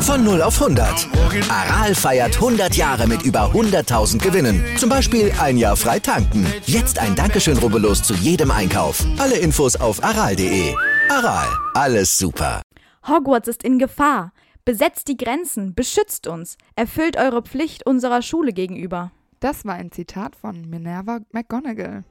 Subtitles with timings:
[0.00, 1.08] Von 0 auf 100.
[1.50, 4.64] Aral feiert 100 Jahre mit über 100.000 Gewinnen.
[4.78, 6.46] Zum Beispiel ein Jahr frei tanken.
[6.64, 9.04] Jetzt ein Dankeschön, rubbellos zu jedem Einkauf.
[9.18, 10.74] Alle Infos auf aral.de.
[11.10, 12.62] Aral, alles super.
[13.06, 14.32] Hogwarts ist in Gefahr.
[14.64, 19.12] Besetzt die Grenzen, beschützt uns, erfüllt eure Pflicht unserer Schule gegenüber.
[19.40, 22.04] Das war ein Zitat von Minerva McGonagall.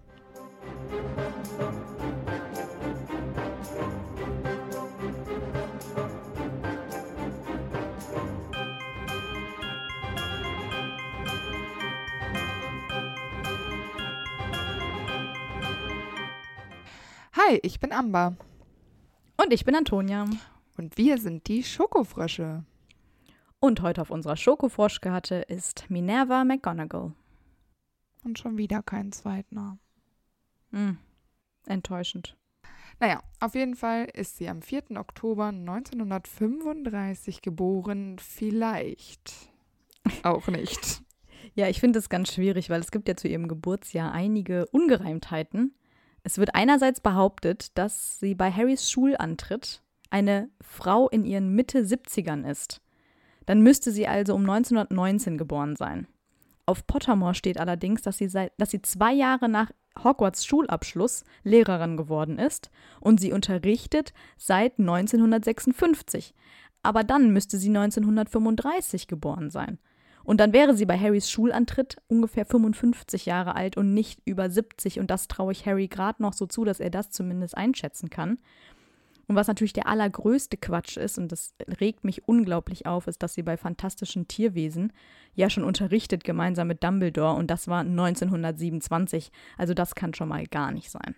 [17.33, 18.35] Hi, ich bin Amber
[19.37, 20.25] Und ich bin Antonia.
[20.77, 22.63] und wir sind die Schokofrösche.
[23.65, 27.13] Und heute auf unserer Schokofroschkarte ist Minerva McGonagall.
[28.23, 29.79] Und schon wieder kein Zweitner.
[30.69, 30.99] Hm.
[31.65, 32.37] Enttäuschend.
[32.99, 34.91] Naja, auf jeden Fall ist sie am 4.
[34.97, 38.17] Oktober 1935 geboren.
[38.19, 39.33] Vielleicht
[40.21, 41.01] auch nicht.
[41.55, 45.73] Ja, ich finde es ganz schwierig, weil es gibt ja zu ihrem Geburtsjahr einige Ungereimtheiten.
[46.21, 49.81] Es wird einerseits behauptet, dass sie bei Harrys Schulantritt
[50.11, 52.83] eine Frau in ihren Mitte 70ern ist.
[53.45, 56.07] Dann müsste sie also um 1919 geboren sein.
[56.65, 59.71] Auf Pottermore steht allerdings, dass sie, seit, dass sie zwei Jahre nach
[60.03, 66.33] Hogwarts Schulabschluss Lehrerin geworden ist und sie unterrichtet seit 1956.
[66.83, 69.79] Aber dann müsste sie 1935 geboren sein.
[70.23, 74.99] Und dann wäre sie bei Harrys Schulantritt ungefähr 55 Jahre alt und nicht über 70.
[74.99, 78.39] Und das traue ich Harry gerade noch so zu, dass er das zumindest einschätzen kann.
[79.27, 83.33] Und was natürlich der allergrößte Quatsch ist, und das regt mich unglaublich auf, ist, dass
[83.33, 84.93] sie bei Fantastischen Tierwesen
[85.33, 89.31] ja schon unterrichtet gemeinsam mit Dumbledore und das war 1927.
[89.57, 91.15] Also das kann schon mal gar nicht sein.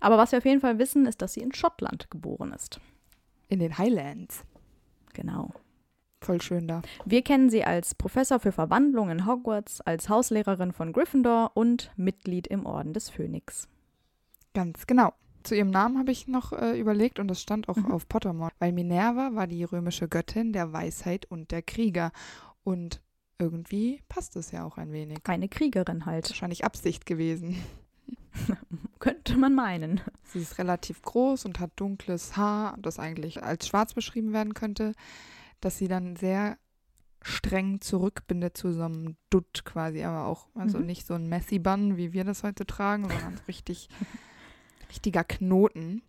[0.00, 2.80] Aber was wir auf jeden Fall wissen, ist, dass sie in Schottland geboren ist.
[3.48, 4.44] In den Highlands.
[5.14, 5.54] Genau.
[6.20, 6.82] Voll schön da.
[7.04, 12.46] Wir kennen sie als Professor für Verwandlung in Hogwarts, als Hauslehrerin von Gryffindor und Mitglied
[12.46, 13.68] im Orden des Phönix.
[14.54, 15.12] Ganz genau.
[15.46, 17.92] Zu ihrem Namen habe ich noch äh, überlegt und das stand auch Mhm.
[17.92, 22.10] auf Pottermore, weil Minerva war die römische Göttin der Weisheit und der Krieger.
[22.64, 23.00] Und
[23.38, 25.18] irgendwie passt es ja auch ein wenig.
[25.24, 27.56] Eine Kriegerin halt, Wahrscheinlich Absicht gewesen.
[28.98, 30.00] könnte man meinen.
[30.24, 34.92] Sie ist relativ groß und hat dunkles Haar, das eigentlich als schwarz beschrieben werden könnte,
[35.60, 36.58] dass sie dann sehr
[37.22, 40.86] streng zurückbindet zu so einem Dutt quasi, aber auch, also Mhm.
[40.86, 43.88] nicht so ein Messy Bun, wie wir das heute tragen, sondern so richtig,
[44.96, 46.02] richtiger Knoten.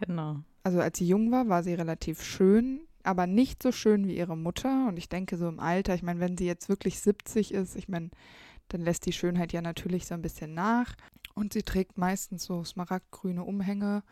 [0.00, 0.36] Genau.
[0.62, 4.36] Also als sie jung war, war sie relativ schön, aber nicht so schön wie ihre
[4.36, 4.86] Mutter.
[4.88, 7.88] Und ich denke so im Alter, ich meine, wenn sie jetzt wirklich 70 ist, ich
[7.88, 8.10] meine,
[8.68, 10.94] dann lässt die Schönheit ja natürlich so ein bisschen nach.
[11.34, 14.02] Und sie trägt meistens so smaragdgrüne Umhänge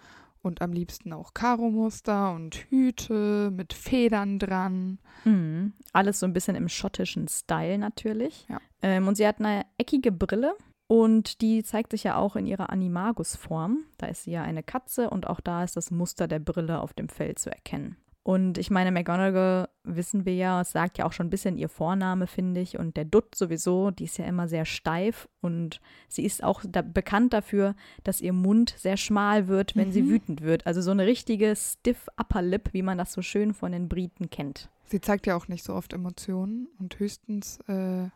[0.40, 4.98] und am liebsten auch Karo-Muster und Hüte mit Federn dran.
[5.24, 5.74] Mhm.
[5.92, 8.46] Alles so ein bisschen im schottischen Style natürlich.
[8.48, 8.60] Ja.
[8.80, 10.54] Ähm, und sie hat eine eckige Brille
[10.88, 13.84] und die zeigt sich ja auch in ihrer Animagus-Form.
[13.98, 16.92] Da ist sie ja eine Katze und auch da ist das Muster der Brille auf
[16.94, 17.96] dem Fell zu erkennen.
[18.22, 21.68] Und ich meine, McGonagall wissen wir ja, es sagt ja auch schon ein bisschen ihr
[21.68, 22.76] Vorname, finde ich.
[22.76, 26.82] Und der Dutt sowieso, die ist ja immer sehr steif und sie ist auch da
[26.82, 30.08] bekannt dafür, dass ihr Mund sehr schmal wird, wenn sie Mhm.
[30.08, 30.66] wütend wird.
[30.66, 34.28] Also so eine richtige stiff Upper Lip, wie man das so schön von den Briten
[34.28, 34.70] kennt.
[34.86, 38.08] Sie zeigt ja auch nicht so oft Emotionen und höchstens äh,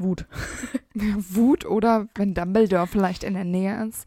[0.00, 0.26] Wut.
[0.94, 4.06] Wut oder wenn Dumbledore vielleicht in der Nähe ist,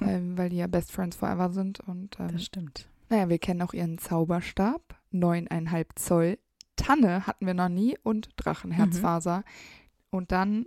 [0.00, 1.80] ähm, weil die ja Best Friends Forever sind.
[1.80, 2.88] Und ähm, Das stimmt.
[3.08, 6.38] Naja, wir kennen auch ihren Zauberstab, neuneinhalb Zoll.
[6.76, 9.44] Tanne hatten wir noch nie und Drachenherzfaser.
[10.10, 10.66] Und dann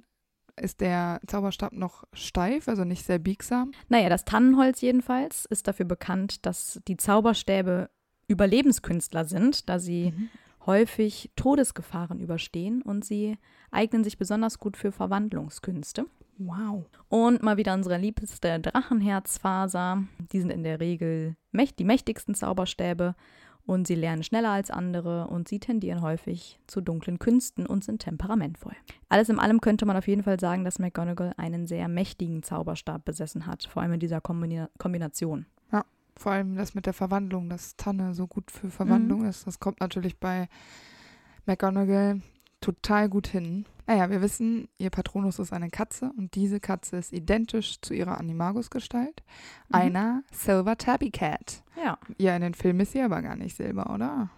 [0.55, 3.71] ist der Zauberstab noch steif, also nicht sehr biegsam.
[3.87, 7.89] Naja, das Tannenholz jedenfalls ist dafür bekannt, dass die Zauberstäbe
[8.27, 10.13] Überlebenskünstler sind, da sie
[10.69, 13.39] häufig Todesgefahren überstehen und sie
[13.71, 16.05] eignen sich besonders gut für Verwandlungskünste.
[16.37, 16.85] Wow.
[17.09, 20.03] Und mal wieder unsere liebste Drachenherzfaser.
[20.31, 23.15] Die sind in der Regel mächt die mächtigsten Zauberstäbe
[23.65, 28.03] und sie lernen schneller als andere und sie tendieren häufig zu dunklen Künsten und sind
[28.03, 28.75] temperamentvoll.
[29.09, 33.05] Alles in allem könnte man auf jeden Fall sagen, dass McGonagall einen sehr mächtigen Zauberstab
[33.05, 35.47] besessen hat, vor allem in dieser Kombina Kombination.
[36.19, 39.47] Vor allem das mit der Verwandlung, dass Tanne so gut für Verwandlung ist.
[39.47, 40.49] Das kommt natürlich bei
[41.45, 42.21] McGonagall
[42.59, 43.65] total gut hin.
[43.87, 48.19] Naja, wir wissen, ihr Patronus ist eine Katze und diese Katze ist identisch zu ihrer
[48.19, 49.23] Animagus-Gestalt.
[49.69, 49.75] Mhm.
[49.75, 51.63] Einer Silver Tabby Cat.
[51.81, 54.29] Ja, Ja, in den Filmen ist sie aber gar nicht silber, oder?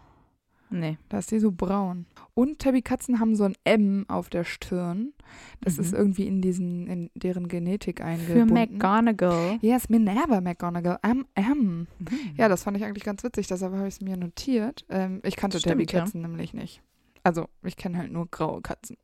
[0.72, 0.98] Nee.
[1.10, 2.06] Da ist sie so braun.
[2.34, 5.14] Und Tabby-Katzen haben so ein M auf der Stirn.
[5.62, 5.84] Das Mhm.
[5.84, 8.54] ist irgendwie in diesen, in deren Genetik Für eingebunden.
[8.54, 9.60] McGonagall.
[9.62, 10.98] Yes, Minerva McGonagall.
[11.04, 11.88] M, M.
[12.00, 12.08] Mhm.
[12.38, 14.86] Ja, das fand ich eigentlich ganz witzig, deshalb habe ich es mir notiert.
[14.90, 16.82] Ähm, ich kannte Tabby-Katzen nämlich nicht.
[17.24, 18.98] Also, ich kenne halt nur graue Katzen.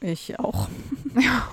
[0.00, 0.68] Ich auch.
[1.20, 1.48] Ja.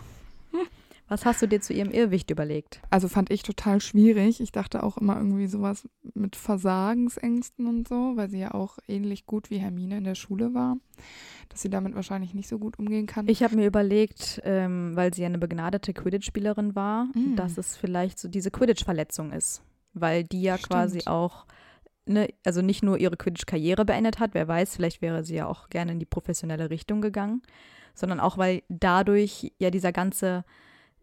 [1.13, 2.81] Was hast du dir zu ihrem Irrwicht überlegt?
[2.89, 4.41] Also fand ich total schwierig.
[4.41, 9.25] Ich dachte auch immer irgendwie sowas mit Versagensängsten und so, weil sie ja auch ähnlich
[9.27, 10.77] gut wie Hermine in der Schule war,
[11.49, 13.27] dass sie damit wahrscheinlich nicht so gut umgehen kann.
[13.27, 17.35] Ich habe mir überlegt, ähm, weil sie ja eine begnadete Quidditch-Spielerin war, Mm.
[17.35, 19.61] dass es vielleicht so diese Quidditch-Verletzung ist.
[19.93, 20.69] Weil die ja Stimmt.
[20.71, 21.45] quasi auch,
[22.07, 25.69] ne, also nicht nur ihre Quidditch-Karriere beendet hat, wer weiß, vielleicht wäre sie ja auch
[25.69, 27.43] gerne in die professionelle Richtung gegangen,
[27.93, 30.43] sondern auch, weil dadurch ja dieser ganze,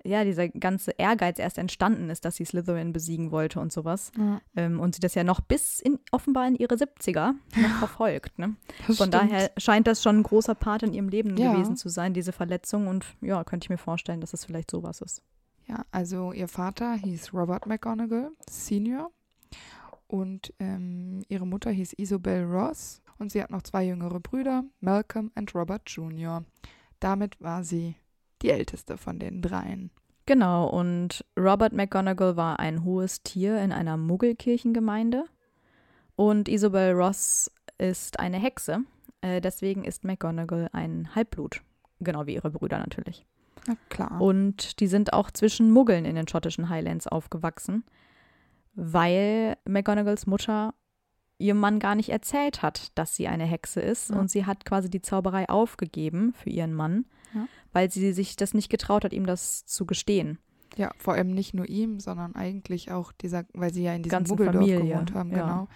[0.04, 4.12] ja, dieser ganze Ehrgeiz erst entstanden ist, dass sie Slytherin besiegen wollte und sowas.
[4.16, 8.38] ja, Ähm, und sie das ja noch bis in, offenbar in ihre 70er noch verfolgt,
[8.38, 8.56] ne?
[8.86, 9.14] das Von stimmt.
[9.14, 11.52] daher scheint das schon ein großer Part in ihrem Leben Ja.
[11.52, 12.86] gewesen zu sein, diese Verletzung.
[12.86, 15.22] Und ja, könnte ich mir vorstellen, dass es vielleicht sowas ist.
[15.66, 19.10] Ja, also ihr Vater hieß Robert McGonagall Senior
[20.08, 25.30] und ähm, ihre Mutter hieß Isobel Ross und sie hat noch zwei jüngere Brüder, Malcolm
[25.36, 26.44] und Robert Jr.
[26.98, 27.94] Damit war sie
[28.42, 29.90] die älteste von den dreien.
[30.26, 35.24] Genau, und Robert McGonagall war ein hohes Tier in einer Muggelkirchengemeinde.
[36.14, 38.84] Und Isabel Ross ist eine Hexe.
[39.22, 41.62] Äh, deswegen ist McGonagall ein Halbblut.
[42.00, 43.26] Genau wie ihre Brüder natürlich.
[43.66, 44.20] Na klar.
[44.20, 47.84] Und die sind auch zwischen Muggeln in den schottischen Highlands aufgewachsen,
[48.74, 50.74] weil McGonagalls Mutter
[51.40, 54.10] ihrem Mann gar nicht erzählt hat, dass sie eine Hexe ist.
[54.10, 54.18] Ja.
[54.18, 57.46] Und sie hat quasi die Zauberei aufgegeben für ihren Mann, Ja.
[57.72, 60.38] weil sie sich das nicht getraut hat, ihm das zu gestehen.
[60.76, 64.18] Ja, vor allem nicht nur ihm, sondern eigentlich auch dieser, weil sie ja in diesem
[64.18, 65.42] Ganzen Muggeldorf Familie, gewohnt haben, ja.
[65.42, 65.68] genau.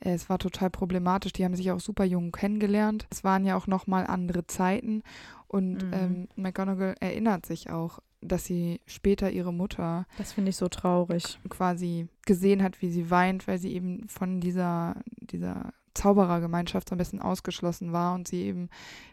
[0.00, 1.32] Äh, Es war total problematisch.
[1.32, 3.06] Die haben sich auch super jung kennengelernt.
[3.10, 5.02] Es waren ja auch nochmal andere Zeiten.
[5.48, 5.92] Und Mhm.
[5.92, 11.38] ähm, McGonagall erinnert sich auch, dass sie später ihre Mutter Das finde ich so traurig.
[11.48, 16.98] quasi gesehen hat, wie sie weint, weil sie eben von dieser, dieser Zauberergemeinschaft so ein
[16.98, 18.68] bisschen ausgeschlossen war und sie eben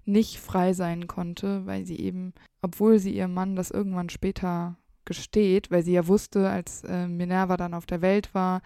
[0.05, 5.71] nicht frei sein konnte, weil sie eben, obwohl sie ihrem Mann das irgendwann später gesteht,
[5.71, 8.61] weil sie ja wusste, als äh, Minerva dann auf der Welt war,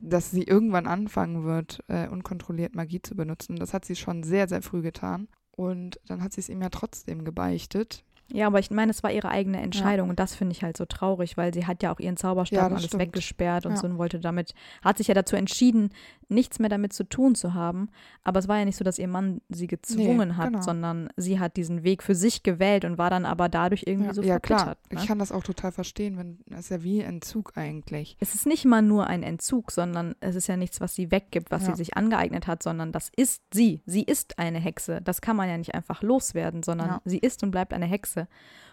[0.00, 3.56] dass sie irgendwann anfangen wird, äh, unkontrolliert Magie zu benutzen.
[3.56, 5.28] Das hat sie schon sehr, sehr früh getan.
[5.54, 8.04] Und dann hat sie es ihm ja trotzdem gebeichtet.
[8.34, 10.86] Ja, aber ich meine, es war ihre eigene Entscheidung und das finde ich halt so
[10.86, 13.02] traurig, weil sie hat ja auch ihren Zauberstab Ja, alles stimmt.
[13.02, 13.76] weggesperrt und Ja.
[13.78, 15.90] so und wollte damit, hat sich ja dazu entschieden,
[16.32, 17.88] nichts mehr damit zu tun zu haben.
[18.24, 20.62] Aber es war ja nicht so, dass ihr Mann sie gezwungen Nee, hat, genau.
[20.62, 24.14] sondern sie hat diesen Weg für sich gewählt und war dann aber dadurch irgendwie Ja,
[24.14, 24.58] so ja klar.
[24.60, 24.92] verbittert.
[24.92, 25.00] Ne?
[25.00, 28.16] Ich kann das auch total verstehen, wenn das ist ja wie Entzug eigentlich.
[28.20, 31.50] es ist nicht mal nur ein Entzug, sondern es ist ja nichts, was sie weggibt,
[31.50, 31.70] was Ja.
[31.70, 33.80] sie sich angeeignet hat, sondern das ist sie.
[33.86, 35.00] Sie ist eine Hexe.
[35.02, 37.00] Das kann man ja nicht einfach loswerden, sondern Ja.
[37.04, 38.28] sie ist und bleibt eine Hexe.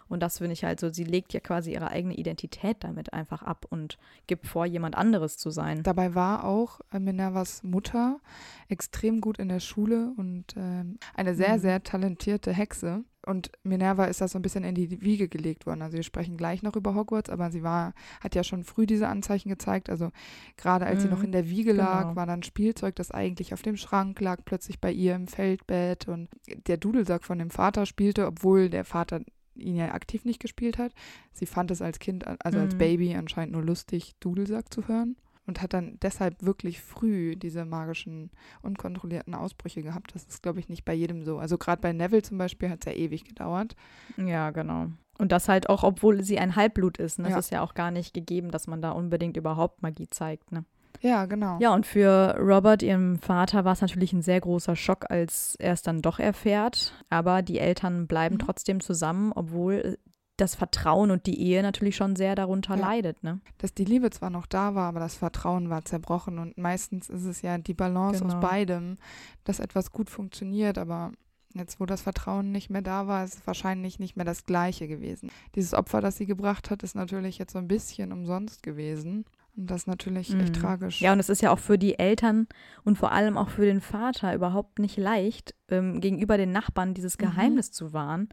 [0.09, 3.43] Und das finde ich halt so, sie legt ja quasi ihre eigene Identität damit einfach
[3.43, 3.97] ab und
[4.27, 5.83] gibt vor, jemand anderes zu sein.
[5.83, 8.19] Dabei war auch äh, Minervas Mutter
[8.67, 11.59] extrem gut in der Schule und ähm, eine sehr, Mhm.
[11.59, 13.03] sehr talentierte Hexe.
[13.25, 15.81] Und Minerva ist das so ein bisschen in die Wiege gelegt worden.
[15.81, 19.07] Also wir sprechen gleich noch über Hogwarts, aber sie war, hat ja schon früh diese
[19.09, 19.89] Anzeichen gezeigt.
[19.89, 20.11] Also
[20.57, 22.15] gerade als sie Mhm, noch in der Wiege lag, genau.
[22.15, 26.07] war dann Spielzeug, das eigentlich auf dem Schrank lag, plötzlich bei ihr im Feldbett.
[26.07, 26.29] Und
[26.67, 29.19] der Dudelsack von dem Vater spielte, obwohl der Vater
[29.61, 30.93] ihn ja aktiv nicht gespielt hat.
[31.33, 32.77] Sie fand es als Kind, also als Mhm.
[32.79, 38.29] Baby anscheinend nur lustig, Dudelsack zu hören und hat dann deshalb wirklich früh diese magischen,
[38.61, 40.13] unkontrollierten Ausbrüche gehabt.
[40.13, 41.39] Das ist, glaube ich, nicht bei jedem so.
[41.39, 43.75] Also gerade bei Neville zum Beispiel hat es ja ewig gedauert.
[44.17, 44.87] Ja, genau.
[45.17, 47.19] Und das halt auch, obwohl sie ein Halbblut ist.
[47.19, 47.29] Ne?
[47.29, 47.37] Ja.
[47.37, 50.51] Es ist ja auch gar nicht gegeben, dass man da unbedingt überhaupt Magie zeigt.
[50.51, 50.63] Ne?
[51.01, 51.57] Ja, genau.
[51.59, 55.73] Ja, und für Robert, ihrem Vater, war es natürlich ein sehr großer Schock, als er
[55.73, 56.93] es dann doch erfährt.
[57.09, 58.39] Aber die Eltern bleiben Mhm.
[58.39, 59.97] trotzdem zusammen, obwohl
[60.35, 62.81] das Vertrauen und die Ehe natürlich schon sehr darunter Ja.
[62.81, 63.23] leidet.
[63.23, 63.41] Ne?
[63.57, 66.39] Dass die Liebe zwar noch da war, aber das Vertrauen war zerbrochen.
[66.39, 68.35] Und meistens ist es ja die Balance Genau.
[68.35, 68.97] aus beidem,
[69.43, 71.11] dass etwas gut funktioniert, aber
[71.55, 74.87] Jetzt, wo das Vertrauen nicht mehr da war, ist es wahrscheinlich nicht mehr das Gleiche
[74.87, 75.31] gewesen.
[75.55, 79.25] Dieses Opfer, das sie gebracht hat, ist natürlich jetzt so ein bisschen umsonst gewesen.
[79.59, 80.61] Und das ist natürlich echt Mhm.
[80.61, 81.01] tragisch.
[81.01, 82.47] Ja, und es ist ja auch für die Eltern
[82.85, 87.17] und vor allem auch für den Vater überhaupt nicht leicht, ähm, gegenüber den Nachbarn dieses
[87.17, 87.23] Mhm.
[87.23, 88.29] Geheimnis zu wahren.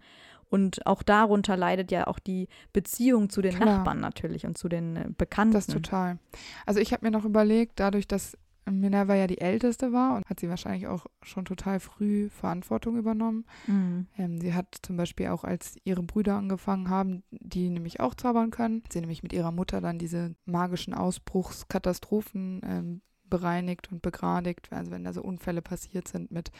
[0.48, 3.78] Und auch darunter leidet ja auch die Beziehung zu den Klar.
[3.78, 5.54] Nachbarn natürlich und zu den äh, Bekannten.
[5.54, 6.18] Das total.
[6.64, 8.38] Also ich habe mir noch überlegt, dadurch, dass
[8.70, 13.44] Minerva ja die Älteste war und hat sie wahrscheinlich auch schon total früh Verantwortung übernommen.
[13.66, 14.06] Mhm.
[14.18, 18.50] Ähm, sie hat zum Beispiel auch, als ihre Brüder angefangen haben, die nämlich auch zaubern
[18.50, 24.68] können, hat sie nämlich mit ihrer Mutter dann diese magischen Ausbruchskatastrophen ähm, bereinigt und begradigt,
[24.72, 26.50] also wenn da so Unfälle passiert sind mit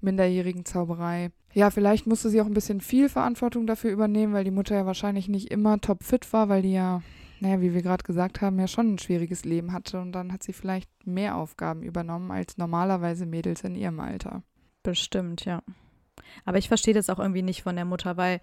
[0.00, 1.30] minderjährigen Zauberei.
[1.52, 4.86] Ja, vielleicht musste sie auch ein bisschen viel Verantwortung dafür übernehmen, weil die Mutter ja
[4.86, 7.02] wahrscheinlich nicht immer topfit war, weil die ja,
[7.40, 10.42] naja, wie wir gerade gesagt haben, ja schon ein schwieriges Leben hatte und dann hat
[10.42, 14.42] sie vielleicht mehr Aufgaben übernommen als normalerweise Mädels in ihrem Alter.
[14.82, 15.62] Bestimmt, ja.
[16.44, 18.40] Aber ich verstehe das auch irgendwie nicht von der Mutter, weil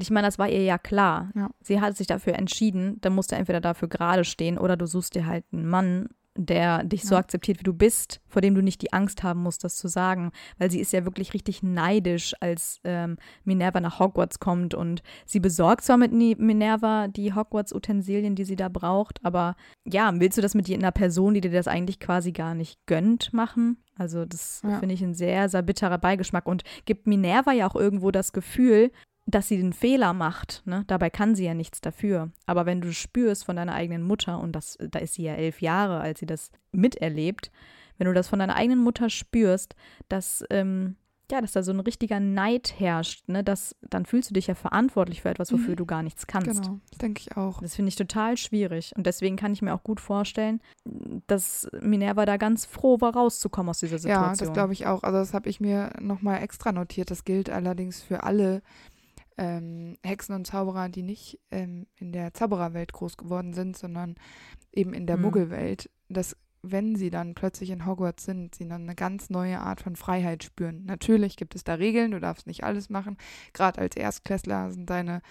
[0.00, 1.30] ich meine, das war ihr ja klar.
[1.34, 1.50] Ja.
[1.60, 5.14] Sie hat sich dafür entschieden, dann musst du entweder dafür gerade stehen oder du suchst
[5.14, 7.20] dir halt einen Mann, der dich so Ja.
[7.20, 10.32] akzeptiert, wie du bist, vor dem du nicht die Angst haben musst, das zu sagen.
[10.58, 15.40] Weil sie ist ja wirklich richtig neidisch, als ähm, Minerva nach Hogwarts kommt und sie
[15.40, 20.54] besorgt zwar mit Minerva die Hogwarts-Utensilien, die sie da braucht, aber ja, willst du das
[20.54, 23.78] mit einer Person, die dir das eigentlich quasi gar nicht gönnt, machen?
[23.96, 24.78] Also das Ja.
[24.78, 28.90] finde ich ein sehr, sehr bitterer Beigeschmack und gibt Minerva ja auch irgendwo das Gefühl,
[29.26, 30.62] dass sie den Fehler macht.
[30.66, 30.84] Ne?
[30.86, 32.30] Dabei kann sie ja nichts dafür.
[32.46, 35.60] Aber wenn du spürst von deiner eigenen Mutter, und das, da ist sie ja elf
[35.60, 37.50] Jahre, als sie das miterlebt,
[37.98, 39.74] wenn du das von deiner eigenen Mutter spürst,
[40.08, 40.96] dass, ähm,
[41.28, 43.42] ja, dass da so ein richtiger Neid herrscht, ne?
[43.42, 45.76] dass, dann fühlst du dich ja verantwortlich für etwas, wofür Mhm.
[45.76, 46.62] du gar nichts kannst.
[46.62, 47.60] Genau, das denke ich auch.
[47.62, 48.92] Das finde ich total schwierig.
[48.96, 50.60] Und deswegen kann ich mir auch gut vorstellen,
[51.26, 54.24] dass Minerva da ganz froh war, rauszukommen aus dieser Situation.
[54.34, 55.02] Ja, das glaube ich auch.
[55.02, 57.10] Also das habe ich mir nochmal extra notiert.
[57.10, 58.62] Das gilt allerdings für alle
[59.38, 64.16] ähm, Hexen und Zauberer, die nicht ähm, in der Zaubererwelt groß geworden sind, sondern
[64.72, 65.22] eben in der Mhm.
[65.22, 69.80] Muggelwelt, dass wenn sie dann plötzlich in Hogwarts sind, sie dann eine ganz neue Art
[69.80, 70.84] von Freiheit spüren.
[70.84, 73.16] Natürlich gibt es da Regeln, du darfst nicht alles machen.
[73.52, 75.22] Gerade als Erstklässler sind deine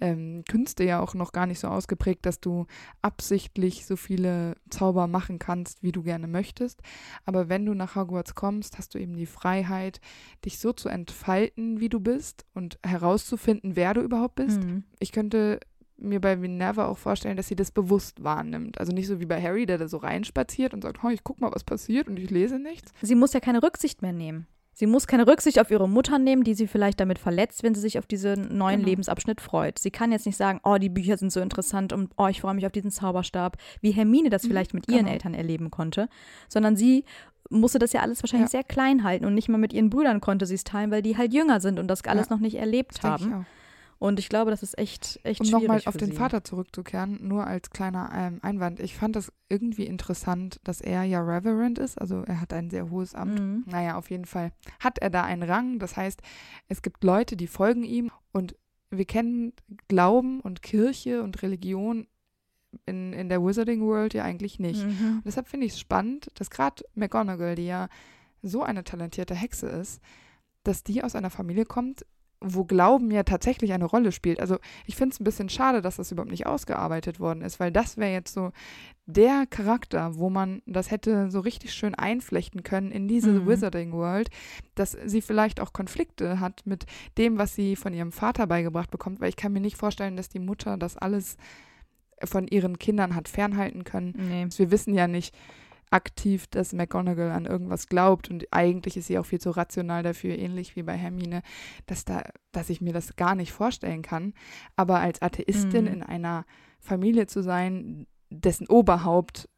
[0.00, 2.66] ähm, Künste ja auch noch gar nicht so ausgeprägt, dass du
[3.02, 6.82] absichtlich so viele Zauber machen kannst, wie du gerne möchtest.
[7.24, 10.00] Aber wenn du nach Hogwarts kommst, hast du eben die Freiheit,
[10.44, 14.62] dich so zu entfalten, wie du bist und herauszufinden, wer du überhaupt bist.
[14.62, 14.84] Mhm.
[14.98, 15.60] Ich könnte
[15.98, 18.78] mir bei Minerva auch vorstellen, dass sie das bewusst wahrnimmt.
[18.78, 21.40] Also nicht so wie bei Harry, der da so reinspaziert und sagt, oh, ich guck
[21.40, 22.92] mal, was passiert und ich lese nichts.
[23.02, 24.46] Sie muss ja keine Rücksicht mehr nehmen.
[24.78, 27.80] Sie muss keine Rücksicht auf ihre Mutter nehmen, die sie vielleicht damit verletzt, wenn sie
[27.80, 28.90] sich auf diesen neuen Genau.
[28.90, 29.78] Lebensabschnitt freut.
[29.78, 32.52] Sie kann jetzt nicht sagen, oh, die Bücher sind so interessant und oh, ich freue
[32.52, 35.12] mich auf diesen Zauberstab, wie Hermine das Mhm, vielleicht mit ihren genau.
[35.12, 36.10] Eltern erleben konnte,
[36.50, 37.04] sondern sie
[37.48, 38.58] musste das ja alles wahrscheinlich Ja.
[38.58, 41.16] sehr klein halten und nicht mal mit ihren Brüdern konnte sie es teilen, weil die
[41.16, 43.46] halt jünger sind und das alles noch nicht erlebt Das haben.
[43.98, 46.16] Und ich glaube, das ist echt, echt Um schwierig nochmal für auf den sie.
[46.16, 48.80] Vater zurückzukehren, nur als kleiner ähm, Einwand.
[48.80, 52.90] Ich fand das irgendwie interessant, dass er ja Reverend ist, also er hat ein sehr
[52.90, 53.40] hohes Amt.
[53.40, 53.64] Mhm.
[53.66, 55.78] Naja, auf jeden Fall hat er da einen Rang.
[55.78, 56.20] Das heißt,
[56.68, 58.54] es gibt Leute, die folgen ihm und
[58.90, 59.52] wir kennen
[59.88, 62.06] Glauben und Kirche und Religion
[62.84, 64.84] in, in der Wizarding World ja eigentlich nicht.
[64.84, 65.16] Mhm.
[65.16, 67.88] Und deshalb finde ich es spannend, dass gerade McGonagall, die ja
[68.42, 70.02] so eine talentierte Hexe ist,
[70.64, 72.04] dass die aus einer Familie kommt,
[72.54, 74.40] wo Glauben ja tatsächlich eine Rolle spielt.
[74.40, 77.72] Also ich finde es ein bisschen schade, dass das überhaupt nicht ausgearbeitet worden ist, weil
[77.72, 78.52] das wäre jetzt so
[79.06, 83.46] der Charakter, wo man das hätte so richtig schön einflechten können in diese Mhm.
[83.46, 84.30] Wizarding World,
[84.74, 86.86] dass sie vielleicht auch Konflikte hat mit
[87.16, 90.28] dem, was sie von ihrem Vater beigebracht bekommt, weil ich kann mir nicht vorstellen, dass
[90.28, 91.36] die Mutter das alles
[92.24, 94.14] von ihren Kindern hat fernhalten können.
[94.16, 94.46] Nee.
[94.56, 95.34] Wir wissen ja nicht
[95.90, 100.36] aktiv, dass McGonagall an irgendwas glaubt und eigentlich ist sie auch viel zu rational dafür,
[100.36, 101.42] ähnlich wie bei Hermine,
[101.86, 104.34] dass da, dass ich mir das gar nicht vorstellen kann.
[104.74, 105.92] Aber als Atheistin Mhm.
[105.92, 106.44] in einer
[106.80, 109.48] Familie zu sein, dessen Oberhaupt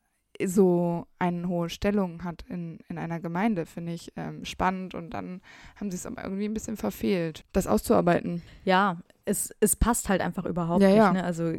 [0.45, 5.41] so eine hohe Stellung hat in, in einer Gemeinde, finde ich ähm, spannend und dann
[5.77, 8.43] haben sie es aber irgendwie ein bisschen verfehlt, das auszuarbeiten.
[8.65, 10.97] Ja, es, es passt halt einfach überhaupt Ja, nicht.
[10.97, 11.13] ja.
[11.13, 11.25] Ne?
[11.25, 11.55] Also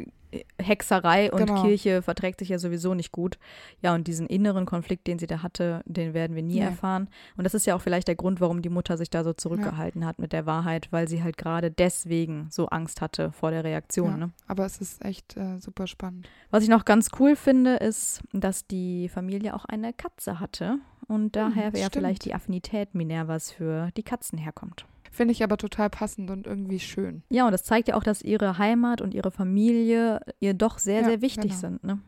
[0.60, 1.62] Hexerei und Genau.
[1.62, 3.38] Kirche verträgt sich ja sowieso nicht gut.
[3.82, 6.66] Ja, und diesen inneren Konflikt, den sie da hatte, den werden wir nie Nee.
[6.66, 7.08] erfahren.
[7.36, 10.04] Und das ist ja auch vielleicht der Grund, warum die Mutter sich da so zurückgehalten
[10.06, 14.10] hat mit der Wahrheit, weil sie halt gerade deswegen so Angst hatte vor der Reaktion.
[14.10, 14.30] Ja, Ne?
[14.46, 16.28] aber es ist echt äh, super spannend.
[16.50, 21.34] Was ich noch ganz cool finde, ist, dass die Familie auch eine Katze hatte und
[21.36, 21.92] daher ja stimmt.
[21.94, 24.84] vielleicht die Affinität Minervas für die Katzen herkommt.
[25.10, 27.22] Finde ich aber total passend und irgendwie schön.
[27.30, 31.00] Ja, und das zeigt ja auch, dass ihre Heimat und ihre Familie ihr doch sehr,
[31.00, 31.60] Ja, sehr wichtig genau.
[31.60, 31.84] sind.
[31.84, 32.00] Ne?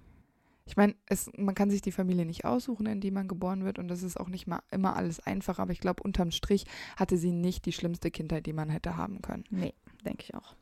[0.64, 3.80] Ich meine, es, man kann sich die Familie nicht aussuchen, in die man geboren wird
[3.80, 6.64] und das ist auch nicht mal immer alles einfach, aber ich glaube, unterm Strich
[6.96, 9.44] hatte sie nicht die schlimmste Kindheit, die man hätte haben können.
[9.50, 10.54] Nee, denke ich auch.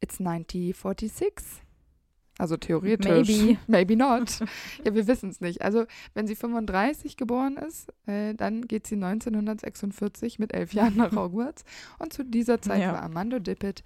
[0.00, 1.62] It's 1946.
[2.42, 3.28] Also theoretisch.
[3.28, 3.56] Maybe.
[3.68, 4.40] Maybe not.
[4.84, 5.62] ja, wir wissen es nicht.
[5.62, 5.84] Also,
[6.14, 11.62] wenn sie 35 geboren ist, äh, dann geht sie 1946 mit elf Jahren nach Hogwarts.
[12.00, 12.94] Und zu dieser Zeit Ja.
[12.94, 13.84] war Armando Dippet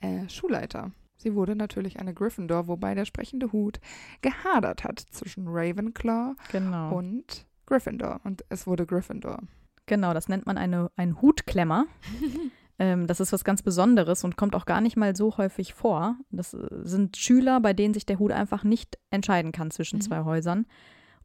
[0.00, 0.90] äh, Schulleiter.
[1.18, 3.78] Sie wurde natürlich eine Gryffindor, wobei der sprechende Hut
[4.22, 6.96] gehadert hat zwischen Ravenclaw Genau.
[6.96, 8.20] und Gryffindor.
[8.24, 9.40] Und es wurde Gryffindor.
[9.84, 11.84] genau, das nennt man eine, ein Hutklemmer.
[12.78, 16.16] ähm, das ist was ganz Besonderes und kommt auch gar nicht mal so häufig vor.
[16.30, 20.02] Das äh, sind Schüler, bei denen sich der Hut einfach nicht entscheiden kann zwischen Mhm.
[20.02, 20.66] zwei Häusern.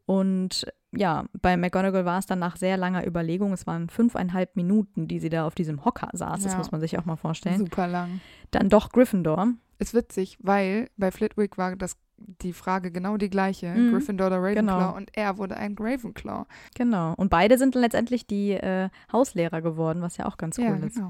[0.06, 5.08] Und ja, bei McGonagall war es dann nach sehr langer Überlegung, es waren fünfeinhalb Minuten,
[5.08, 6.58] die sie da auf diesem Hocker saß, das Ja.
[6.58, 7.58] muss man sich auch mal vorstellen.
[7.60, 8.20] Super lang.
[8.52, 9.54] Dann doch Gryffindor.
[9.80, 13.68] Ist witzig, weil bei Flitwick war das die Frage genau die gleiche.
[13.68, 13.92] Mhm.
[13.92, 14.96] Gryffindor oder Ravenclaw Genau.
[14.96, 16.46] und er wurde ein Ravenclaw.
[16.76, 17.14] Genau.
[17.16, 20.76] Und beide sind dann letztendlich die äh, Hauslehrer geworden, was ja auch ganz cool ja,
[20.76, 21.02] ist.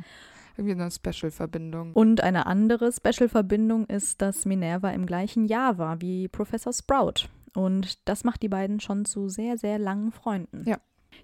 [0.58, 1.94] Irgendwie eine Special-Verbindung.
[1.94, 7.28] Und eine andere Special-Verbindung ist, dass Minerva im gleichen Jahr war wie Professor Sprout.
[7.56, 10.64] Und das macht die beiden schon zu sehr, sehr langen Freunden.
[10.68, 10.78] Ja.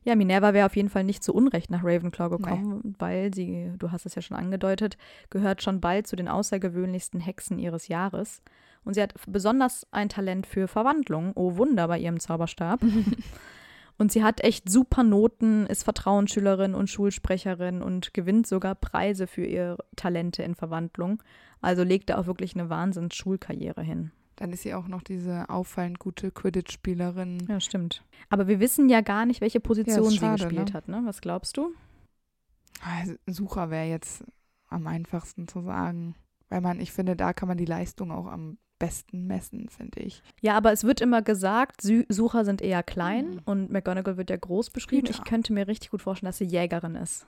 [0.03, 3.91] Ja, Minerva wäre auf jeden Fall nicht zu Unrecht nach Ravenclaw gekommen, weil sie, du
[3.91, 4.97] hast es ja schon angedeutet,
[5.31, 8.43] gehört schon bald zu den außergewöhnlichsten Hexen ihres Jahres.
[8.85, 11.31] Und sie hat besonders ein Talent für Verwandlung.
[11.35, 12.81] Oh Wunder bei ihrem Zauberstab.
[13.99, 19.45] Und sie hat echt super Noten, ist Vertrauensschülerin und Schulsprecherin und gewinnt sogar Preise für
[19.45, 21.21] ihre Talente in Verwandlung.
[21.59, 24.11] Also legt da auch wirklich eine Wahnsinns-Schulkarriere hin.
[24.37, 27.45] Dann ist sie auch noch diese auffallend gute Quidditch-Spielerin.
[27.49, 28.01] Ja, stimmt.
[28.29, 30.73] Aber wir wissen ja gar nicht, welche Position sie schade, gespielt ne?
[30.73, 31.01] hat, ne?
[31.03, 31.73] Was glaubst du?
[32.81, 34.23] Also, Sucher wäre jetzt
[34.69, 36.15] am einfachsten zu sagen.
[36.47, 40.23] Weil man, ich finde, da kann man die Leistung auch am besten messen, finde ich.
[40.41, 43.41] Ja, aber es wird immer gesagt, Sü Sucher sind eher klein Mhm.
[43.45, 45.07] und McGonagall wird ja groß beschrieben.
[45.07, 45.19] Hüter.
[45.19, 47.27] Ich könnte mir richtig gut vorstellen, dass sie Jägerin ist.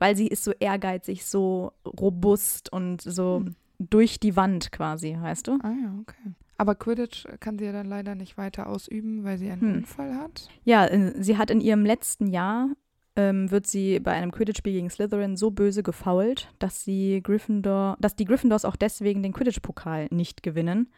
[0.00, 3.54] Weil sie ist so ehrgeizig, so robust und so Hm.
[3.78, 5.58] durch die Wand quasi, weißt du?
[5.62, 6.32] Ah ja, okay.
[6.56, 9.74] Aber Quidditch kann sie ja dann leider nicht weiter ausüben, weil sie einen Hm.
[9.78, 10.48] Unfall hat.
[10.64, 10.88] Ja,
[11.20, 12.70] sie hat in ihrem letzten Jahr,
[13.18, 18.14] ähm, wird sie bei einem Quidditch-Spiel gegen Slytherin so böse gefoult, dass sie Gryffindor, dass
[18.14, 20.88] die Gryffindors auch deswegen den Quidditch-Pokal nicht gewinnen.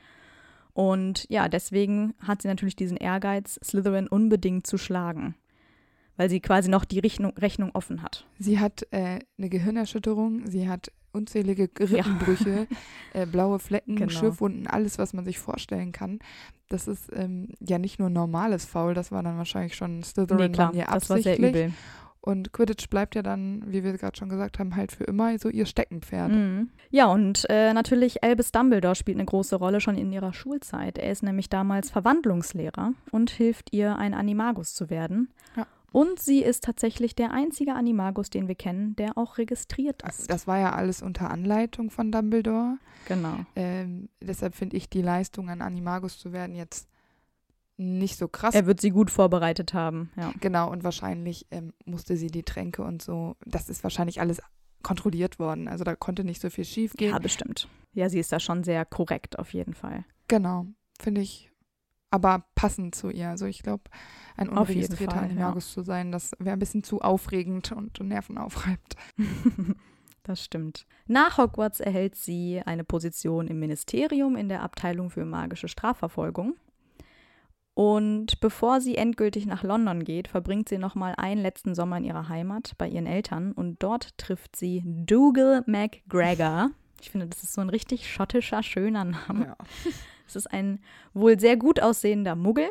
[0.74, 5.34] Und ja, deswegen hat sie natürlich diesen Ehrgeiz, Slytherin unbedingt zu schlagen.
[6.16, 8.26] Weil sie quasi noch die Rechnung, Rechnung offen hat.
[8.38, 12.66] Sie hat äh, eine Gehirnerschütterung, sie hat unzählige Rippenbrüche,
[13.14, 14.10] äh, blaue Flecken, Genau.
[14.10, 16.18] Schürfwunden, alles, was man sich vorstellen kann.
[16.68, 20.54] Das ist ähm, ja nicht nur normales Foul, das war dann wahrscheinlich schon Slytherin Nee,
[20.54, 21.50] klar, das war sehr absichtlich.
[21.50, 21.72] übel.
[22.22, 25.48] Und Quidditch bleibt ja dann, wie wir gerade schon gesagt haben, halt für immer so
[25.48, 26.30] ihr Steckenpferd.
[26.30, 26.68] Mhm.
[26.90, 30.98] Ja, und äh, natürlich Albus Dumbledore spielt eine große Rolle schon in ihrer Schulzeit.
[30.98, 35.30] Er ist nämlich damals Verwandlungslehrer und hilft ihr, ein Animagus zu werden.
[35.56, 35.66] Ja.
[35.92, 40.30] Und sie ist tatsächlich der einzige Animagus, den wir kennen, der auch registriert ist.
[40.30, 42.76] Das war ja alles unter Anleitung von Dumbledore.
[43.08, 43.38] genau.
[43.56, 46.89] Ähm, deshalb finde ich die Leistung, ein Animagus zu werden, jetzt
[47.80, 48.54] nicht so krass.
[48.54, 50.32] Er wird sie gut vorbereitet haben, ja.
[50.40, 54.40] Genau, und wahrscheinlich ähm, musste sie die Tränke und so, das ist wahrscheinlich alles
[54.82, 55.68] kontrolliert worden.
[55.68, 57.10] Also da konnte nicht so viel schief gehen.
[57.10, 57.68] Ja, bestimmt.
[57.92, 60.04] Ja, sie ist da schon sehr korrekt auf jeden Fall.
[60.28, 60.66] Genau,
[60.98, 61.50] finde ich
[62.10, 63.28] aber passend zu ihr.
[63.28, 63.84] Also ich glaube,
[64.36, 68.96] ein unregistrierter Animagus zu sein, das wäre ein bisschen zu aufregend und Nerven aufreibt.
[70.22, 70.86] Das stimmt.
[71.06, 76.56] Nach Hogwarts erhält sie eine Position im Ministerium in der Abteilung für magische Strafverfolgung.
[77.80, 82.28] Und bevor sie endgültig nach London geht, verbringt sie nochmal einen letzten Sommer in ihrer
[82.28, 86.72] Heimat bei ihren Eltern und dort trifft sie Dougal MacGregor.
[87.00, 89.46] Ich finde, das ist so ein richtig schottischer, schöner Name.
[89.46, 89.56] Ja.
[90.26, 90.80] Es ist ein
[91.14, 92.68] wohl sehr gut aussehender Muggel,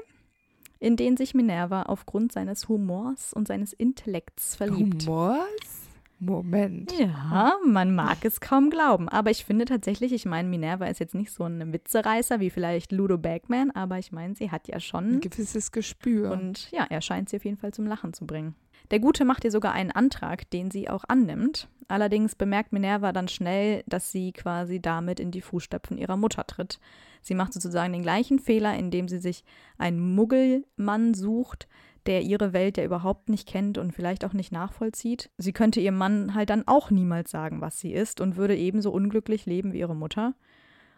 [0.79, 5.07] in den sich Minerva aufgrund seines Humors und seines Intellekts verliebt.
[5.07, 5.78] Humors?
[6.19, 6.91] Moment.
[6.99, 9.07] Ja, man mag es kaum glauben.
[9.09, 12.91] Aber ich finde tatsächlich, ich meine, Minerva ist jetzt nicht so ein Witzereißer wie vielleicht
[12.91, 15.19] Ludo Bagman, aber ich meine, sie hat ja Ein schon.
[15.21, 16.31] gewisses Gespür.
[16.31, 18.55] Und ja, er scheint sie auf jeden Fall zum Lachen zu bringen.
[18.91, 21.67] Der Gute macht ihr sogar einen Antrag, den sie auch annimmt.
[21.87, 26.79] Allerdings bemerkt Minerva dann schnell, dass sie quasi damit in die Fußstapfen ihrer Mutter tritt.
[27.21, 29.43] Sie macht sozusagen den gleichen Fehler, indem sie sich
[29.77, 31.67] einen Muggelmann sucht,
[32.09, 35.29] der ihre Welt ja überhaupt nicht kennt und vielleicht auch nicht nachvollzieht.
[35.37, 38.91] Sie könnte ihrem Mann halt dann auch niemals sagen, was sie ist und würde ebenso
[38.91, 40.33] unglücklich leben wie ihre Mutter.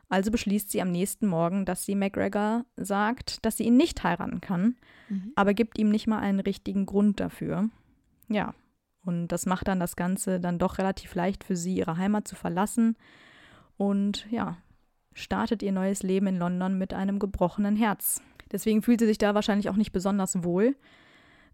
[0.10, 4.42] Also beschließt sie am nächsten Morgen, dass sie McGregor sagt, dass sie ihn nicht heiraten
[4.42, 4.76] kann,
[5.10, 5.34] Mhm.
[5.36, 7.70] aber gibt ihm nicht mal einen richtigen Grund dafür.
[8.30, 8.54] Ja,
[9.06, 12.36] und das macht dann das Ganze dann doch relativ leicht für sie, ihre Heimat zu
[12.36, 12.96] verlassen
[13.78, 14.58] und ja,
[15.14, 18.22] startet ihr neues Leben in London mit einem gebrochenen Herz.
[18.52, 20.76] Deswegen fühlt sie sich da wahrscheinlich auch nicht besonders wohl.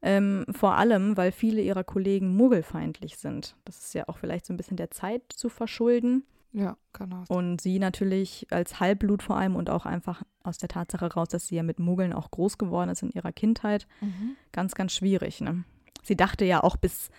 [0.02, 3.56] Ähm, vor allem, weil viele ihrer Kollegen muggelfeindlich sind.
[3.66, 6.24] Das ist ja auch vielleicht so ein bisschen der Zeit zu verschulden.
[6.54, 7.30] Ja, kann auch.
[7.30, 11.48] Und sie natürlich als Halbblut vor allem und auch einfach aus der Tatsache raus, dass
[11.48, 14.36] sie ja mit Muggeln auch groß geworden ist in ihrer Kindheit, Mhm.
[14.52, 15.42] ganz, ganz schwierig.
[15.42, 15.64] Ne?
[16.04, 17.10] Sie dachte ja auch bis,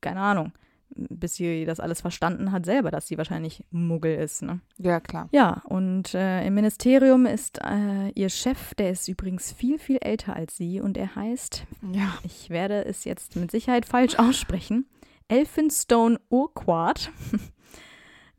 [0.00, 0.52] keine Ahnung,
[0.94, 4.42] bis sie das alles verstanden hat, selber, dass sie wahrscheinlich Muggel ist.
[4.42, 4.60] Ne?
[4.78, 5.28] Ja, klar.
[5.32, 10.34] Ja, und äh, im Ministerium ist äh, ihr Chef, der ist übrigens viel, viel älter
[10.34, 12.14] als sie und er heißt, Ja.
[12.24, 14.86] ich werde es jetzt mit Sicherheit falsch aussprechen,
[15.28, 17.10] Elphinstone Urquhart.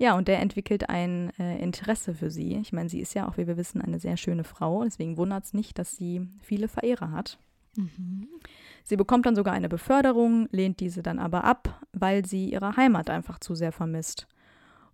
[0.01, 2.55] Ja, und der entwickelt ein äh, Interesse für sie.
[2.55, 4.85] Ich meine, sie ist ja auch, wie wir wissen, eine sehr schöne Frau.
[4.85, 7.37] Deswegen wundert es nicht, dass sie viele Verehrer hat.
[7.75, 8.29] Mhm.
[8.83, 13.09] Sie bekommt dann sogar eine Beförderung, lehnt diese dann aber ab, weil sie ihre Heimat
[13.09, 14.27] einfach zu sehr vermisst.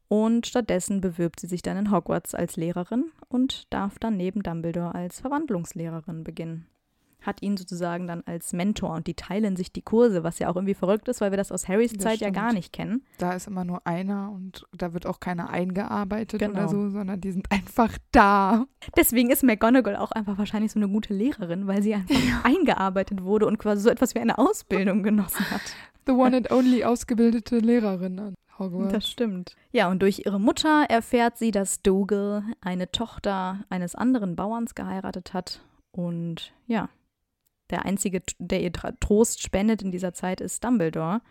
[0.08, 4.94] Und stattdessen bewirbt sie sich dann in Hogwarts als Lehrerin und darf dann neben Dumbledore
[4.94, 6.68] als Verwandlungslehrerin beginnen
[7.26, 10.56] hat ihn sozusagen dann als Mentor und die teilen sich die Kurse, was ja auch
[10.56, 12.36] irgendwie verrückt ist, weil wir das aus Harrys das Zeit stimmt.
[12.36, 13.04] ja gar nicht kennen.
[13.18, 16.54] Da ist immer nur einer und da wird auch keiner eingearbeitet genau.
[16.54, 18.66] oder so, sondern die sind einfach da.
[18.98, 22.42] Deswegen ist McGonagall auch einfach wahrscheinlich so eine gute Lehrerin, weil sie einfach ja.
[22.44, 25.62] eingearbeitet wurde und quasi so etwas wie eine Ausbildung genossen hat.
[26.06, 28.94] The one and only ausgebildete Lehrerin an Hogwarts.
[28.94, 29.56] Das stimmt.
[29.72, 35.34] Ja, und durch ihre Mutter erfährt sie, dass Dougal eine Tochter eines anderen Bauerns geheiratet
[35.34, 35.62] hat.
[35.92, 36.90] Und ja,
[37.70, 41.22] der einzige, der ihr Trost spendet in dieser Zeit, ist Dumbledore.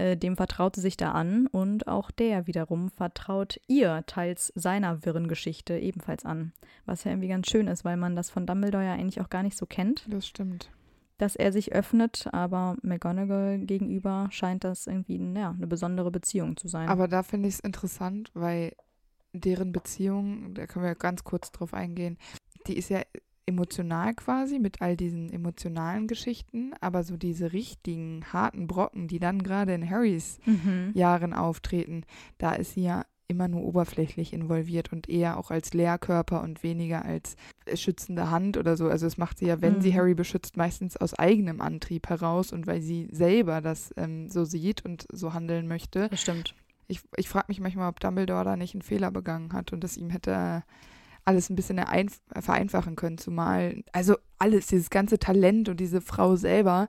[0.00, 5.04] Äh, dem vertraut sie sich da an und auch der wiederum vertraut ihr teils seiner
[5.04, 6.52] wirren Geschichte ebenfalls an.
[6.86, 9.42] Was ja irgendwie ganz schön ist, weil man das von Dumbledore ja eigentlich auch gar
[9.42, 10.06] nicht so kennt.
[10.08, 10.70] Das stimmt.
[11.18, 16.68] Dass er sich öffnet, aber McGonagall gegenüber scheint das irgendwie ja, eine besondere Beziehung zu
[16.68, 16.88] sein.
[16.88, 18.72] Aber da finde ich es interessant, weil
[19.34, 22.16] deren Beziehung, da können wir ganz kurz drauf eingehen,
[22.66, 23.02] die ist ja
[23.50, 29.42] emotional quasi mit all diesen emotionalen Geschichten, aber so diese richtigen harten Brocken, die dann
[29.42, 30.92] gerade in Harrys mhm.
[30.94, 32.04] Jahren auftreten,
[32.38, 37.04] da ist sie ja immer nur oberflächlich involviert und eher auch als Lehrkörper und weniger
[37.04, 37.36] als
[37.74, 38.88] schützende Hand oder so.
[38.88, 39.80] Also es macht sie ja, wenn mhm.
[39.80, 44.44] sie Harry beschützt, meistens aus eigenem Antrieb heraus und weil sie selber das ähm, so
[44.44, 46.08] sieht und so handeln möchte.
[46.08, 46.56] Das stimmt.
[46.88, 49.96] Ich, ich frage mich manchmal, ob Dumbledore da nicht einen Fehler begangen hat und das
[49.96, 50.64] ihm hätte
[51.24, 51.80] alles ein bisschen
[52.38, 56.88] vereinfachen können, zumal, also alles, dieses ganze Talent und diese Frau selber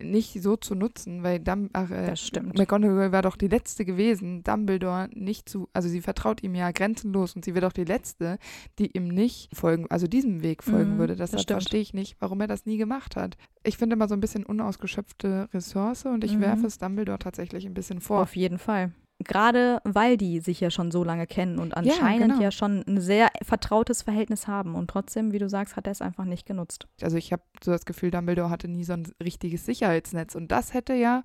[0.00, 2.14] nicht so zu nutzen, weil Dum ach, äh,
[2.56, 7.34] McGonagall war doch die letzte gewesen, Dumbledore nicht zu, also sie vertraut ihm ja grenzenlos
[7.34, 8.38] und sie wird auch die letzte,
[8.78, 11.16] die ihm nicht folgen, also diesem Weg folgen mhm, würde.
[11.16, 13.36] Deshalb das verstehe ich nicht, warum er das nie gemacht hat.
[13.64, 16.42] Ich finde immer so ein bisschen unausgeschöpfte Ressource und ich mhm.
[16.42, 18.22] werfe es Dumbledore tatsächlich ein bisschen vor.
[18.22, 18.92] Auf jeden Fall
[19.28, 22.42] gerade weil die sich ja schon so lange kennen und anscheinend ja, genau.
[22.42, 24.74] ja, schon ein sehr vertrautes Verhältnis haben.
[24.74, 26.88] Und trotzdem, wie du sagst, hat er es einfach nicht genutzt.
[27.00, 30.34] Also ich habe so das Gefühl, Dumbledore hatte nie so ein richtiges Sicherheitsnetz.
[30.34, 31.22] Und das hätte ja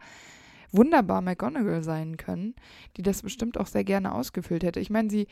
[0.72, 2.56] wunderbar McGonagall sein können,
[2.98, 4.80] die das bestimmt auch sehr gerne ausgefüllt hätte.
[4.80, 5.28] Ich meine, sie,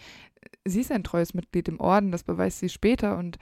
[0.66, 3.38] sie ist ein treues Mitglied im Orden, das beweist sie später und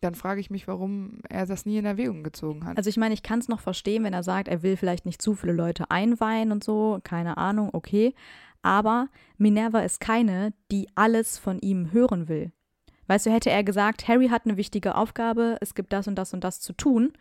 [0.00, 2.76] dann frage ich mich, warum er das nie in Erwägung gezogen hat.
[2.76, 5.22] Also ich meine, ich kann es noch verstehen, wenn er sagt, er will vielleicht nicht
[5.22, 8.14] zu viele Leute einweihen und so, keine Ahnung, okay.
[8.66, 12.50] Aber Minerva ist keine, die alles von ihm hören will.
[13.06, 16.34] Weißt du, hätte er gesagt, Harry hat eine wichtige Aufgabe, es gibt das und das
[16.34, 17.12] und das zu tun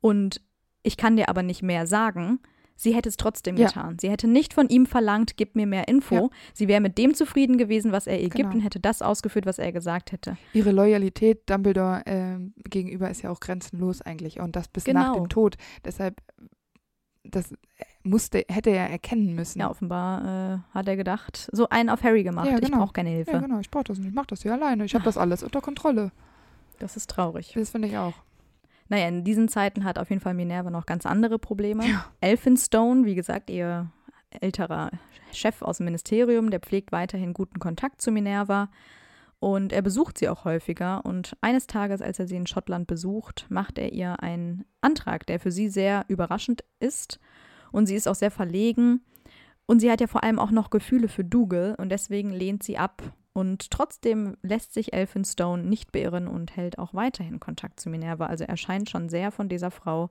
[0.00, 0.40] und
[0.84, 2.38] ich kann dir aber nicht mehr sagen,
[2.76, 3.66] sie hätte es trotzdem ja.
[3.66, 3.98] getan.
[3.98, 6.14] Sie hätte nicht von ihm verlangt, gib mir mehr Info.
[6.14, 6.28] Ja.
[6.52, 8.36] Sie wäre mit dem zufrieden gewesen, was er ihr genau.
[8.36, 10.36] gibt und hätte das ausgeführt, was er gesagt hätte.
[10.52, 15.00] Ihre Loyalität Dumbledore äh, gegenüber ist ja auch grenzenlos eigentlich und das bis genau.
[15.00, 15.56] nach dem Tod.
[15.84, 16.20] Deshalb
[17.24, 17.54] das
[18.02, 19.60] musste, hätte er erkennen müssen.
[19.60, 22.46] Ja, offenbar äh, hat er gedacht, so einen auf Harry gemacht.
[22.46, 22.66] Ja, genau.
[22.66, 23.32] Ich brauche keine Hilfe.
[23.32, 24.08] Ja, genau, ich brauche das nicht.
[24.08, 24.84] Ich mache das hier alleine.
[24.84, 26.12] Ich habe das alles unter Kontrolle.
[26.78, 27.52] Das ist traurig.
[27.54, 28.14] Das finde ich auch.
[28.88, 31.86] Naja, in diesen Zeiten hat auf jeden Fall Minerva noch ganz andere Probleme.
[31.86, 32.04] Ja.
[32.20, 33.90] Elphinstone, wie gesagt, ihr
[34.40, 34.90] älterer
[35.32, 38.68] Chef aus dem Ministerium, der pflegt weiterhin guten Kontakt zu Minerva.
[39.40, 41.04] Und er besucht sie auch häufiger.
[41.04, 45.38] Und eines Tages, als er sie in Schottland besucht, macht er ihr einen Antrag, der
[45.40, 47.20] für sie sehr überraschend ist.
[47.72, 49.02] Und sie ist auch sehr verlegen.
[49.66, 52.78] Und sie hat ja vor allem auch noch Gefühle für Dougal und deswegen lehnt sie
[52.78, 53.02] ab.
[53.32, 58.26] Und trotzdem lässt sich Elphinstone nicht beirren und hält auch weiterhin Kontakt zu Minerva.
[58.26, 60.10] Also er scheint schon sehr von dieser Frau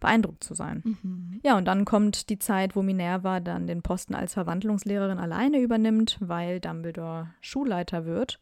[0.00, 0.82] beeindruckt zu sein.
[0.84, 1.40] Mhm.
[1.44, 6.18] Ja, und dann kommt die Zeit, wo Minerva dann den Posten als Verwandlungslehrerin alleine übernimmt,
[6.20, 8.40] weil Dumbledore Schulleiter wird.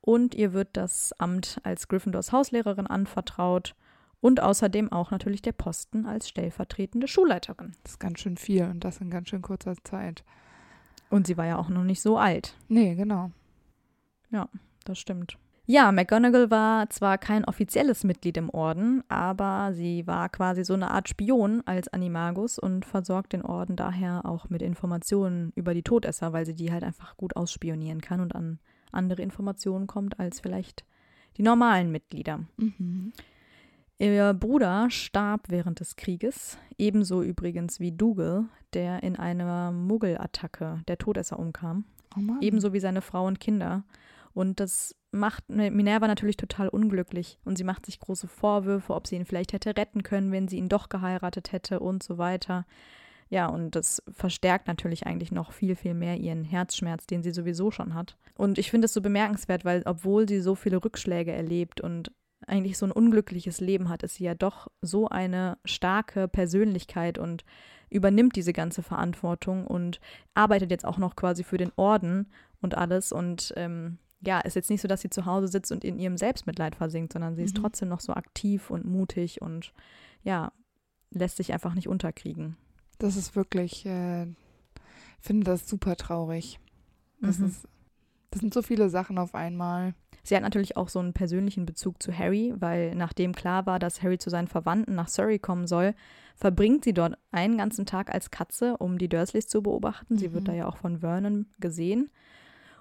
[0.00, 3.74] Und ihr wird das Amt als Gryffindors Hauslehrerin anvertraut
[4.20, 7.72] und außerdem auch natürlich der Posten als stellvertretende Schulleiterin.
[7.82, 10.24] Das ist ganz schön viel und das in ganz schön kurzer Zeit.
[11.10, 12.56] Und sie war ja auch noch nicht so alt.
[12.68, 13.30] Nee, genau.
[14.30, 14.48] Ja,
[14.84, 15.38] das stimmt.
[15.68, 20.92] Ja, McGonagall war zwar kein offizielles Mitglied im Orden, aber sie war quasi so eine
[20.92, 26.32] Art Spion als Animagus und versorgt den Orden daher auch mit Informationen über die Todesser,
[26.32, 28.60] weil sie die halt einfach gut ausspionieren kann und an
[28.92, 30.84] andere Informationen kommt als vielleicht
[31.36, 32.44] die normalen Mitglieder.
[32.56, 33.12] Mhm.
[33.98, 40.98] Ihr Bruder starb während des Krieges, ebenso übrigens wie Dougal, der in einer Muggelattacke der
[40.98, 41.86] Todesser umkam.
[42.16, 43.84] Oh ebenso wie seine Frau und Kinder.
[44.32, 49.16] Und das macht Minerva natürlich total unglücklich und sie macht sich große Vorwürfe, ob sie
[49.16, 52.66] ihn vielleicht hätte retten können, wenn sie ihn doch geheiratet hätte und so weiter.
[53.28, 57.70] Ja, und das verstärkt natürlich eigentlich noch viel, viel mehr ihren Herzschmerz, den sie sowieso
[57.70, 58.16] schon hat.
[58.36, 62.12] Und ich finde es so bemerkenswert, weil obwohl sie so viele Rückschläge erlebt und
[62.46, 67.44] eigentlich so ein unglückliches Leben hat, ist sie ja doch so eine starke Persönlichkeit und
[67.90, 70.00] übernimmt diese ganze Verantwortung und
[70.34, 73.10] arbeitet jetzt auch noch quasi für den Orden und alles.
[73.10, 76.16] Und ähm, ja, ist jetzt nicht so, dass sie zu Hause sitzt und in ihrem
[76.16, 77.46] Selbstmitleid versinkt, sondern sie mhm.
[77.46, 79.72] ist trotzdem noch so aktiv und mutig und
[80.22, 80.52] ja,
[81.10, 82.56] lässt sich einfach nicht unterkriegen.
[82.98, 84.32] Das ist wirklich, äh, ich
[85.20, 86.58] finde das super traurig.
[87.20, 87.46] Das, mhm.
[87.46, 87.68] ist,
[88.30, 89.94] das sind so viele Sachen auf einmal.
[90.22, 94.02] Sie hat natürlich auch so einen persönlichen Bezug zu Harry, weil nachdem klar war, dass
[94.02, 95.94] Harry zu seinen Verwandten nach Surrey kommen soll,
[96.34, 100.14] verbringt sie dort einen ganzen Tag als Katze, um die Dursleys zu beobachten.
[100.14, 100.18] Mhm.
[100.18, 100.58] Sie wird da mhm.
[100.58, 102.10] ja auch von Vernon gesehen.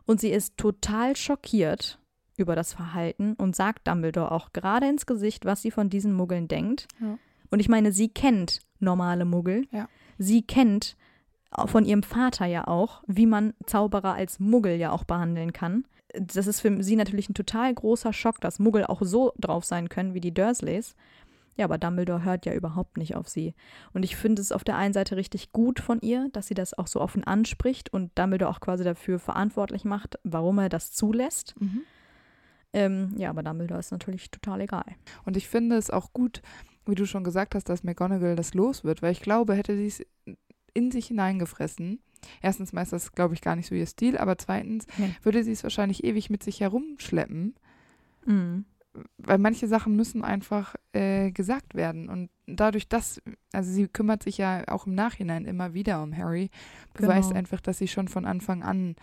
[0.06, 2.00] Und sie ist total schockiert
[2.38, 6.48] über das Verhalten und sagt Dumbledore auch gerade ins Gesicht, was sie von diesen Muggeln
[6.48, 6.88] denkt.
[7.02, 7.18] Ja.
[7.50, 9.68] Und ich meine, sie kennt normale Muggel.
[9.72, 9.88] Ja.
[10.18, 10.98] Sie kennt
[11.68, 15.86] von ihrem Vater ja auch, wie man Zauberer als Muggel ja auch behandeln kann.
[16.13, 19.89] Das ist für sie natürlich ein total großer Schock, dass Muggel auch so drauf sein
[19.89, 20.96] können wie die Dursleys.
[21.58, 23.54] Ja, aber Dumbledore hört ja überhaupt nicht auf sie.
[23.94, 26.74] Und ich finde es auf der einen Seite richtig gut von ihr, dass sie das
[26.78, 31.56] auch so offen anspricht und Dumbledore auch quasi dafür verantwortlich macht, warum er das zulässt.
[31.60, 31.82] Mhm.
[32.74, 34.86] Ähm, ja, aber Dumbledore ist natürlich total egal.
[35.24, 36.41] Und ich finde es auch gut,
[36.86, 39.88] wie du schon gesagt hast, dass McGonagall das los wird, weil ich glaube, hätte sie
[39.88, 40.06] es
[40.74, 42.00] in sich hineingefressen.
[42.41, 45.15] Erstens mal ist das, glaube ich, gar nicht so ihr Stil, aber zweitens nee.
[45.24, 47.56] würde sie es wahrscheinlich ewig mit sich herumschleppen.
[48.26, 48.65] Mhm.
[49.17, 52.10] Weil manche Sachen müssen einfach äh, gesagt werden.
[52.10, 56.49] Und dadurch, dass, also sie kümmert sich ja auch im Nachhinein immer wieder um Harry,
[56.93, 57.39] beweist genau.
[57.39, 58.95] einfach, dass sie schon von Anfang an,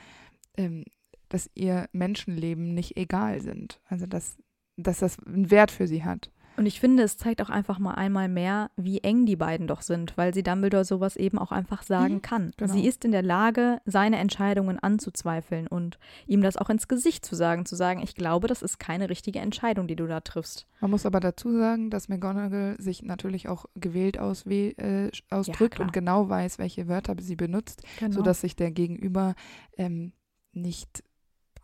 [0.56, 0.84] ähm,
[1.28, 3.80] dass ihr Menschenleben nicht egal sind.
[3.86, 4.36] Also dass,
[4.76, 6.30] dass das einen Wert für sie hat.
[6.56, 9.82] Und ich finde, es zeigt auch einfach mal einmal mehr, wie eng die beiden doch
[9.82, 12.52] sind, weil sie Dumbledore sowas eben auch einfach sagen mhm, kann.
[12.56, 12.72] Genau.
[12.72, 17.34] Sie ist in der Lage, seine Entscheidungen anzuzweifeln und ihm das auch ins Gesicht zu
[17.34, 20.66] sagen, zu sagen, ich glaube, das ist keine richtige Entscheidung, die du da triffst.
[20.80, 25.84] Man muss aber dazu sagen, dass McGonagall sich natürlich auch gewählt auswäh äh, ausdrückt ja,
[25.84, 28.12] und genau weiß, welche Wörter sie benutzt, genau.
[28.12, 29.34] sodass sich der Gegenüber
[29.76, 30.12] ähm,
[30.52, 31.04] nicht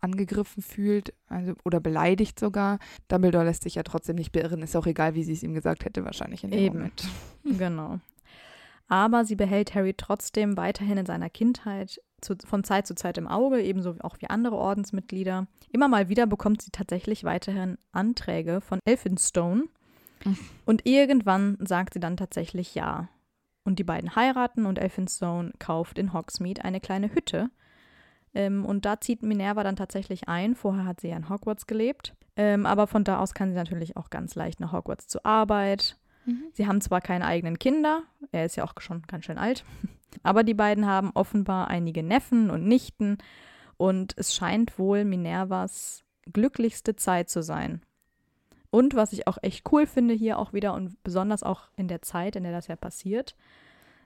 [0.01, 2.79] angegriffen fühlt also, oder beleidigt sogar.
[3.07, 4.61] Dumbledore lässt sich ja trotzdem nicht beirren.
[4.61, 6.77] Ist auch egal, wie sie es ihm gesagt hätte, wahrscheinlich in dem Eben.
[6.77, 7.07] Moment.
[7.57, 7.99] Genau.
[8.87, 13.27] Aber sie behält Harry trotzdem weiterhin in seiner Kindheit zu, von Zeit zu Zeit im
[13.27, 15.47] Auge, ebenso auch wie andere Ordensmitglieder.
[15.71, 19.65] Immer mal wieder bekommt sie tatsächlich weiterhin Anträge von Elphinstone.
[20.65, 23.09] Und irgendwann sagt sie dann tatsächlich ja.
[23.63, 27.51] Und die beiden heiraten und Elphinstone kauft in Hogsmeade eine kleine Hütte,
[28.33, 30.55] ähm, und da zieht Minerva dann tatsächlich ein.
[30.55, 32.15] Vorher hat sie ja in Hogwarts gelebt.
[32.35, 35.97] Ähm, aber von da aus kann sie natürlich auch ganz leicht nach Hogwarts zur Arbeit.
[36.25, 36.43] Mhm.
[36.53, 39.65] Sie haben zwar keine eigenen Kinder, er ist ja auch schon ganz schön alt,
[40.23, 43.17] aber die beiden haben offenbar einige Neffen und Nichten.
[43.77, 47.81] Und es scheint wohl Minervas glücklichste Zeit zu sein.
[48.71, 52.01] Und was ich auch echt cool finde hier auch wieder und besonders auch in der
[52.01, 53.35] Zeit, in der das ja passiert,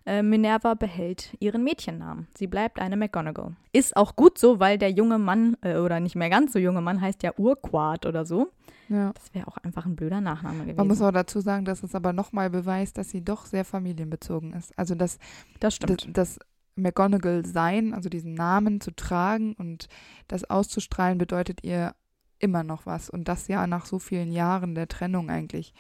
[0.05, 2.27] äh, Minerva behält ihren Mädchennamen.
[2.35, 3.55] Sie bleibt eine McGonagall.
[3.71, 6.81] Ist auch gut so, weil der junge Mann, äh, oder nicht mehr ganz so junge
[6.81, 8.51] Mann, heißt ja Urquart oder so.
[8.89, 9.13] Ja.
[9.13, 10.77] Das wäre auch einfach ein blöder Nachname gewesen.
[10.77, 14.53] Man muss auch dazu sagen, dass es aber nochmal beweist, dass sie doch sehr familienbezogen
[14.53, 14.77] ist.
[14.77, 15.19] Also, dass
[15.59, 16.05] das, stimmt.
[16.05, 16.39] das, das
[16.75, 19.87] McGonagall sein, also diesen Namen zu tragen und
[20.27, 21.95] das auszustrahlen, bedeutet ihr
[22.39, 23.09] immer noch was.
[23.09, 25.73] Und das ja nach so vielen Jahren der Trennung eigentlich.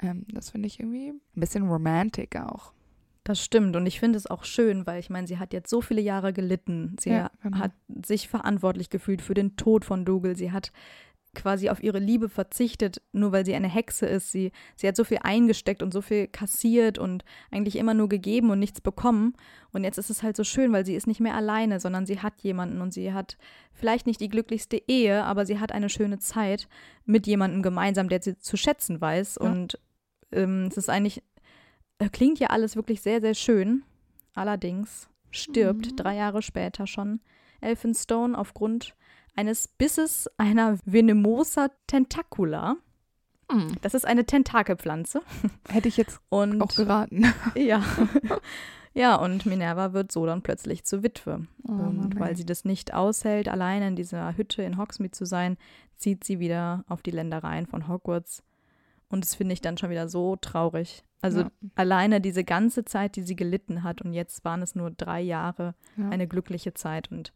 [0.00, 2.72] Ähm, das finde ich irgendwie ein bisschen romantic auch.
[3.28, 5.82] Das stimmt und ich finde es auch schön, weil ich meine, sie hat jetzt so
[5.82, 6.96] viele Jahre gelitten.
[6.98, 7.58] Sie ja, genau.
[7.58, 7.72] hat
[8.06, 10.34] sich verantwortlich gefühlt für den Tod von Dougal.
[10.34, 10.72] Sie hat
[11.34, 14.32] quasi auf ihre Liebe verzichtet, nur weil sie eine Hexe ist.
[14.32, 18.48] Sie, sie hat so viel eingesteckt und so viel kassiert und eigentlich immer nur gegeben
[18.48, 19.34] und nichts bekommen.
[19.72, 22.20] Und jetzt ist es halt so schön, weil sie ist nicht mehr alleine, sondern sie
[22.20, 23.36] hat jemanden und sie hat
[23.74, 26.66] vielleicht nicht die glücklichste Ehe, aber sie hat eine schöne Zeit
[27.04, 29.36] mit jemandem gemeinsam, der sie zu schätzen weiß.
[29.38, 29.50] Ja.
[29.50, 29.78] Und
[30.32, 31.22] ähm, es ist eigentlich
[32.08, 33.82] klingt ja alles wirklich sehr, sehr schön.
[34.34, 35.96] Allerdings stirbt mhm.
[35.96, 37.20] drei Jahre später schon
[37.60, 38.94] Elphinstone aufgrund
[39.34, 42.76] eines Bisses einer Venemosa tentacula.
[43.52, 43.76] Mhm.
[43.82, 45.22] Das ist eine Tentakelpflanze.
[45.68, 47.32] Hätte ich jetzt und, auch geraten.
[47.54, 47.82] Ja.
[48.94, 51.46] Ja, und Minerva wird so dann plötzlich zur Witwe.
[51.62, 55.56] Oh, und weil sie das nicht aushält, alleine in dieser Hütte in Hogsmeade zu sein,
[55.94, 58.42] zieht sie wieder auf die Ländereien von Hogwarts.
[59.08, 61.02] Und das finde ich dann schon wieder so traurig.
[61.20, 61.50] Also ja.
[61.74, 65.74] alleine diese ganze Zeit, die sie gelitten hat und jetzt waren es nur drei Jahre,
[65.96, 66.08] ja.
[66.10, 67.32] eine glückliche Zeit und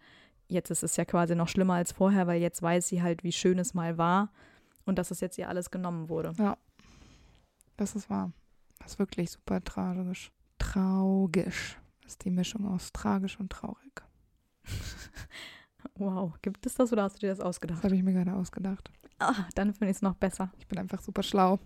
[0.49, 3.33] jetzt ist es ja quasi noch schlimmer als vorher, weil jetzt weiß sie halt, wie
[3.33, 4.31] schön es mal war
[4.85, 6.33] und dass es jetzt ihr alles genommen wurde.
[6.39, 6.57] Ja,
[7.77, 8.33] das ist wahr.
[8.79, 10.31] Das ist wirklich super tragisch.
[10.59, 11.79] traugisch.
[12.03, 14.03] Das ist die Mischung aus tragisch und traurig.
[15.97, 17.83] Wow, gibt es das oder hast du dir das Das ausgedacht?
[17.83, 18.91] habe ich mir gerade ausgedacht.
[19.29, 20.53] Ah, dann finde ich es noch besser.
[20.59, 21.59] Ich bin einfach super schlau.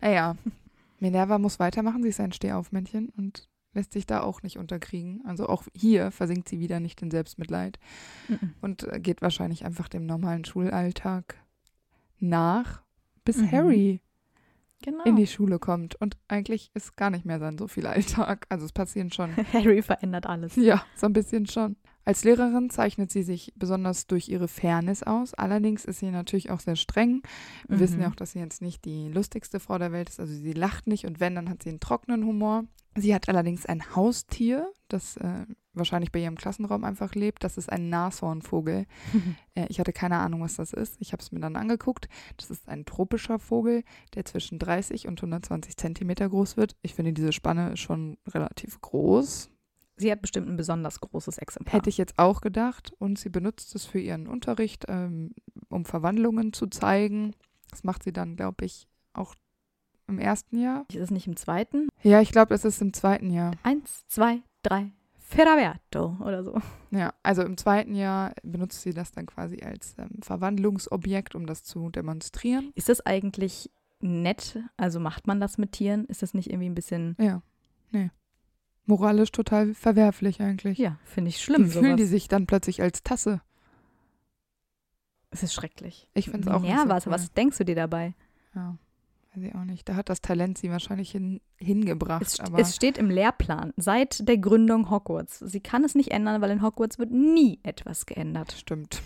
[0.00, 0.36] Naja,
[1.00, 2.02] Minerva muss weitermachen.
[2.02, 5.22] Sie ist ein Stehaufmännchen und lässt sich da auch nicht unterkriegen.
[5.26, 7.78] Also auch hier versinkt sie wieder nicht in Selbstmitleid
[8.28, 8.54] Mhm.
[8.60, 11.36] und äh, geht wahrscheinlich einfach dem normalen Schulalltag
[12.18, 12.82] nach,
[13.24, 13.52] bis Mhm.
[13.52, 14.00] Harry
[14.82, 15.02] Genau.
[15.04, 15.96] in die Schule kommt.
[15.96, 18.46] Und eigentlich ist gar nicht mehr sein so viel Alltag.
[18.48, 20.54] Also es passieren schon, Harry verändert alles.
[20.56, 21.76] ja, so ein bisschen schon.
[22.08, 25.34] Als Lehrerin zeichnet sie sich besonders durch ihre Fairness aus.
[25.34, 27.20] Allerdings ist sie natürlich auch sehr streng.
[27.68, 27.80] Wir Mhm.
[27.80, 30.18] wissen ja auch, dass sie jetzt nicht die lustigste Frau der Welt ist.
[30.18, 32.64] Also sie lacht nicht und wenn, dann hat sie einen trockenen Humor.
[32.96, 35.44] Sie hat allerdings ein Haustier, das äh,
[35.74, 37.44] wahrscheinlich bei ihrem Klassenraum einfach lebt.
[37.44, 38.86] Das ist ein Nashornvogel.
[39.54, 40.96] Äh, ich hatte keine Ahnung, was das ist.
[41.00, 42.08] Ich habe es mir dann angeguckt.
[42.38, 43.82] Das ist ein tropischer Vogel,
[44.14, 46.74] der zwischen 30 und 120 Zentimeter groß wird.
[46.80, 49.50] Ich finde diese Spanne schon relativ groß.
[49.98, 51.74] Sie hat bestimmt ein besonders großes Exemplar.
[51.74, 52.92] Hätte ich jetzt auch gedacht.
[52.98, 55.34] Und sie benutzt es für ihren Unterricht, ähm,
[55.68, 57.34] um Verwandlungen zu zeigen.
[57.70, 59.34] Das macht sie dann, glaube ich, auch
[60.06, 60.86] im ersten Jahr.
[60.88, 61.88] Ist es nicht im zweiten?
[62.02, 63.52] Ja, ich glaube, es ist im zweiten Jahr.
[63.62, 66.58] Eins, zwei, drei, Ferraverto oder so.
[66.90, 71.62] Ja, also im zweiten Jahr benutzt sie das dann quasi als ähm, Verwandlungsobjekt, um das
[71.62, 72.72] zu demonstrieren.
[72.74, 74.58] Ist das eigentlich nett?
[74.78, 76.06] Also macht man das mit Tieren?
[76.06, 77.14] Ist das nicht irgendwie ein bisschen.
[77.20, 77.42] Ja,
[77.90, 78.10] nee.
[78.88, 80.78] Moralisch total verwerflich eigentlich.
[80.78, 81.66] Ja, finde ich schlimm.
[81.66, 82.10] Wie fühlen die sowas.
[82.10, 83.40] sich dann plötzlich als Tasse?
[85.30, 86.08] Es ist schrecklich.
[86.14, 87.12] Ich finde es auch nicht Ja, so was, cool.
[87.12, 88.14] was denkst du dir dabei?
[88.54, 88.78] Ja,
[89.34, 89.86] weiß ich auch nicht.
[89.88, 92.22] Da hat das Talent sie wahrscheinlich hin, hingebracht.
[92.22, 95.38] Es, st- aber es steht im Lehrplan seit der Gründung Hogwarts.
[95.40, 98.52] Sie kann es nicht ändern, weil in Hogwarts wird nie etwas geändert.
[98.52, 99.02] Stimmt.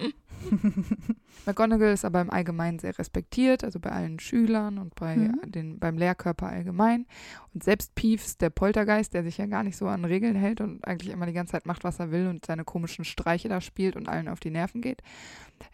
[1.46, 5.40] McGonagall ist aber im Allgemeinen sehr respektiert, also bei allen Schülern und bei Mhm.
[5.52, 7.06] den, beim Lehrkörper allgemein.
[7.54, 10.86] Und selbst Peeves, der Poltergeist, der sich ja gar nicht so an Regeln hält und
[10.86, 13.96] eigentlich immer die ganze Zeit macht, was er will und seine komischen Streiche da spielt
[13.96, 15.02] und allen auf die Nerven geht,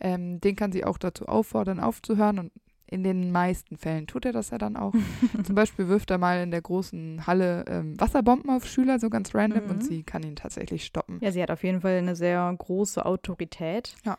[0.00, 2.52] ähm, den kann sie auch dazu auffordern, aufzuhören und
[2.88, 4.92] in den meisten Fällen tut er das ja dann auch.
[5.44, 9.34] Zum Beispiel wirft er mal in der großen Halle ähm, Wasserbomben auf Schüler, so ganz
[9.34, 9.70] random, Mhm.
[9.70, 11.18] und sie kann ihn tatsächlich stoppen.
[11.20, 13.94] Ja, sie hat auf jeden Fall eine sehr große Autorität.
[14.04, 14.16] Ja.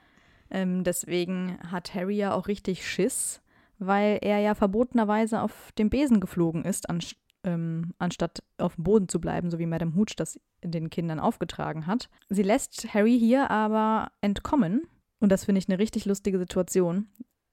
[0.50, 3.42] Ähm, deswegen hat Harry ja auch richtig Schiss,
[3.80, 9.08] weil er ja verbotenerweise auf dem Besen geflogen ist, anst ähm, anstatt auf dem Boden
[9.08, 12.10] zu bleiben, so wie Madame Hooch das den Kindern aufgetragen hat.
[12.30, 14.88] Sie lässt Harry hier aber entkommen.
[15.20, 17.08] Und das finde ich eine richtig lustige Situation.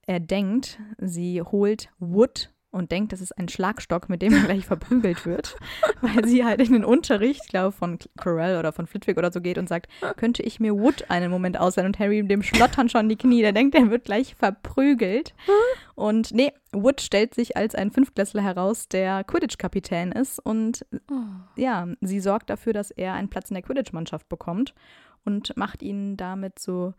[0.07, 4.67] Er denkt, sie holt Wood und denkt, das ist ein Schlagstock, mit dem er gleich
[4.67, 5.57] verprügelt wird,
[6.01, 9.41] weil sie halt in den Unterricht, ich glaube, von Corell oder von Flitwick oder so
[9.41, 11.87] geht und sagt, könnte ich mir Wood einen Moment ausleihen?
[11.87, 15.35] Und Harry dem schlottern schon die Knie, der denkt, er wird gleich verprügelt.
[15.95, 20.41] Und nee, Wood stellt sich als ein Fünftklässler heraus, der Quidditch-Kapitän ist.
[20.41, 20.85] Und
[21.55, 24.75] ja, sie sorgt dafür, dass er einen Platz in der Quidditch-Mannschaft bekommt
[25.25, 26.93] und macht ihn damit so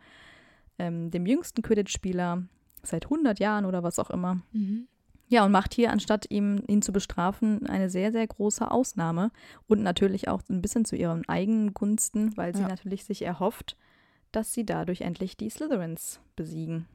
[0.79, 2.43] ähm, dem jüngsten Quidditch-Spieler
[2.87, 4.41] seit 100 Jahren oder was auch immer.
[4.51, 4.87] Mhm.
[5.27, 9.31] Ja, und macht hier, anstatt ihm, ihn zu bestrafen, eine sehr, sehr große Ausnahme.
[9.67, 12.67] Und natürlich auch ein bisschen zu ihren eigenen Gunsten, weil sie Ja.
[12.67, 13.75] natürlich sich erhofft,
[14.31, 16.85] dass sie dadurch endlich die Slytherins besiegen.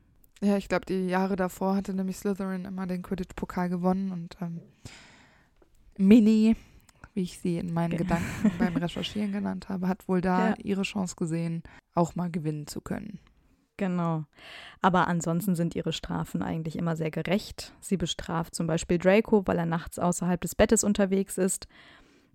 [0.42, 4.61] Ja, ich glaube, die Jahre davor hatte nämlich Slytherin immer den Quidditch-Pokal gewonnen und ähm,
[5.98, 6.57] Minnie,
[7.14, 10.55] wie ich sie in meinen Ge- Gedanken beim Recherchieren genannt habe, hat wohl da Ja.
[10.62, 11.62] ihre Chance gesehen,
[11.94, 13.18] auch mal gewinnen zu können.
[13.81, 14.25] Genau.
[14.83, 17.73] Aber ansonsten sind ihre Strafen eigentlich immer sehr gerecht.
[17.81, 21.66] Sie bestraft zum Beispiel Draco, weil er nachts außerhalb des Bettes unterwegs ist.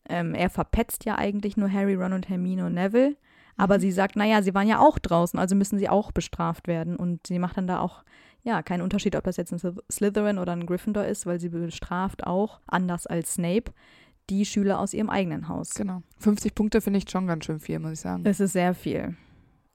[0.09, 3.15] Ähm, er verpetzt ja eigentlich nur Harry, Ron und Hermine und Neville.
[3.57, 3.81] Aber Mhm.
[3.81, 6.95] sie sagt, naja, sie waren ja auch draußen, also müssen sie auch bestraft werden.
[6.95, 8.03] Und sie macht dann da auch,
[8.43, 11.49] ja, keinen Unterschied, ob das jetzt ein Slyth- Slytherin oder ein Gryffindor ist, weil sie
[11.49, 13.71] bestraft auch, anders als Snape,
[14.29, 15.73] die Schüler aus ihrem eigenen Haus.
[15.75, 16.01] Genau.
[16.19, 18.23] 50 Punkte finde ich schon ganz schön viel, muss ich sagen.
[18.25, 19.15] Es ist sehr viel.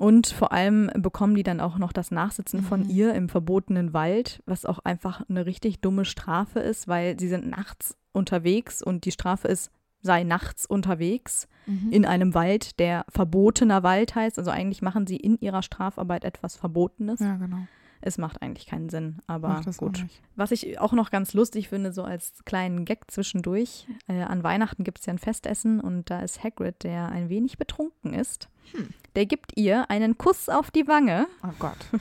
[0.00, 2.90] Und vor allem bekommen die dann auch noch das Nachsitzen von Mhm.
[2.90, 7.46] ihr im verbotenen Wald, was auch einfach eine richtig dumme Strafe ist, weil sie sind
[7.48, 9.70] nachts unterwegs und die Strafe ist,
[10.02, 11.92] sei nachts unterwegs Mhm.
[11.92, 14.38] in einem Wald, der verbotener Wald heißt.
[14.38, 17.20] Also eigentlich machen sie in ihrer Strafarbeit etwas Verbotenes.
[17.20, 17.66] ja, genau.
[18.02, 20.04] Es macht eigentlich keinen Sinn, aber gut.
[20.36, 24.84] Was ich auch noch ganz lustig finde, so als kleinen Gag zwischendurch, äh, an Weihnachten
[24.84, 28.48] gibt es ja ein Festessen und da ist Hagrid, der ein wenig betrunken ist.
[28.72, 28.88] Hm.
[29.16, 31.76] Der gibt ihr einen Kuss auf die Wange Oh Gott.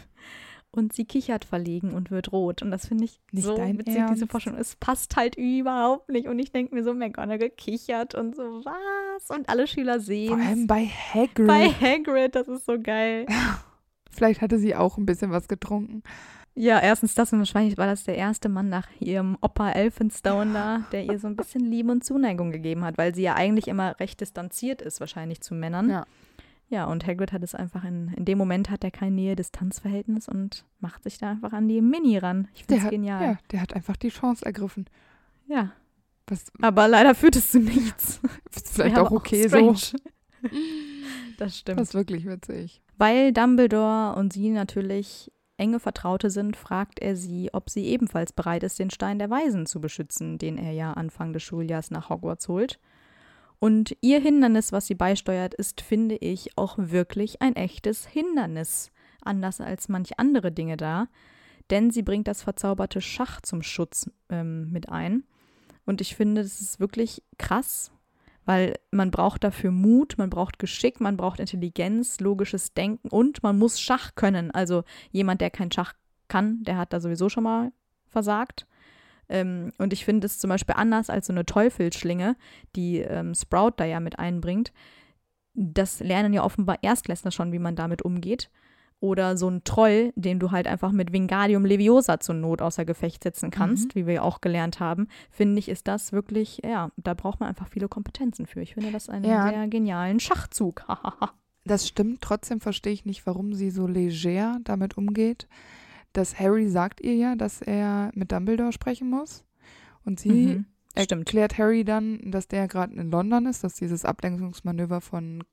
[0.71, 2.61] und sie kichert verlegen und wird rot.
[2.61, 4.13] Und das finde ich Nicht so dein witzig, Ernst?
[4.15, 4.59] diese Vorstellung.
[4.59, 6.27] Es passt halt überhaupt nicht.
[6.27, 9.29] Und ich denke mir so, McGonagall kichert und so, was?
[9.35, 11.47] Und alle Schüler Vor sehen allem bei Hagrid.
[11.47, 13.25] bei Hagrid, das ist so geil.
[14.09, 16.03] Vielleicht hatte sie auch ein bisschen was getrunken.
[16.55, 20.83] Ja, erstens das und wahrscheinlich war das der erste Mann nach ihrem Opa Elphinstone da,
[20.91, 23.99] der ihr so ein bisschen Liebe und Zuneigung gegeben hat, weil sie ja eigentlich immer
[23.99, 25.89] recht distanziert ist, wahrscheinlich zu Männern.
[25.89, 26.05] Ja.
[26.71, 30.65] Ja, und Hagrid hat es einfach in, in dem Moment hat er kein Nähe-Distanz-Verhältnis und
[30.79, 32.47] macht sich da einfach an die Mini ran.
[32.53, 33.23] Ich finde es genial.
[33.23, 34.85] ja, der hat einfach die Chance ergriffen.
[35.47, 35.71] Ja.
[36.27, 38.19] Das Aber leider führt es zu nichts.
[38.55, 39.73] ist vielleicht auch okay so.
[41.37, 41.79] Das stimmt.
[41.79, 42.81] Das ist wirklich witzig.
[42.97, 48.63] Weil Dumbledore und sie natürlich enge Vertraute sind, fragt er sie, ob sie ebenfalls bereit
[48.63, 52.47] ist, den Stein der Weisen zu beschützen, den er ja Anfang des Schuljahrs nach Hogwarts
[52.47, 52.79] holt.
[53.59, 59.59] Und ihr Hindernis, was sie beisteuert, ist, finde ich, auch wirklich ein echtes Hindernis, anders
[59.59, 61.07] als manch andere Dinge da,
[61.69, 65.23] denn sie bringt das verzauberte Schach zum Schutz ähm, mit ein.
[65.85, 67.91] Und ich finde, das ist wirklich krass,
[68.49, 73.59] weil man braucht dafür Mut, man braucht Geschick, man braucht Intelligenz, logisches Denken und man
[73.59, 74.49] muss Schach können.
[74.49, 75.93] Also jemand, der kein Schach
[76.27, 77.71] kann, der hat da sowieso schon mal
[78.07, 78.65] versagt.
[79.29, 82.35] Ähm, und ich finde es zum Beispiel anders als so eine Teufelsschlinge,
[82.75, 84.73] die ähm, Sprout da ja mit einbringt.
[85.53, 88.49] Das lernen ja offenbar Erstklässler schon, wie man damit umgeht.
[89.01, 93.23] Oder so ein Troll, den du halt einfach mit Vingadium Leviosa zur Not außer Gefecht
[93.23, 97.13] setzen kannst, wie wir ja auch gelernt haben, finde ich, ist das wirklich, ja, da
[97.13, 98.61] braucht man einfach viele Kompetenzen für.
[98.61, 99.47] Ich finde das einen Ja.
[99.47, 100.85] sehr genialen Schachzug.
[101.65, 105.47] Das stimmt, trotzdem verstehe ich nicht, warum sie so leger damit umgeht.
[106.13, 109.43] Dass Harry sagt ihr ja, dass er mit Dumbledore sprechen muss.
[110.03, 110.65] Und sie Mhm.
[110.97, 111.27] Stimmt.
[111.27, 115.43] erklärt Harry dann, dass der gerade in London ist, dass dieses Ablenkungsmanöver von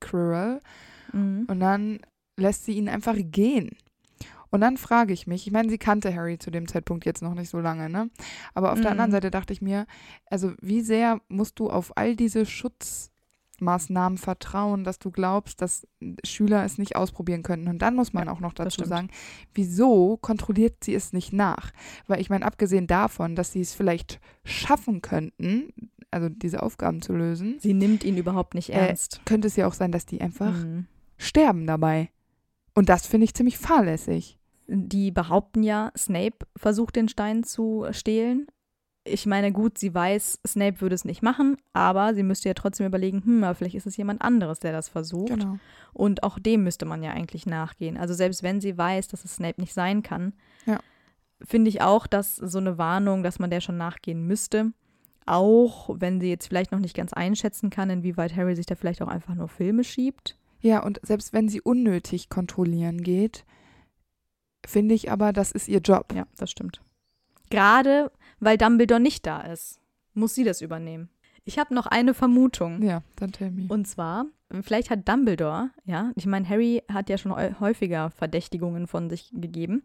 [0.00, 0.60] Quirrell.
[1.12, 1.46] Mhm.
[1.48, 1.98] Und dann
[2.36, 3.76] lässt sie ihn einfach gehen.
[4.50, 7.34] Und dann frage ich mich, ich meine, sie kannte Harry zu dem Zeitpunkt jetzt noch
[7.34, 8.08] nicht so lange, ne?
[8.54, 8.92] Aber auf der Mhm.
[8.92, 9.86] anderen Seite dachte ich mir,
[10.26, 15.88] also wie sehr musst du auf all diese Schutzmaßnahmen vertrauen, dass du glaubst, dass
[16.24, 17.66] Schüler es nicht ausprobieren könnten.
[17.68, 19.08] Und dann muss man auch noch dazu sagen,
[19.54, 21.72] wieso kontrolliert sie es nicht nach?
[22.06, 25.72] Weil ich meine, abgesehen davon, dass sie es vielleicht schaffen könnten,
[26.12, 29.20] also diese Aufgaben zu lösen, Sie nimmt ihn überhaupt nicht Äh, ernst.
[29.24, 30.86] könnte es ja auch sein, dass die einfach Mhm.
[31.16, 32.10] sterben dabei.
[32.74, 34.38] Und das finde ich ziemlich fahrlässig.
[34.66, 38.46] Die behaupten ja, Snape versucht den Stein zu stehlen.
[39.06, 42.86] Ich meine, gut, sie weiß, Snape würde es nicht machen, aber sie müsste ja trotzdem
[42.86, 45.28] überlegen, hm, aber vielleicht ist es jemand anderes, der das versucht.
[45.28, 45.58] Genau.
[45.92, 47.98] Und auch dem müsste man ja eigentlich nachgehen.
[47.98, 50.32] Also selbst wenn sie weiß, dass es Snape nicht sein kann,
[50.64, 50.80] Ja.
[51.42, 54.72] finde ich auch, dass so eine Warnung, dass man der schon nachgehen müsste.
[55.26, 59.02] Auch wenn sie jetzt vielleicht noch nicht ganz einschätzen kann, inwieweit Harry sich da vielleicht
[59.02, 60.38] auch einfach nur Filme schiebt.
[60.64, 63.44] Ja, und selbst wenn sie unnötig kontrollieren geht,
[64.66, 66.14] finde ich aber, das ist ihr Job.
[66.14, 66.80] Ja, das stimmt.
[67.50, 68.10] Gerade
[68.40, 69.78] weil Dumbledore nicht da ist,
[70.14, 71.10] muss sie das übernehmen.
[71.44, 72.80] Ich habe noch eine Vermutung.
[72.82, 73.66] Ja, dann tell me.
[73.68, 74.24] Und zwar,
[74.62, 79.30] vielleicht hat Dumbledore, ja, ich meine, Harry hat ja schon häu- häufiger Verdächtigungen von sich
[79.34, 79.82] gegeben.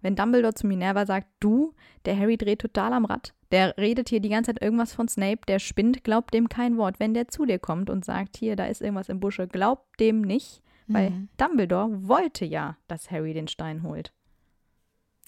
[0.00, 1.74] Wenn Dumbledore zu Minerva sagt, du,
[2.06, 5.42] der Harry dreht total am Rad, der redet hier die ganze Zeit irgendwas von Snape,
[5.46, 6.98] der spinnt, glaubt dem kein Wort.
[6.98, 10.22] Wenn der zu dir kommt und sagt, hier, da ist irgendwas im Busche, glaubt dem
[10.22, 11.28] nicht, weil Mhm.
[11.36, 14.12] Dumbledore wollte ja, dass Harry den Stein holt.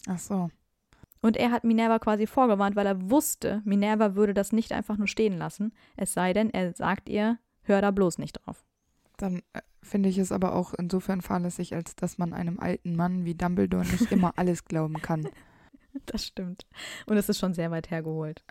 [0.09, 0.51] Ach so.
[1.21, 5.07] Und er hat Minerva quasi vorgewarnt, weil er wusste, Minerva würde das nicht einfach nur
[5.07, 8.65] stehen lassen, es sei denn, er sagt ihr, hör da bloß nicht drauf.
[9.19, 13.25] Dann äh, finde ich es aber auch insofern fahrlässig, als dass man einem alten Mann
[13.25, 15.29] wie Dumbledore nicht immer alles glauben kann.
[16.07, 16.67] Das stimmt.
[17.07, 18.43] Und es ist schon sehr weit hergeholt.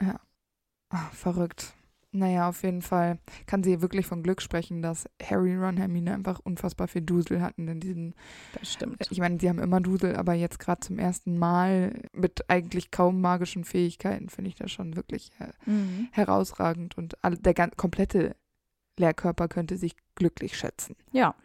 [0.89, 1.73] Ah, verrückt.
[2.11, 6.39] Naja, auf jeden Fall kann sie wirklich von Glück sprechen, dass Harry, Ron, Hermine einfach
[6.39, 8.15] unfassbar viel Dusel hatten in diesen
[8.57, 9.05] Das stimmt.
[9.11, 13.19] Ich meine, sie haben immer Dusel, aber jetzt gerade zum ersten Mal mit eigentlich kaum
[13.19, 16.07] magischen Fähigkeiten finde ich das schon wirklich äh, Mhm.
[16.13, 18.37] herausragend und der gan- komplette
[18.97, 20.95] Lehrkörper könnte sich glücklich schätzen.
[21.11, 21.35] Ja.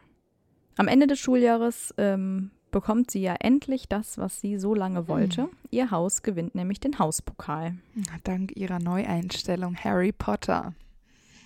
[0.77, 5.49] Am Ende des Schuljahres ähm, bekommt sie ja endlich das, was sie so lange wollte.
[5.71, 7.75] Ihr Haus gewinnt nämlich den Hauspokal.
[8.25, 10.75] Dank ihrer Neueinstellung Harry Potter.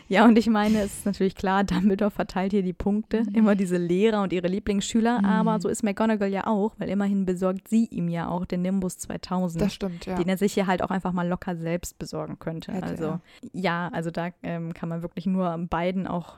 [0.06, 3.34] Ja, und ich meine, es ist natürlich klar, Dumbledore verteilt hier die Punkte, Mhm.
[3.34, 5.24] immer diese Lehrer und ihre Lieblingsschüler, Mhm.
[5.24, 8.98] aber so ist McGonagall ja auch, weil immerhin besorgt sie ihm ja auch den Nimbus
[8.98, 9.62] 2000.
[9.62, 10.16] Das stimmt, ja.
[10.16, 12.72] den er sich hier halt auch einfach mal locker selbst besorgen könnte.
[12.72, 13.20] Hätte also er.
[13.54, 16.34] ja, also da ähm, kann man wirklich nur beiden auch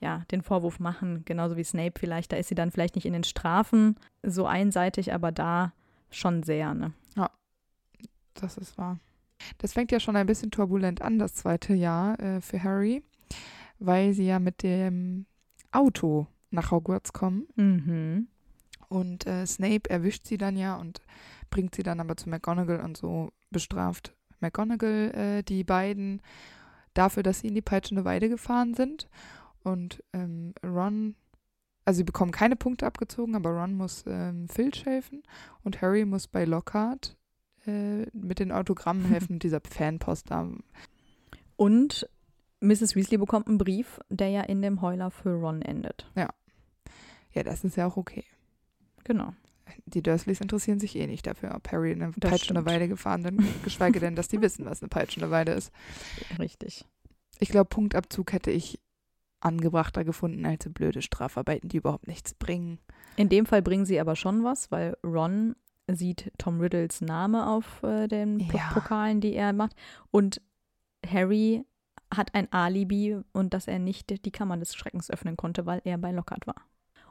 [0.00, 2.32] ja den Vorwurf machen, genauso wie Snape vielleicht.
[2.32, 5.72] Da ist sie dann vielleicht nicht in den Strafen so einseitig, aber da
[6.10, 6.74] schon sehr.
[6.74, 6.92] Ne?
[8.40, 8.98] Das ist wahr.
[9.58, 13.02] Das fängt ja schon ein bisschen turbulent an, das zweite Jahr äh, für Harry,
[13.78, 15.26] weil sie ja mit dem
[15.72, 17.46] Auto nach Hogwarts kommen.
[17.56, 18.28] Mhm.
[18.88, 21.00] Und äh, Snape erwischt sie dann ja und
[21.50, 26.22] bringt sie dann aber zu McGonagall und so bestraft McGonagall äh, die beiden
[26.94, 29.08] dafür, dass sie in die peitschende Weide gefahren sind.
[29.66, 31.16] Und ähm, Ron
[31.86, 35.22] also sie bekommen keine Punkte abgezogen, aber Ron muss ähm, Filch helfen
[35.62, 37.16] und Harry muss bei Lockhart
[37.64, 40.48] äh, mit den Autogrammen helfen, mit dieser Fanpost da.
[41.54, 42.08] Und
[42.60, 42.96] Mrs.
[42.96, 46.10] Weasley bekommt einen Brief, der ja in dem Heuler für Ron endet.
[46.16, 46.28] Ja,
[47.44, 48.24] das ist ja auch okay.
[49.04, 49.34] Genau.
[49.84, 52.66] Die Dursleys interessieren sich eh nicht dafür, ob Harry eine Das stimmt.
[52.66, 55.70] Weide gefahren sind, geschweige denn, dass die wissen, was eine peitschende Weide ist.
[56.38, 56.84] Richtig.
[57.38, 58.80] Ich glaube, Punktabzug hätte ich
[59.40, 62.78] angebrachter gefunden als so blöde Strafarbeiten, die überhaupt nichts bringen.
[63.16, 65.54] In dem Fall bringen sie aber schon was, weil Ron
[65.90, 68.70] sieht Tom Riddles Name auf äh, den Ja.
[68.72, 69.76] Pokalen, die er macht.
[70.10, 70.40] Und
[71.06, 71.64] Harry
[72.14, 75.98] hat ein Alibi und dass er nicht die Kammer des Schreckens öffnen konnte, weil er
[75.98, 76.56] bei Lockhart war.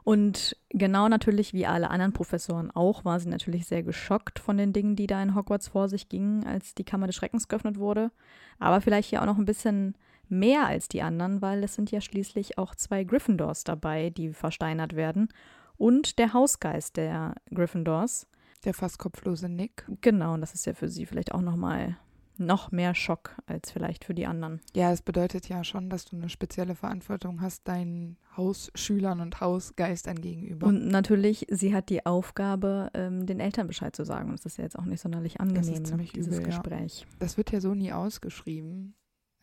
[0.04, 4.72] Und genau natürlich wie alle anderen Professoren auch, war sie natürlich sehr geschockt von den
[4.72, 8.12] Dingen, die da in Hogwarts vor sich gingen, als die Kammer des Schreckens geöffnet wurde.
[8.60, 9.96] Aber vielleicht hier auch noch ein bisschen
[10.28, 14.96] mehr als die anderen, weil es sind ja schließlich auch zwei Gryffindors dabei, die versteinert
[14.96, 15.28] werden.
[15.76, 18.26] Und der Hausgeist der Gryffindors.
[18.64, 19.86] Der fast kopflose Nick.
[20.00, 21.96] Genau, und das ist ja für sie vielleicht auch nochmal
[22.38, 24.60] noch mehr Schock als vielleicht für die anderen.
[24.74, 30.20] Ja, es bedeutet ja schon, dass du eine spezielle Verantwortung hast deinen Hausschülern und Hausgeistern
[30.20, 30.66] gegenüber.
[30.66, 34.28] Und natürlich, sie hat die Aufgabe, ähm, den Eltern Bescheid zu sagen.
[34.28, 36.56] Und das ist ja jetzt auch nicht sonderlich angenehm, ne, ziemlich dieses übel, ja.
[36.56, 37.06] Gespräch.
[37.18, 38.94] das wird ja so nie ausgeschrieben.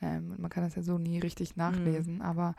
[0.04, 2.22] Ähm, und man kann das ja so nie richtig nachlesen.
[2.22, 2.56] Aber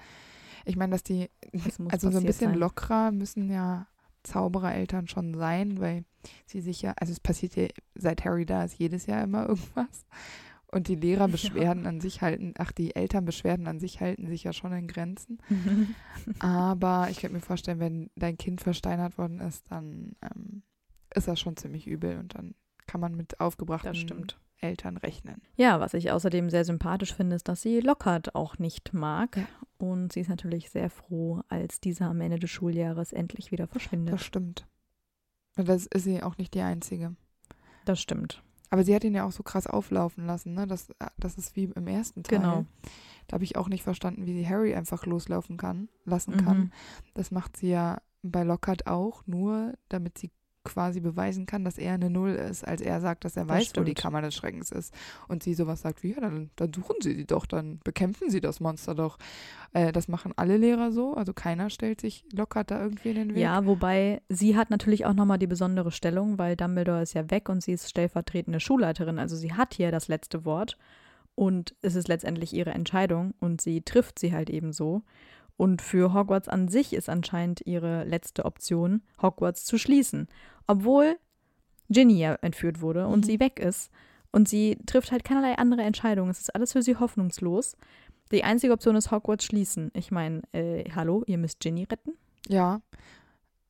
[0.64, 2.58] ich meine, dass die, Das also so ein bisschen sein.
[2.58, 3.86] lockerer müssen ja
[4.22, 6.04] Zauberereltern schon sein, weil
[6.46, 10.06] sie sich ja, also es passiert ja seit Harry da ist jedes Jahr immer irgendwas.
[10.66, 14.72] Und die Lehrerbeschwerden an sich halten, ach, die Elternbeschwerden an sich halten sich ja schon
[14.72, 15.38] in Grenzen.
[16.40, 20.62] Aber ich könnte mir vorstellen, wenn dein Kind versteinert worden ist, dann ähm,
[21.14, 22.56] ist das schon ziemlich übel und dann
[22.88, 23.92] kann man mit aufgebrachten.
[24.64, 25.42] Eltern rechnen.
[25.56, 29.36] Ja, was ich außerdem sehr sympathisch finde, ist, dass sie Lockhart auch nicht mag.
[29.36, 29.44] Ja.
[29.78, 34.14] Und sie ist natürlich sehr froh, als dieser am Ende des Schuljahres endlich wieder verschwindet.
[34.14, 34.66] Das stimmt.
[35.56, 37.14] Und das ist sie auch nicht die Einzige.
[37.84, 38.42] Das stimmt.
[38.70, 40.66] Aber sie hat ihn ja auch so krass auflaufen lassen, ne?
[40.66, 40.88] Das,
[41.18, 42.38] das ist wie im ersten Teil.
[42.40, 42.64] Genau.
[43.28, 46.44] Da habe ich auch nicht verstanden, wie sie Harry einfach loslaufen kann, lassen Mhm.
[46.44, 46.72] kann.
[47.14, 50.30] Das macht sie ja bei Lockhart auch, nur damit sie
[50.64, 53.72] quasi beweisen kann, dass er eine Null ist, als er sagt, dass er Das weiß,
[53.76, 53.98] wo die stimmt.
[53.98, 54.94] Kammer des Schreckens ist.
[55.28, 58.40] Und sie sowas sagt wie, ja, dann, dann suchen sie sie doch, dann bekämpfen sie
[58.40, 59.18] das Monster doch.
[59.72, 63.34] Äh, das machen alle Lehrer so, also keiner stellt sich Lockhart da irgendwie in den
[63.34, 63.42] Weg.
[63.42, 67.48] Ja, wobei sie hat natürlich auch nochmal die besondere Stellung, weil Dumbledore ist ja weg
[67.48, 69.18] und sie ist stellvertretende Schulleiterin.
[69.18, 70.78] Also sie hat hier das letzte Wort
[71.34, 75.02] und es ist letztendlich ihre Entscheidung und sie trifft sie halt eben so.
[75.56, 80.28] Und für Hogwarts an sich ist anscheinend ihre letzte Option, Hogwarts zu schließen.
[80.66, 81.16] Obwohl
[81.90, 83.24] Ginny ja entführt wurde und Mhm.
[83.24, 83.90] sie weg ist.
[84.32, 86.28] Und sie trifft halt keinerlei andere Entscheidung.
[86.28, 87.76] Es ist alles für sie hoffnungslos.
[88.32, 89.92] Die einzige Option ist Hogwarts schließen.
[89.94, 92.14] Ich meine, äh, hallo, ihr müsst Ginny retten?
[92.48, 92.80] Ja,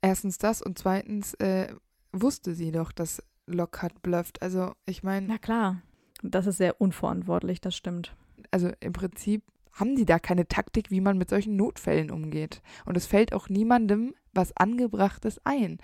[0.01, 1.75] erstens das und zweitens äh,
[2.13, 4.41] wusste sie doch, dass Lockhart blufft.
[4.43, 5.83] Also ich meine, Na klar.
[6.23, 8.17] Das ist sehr unverantwortlich, das stimmt.
[8.51, 9.43] also im Prinzip
[9.75, 12.63] haben die da keine Taktik, wie man mit solchen Notfällen umgeht.
[12.85, 15.79] Und es fällt auch niemandem was Angebrachtes ein.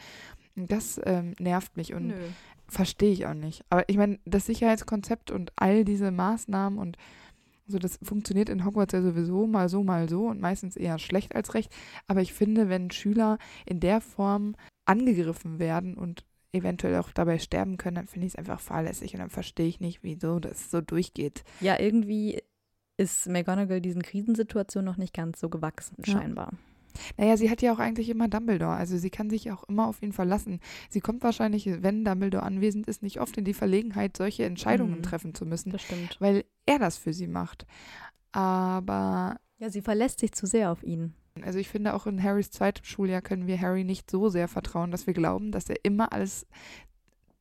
[0.57, 2.14] Das ähm, nervt mich und
[2.68, 3.64] verstehe ich auch nicht.
[3.68, 6.97] Aber ich meine, das Sicherheitskonzept und all diese Maßnahmen und
[7.66, 11.34] so, das funktioniert in Hogwarts ja sowieso mal so, mal so und meistens eher schlecht
[11.36, 11.72] als recht.
[12.09, 17.76] Aber ich finde, wenn Schüler in der Form angegriffen werden und eventuell auch dabei sterben
[17.76, 20.80] können, dann finde ich es einfach fahrlässig und dann verstehe ich nicht, wieso das so
[20.80, 21.45] durchgeht.
[21.61, 22.43] Ja, irgendwie
[23.01, 26.12] ist McGonagall diesen Krisensituationen noch nicht ganz so gewachsen, Ja.
[26.12, 26.53] scheinbar.
[27.16, 30.03] Naja, sie hat ja auch eigentlich immer Dumbledore, also sie kann sich auch immer auf
[30.03, 30.59] ihn verlassen.
[30.88, 35.03] Sie kommt wahrscheinlich, wenn Dumbledore anwesend ist, nicht oft in die Verlegenheit, solche Entscheidungen Mhm.
[35.03, 36.16] treffen zu müssen, Das stimmt.
[36.18, 37.64] weil er das für sie macht.
[38.32, 41.12] Aber Ja, sie verlässt sich zu sehr auf ihn.
[41.42, 44.90] Also ich finde, auch in Harrys zweitem Schuljahr können wir Harry nicht so sehr vertrauen,
[44.90, 46.46] dass wir glauben, dass er immer alles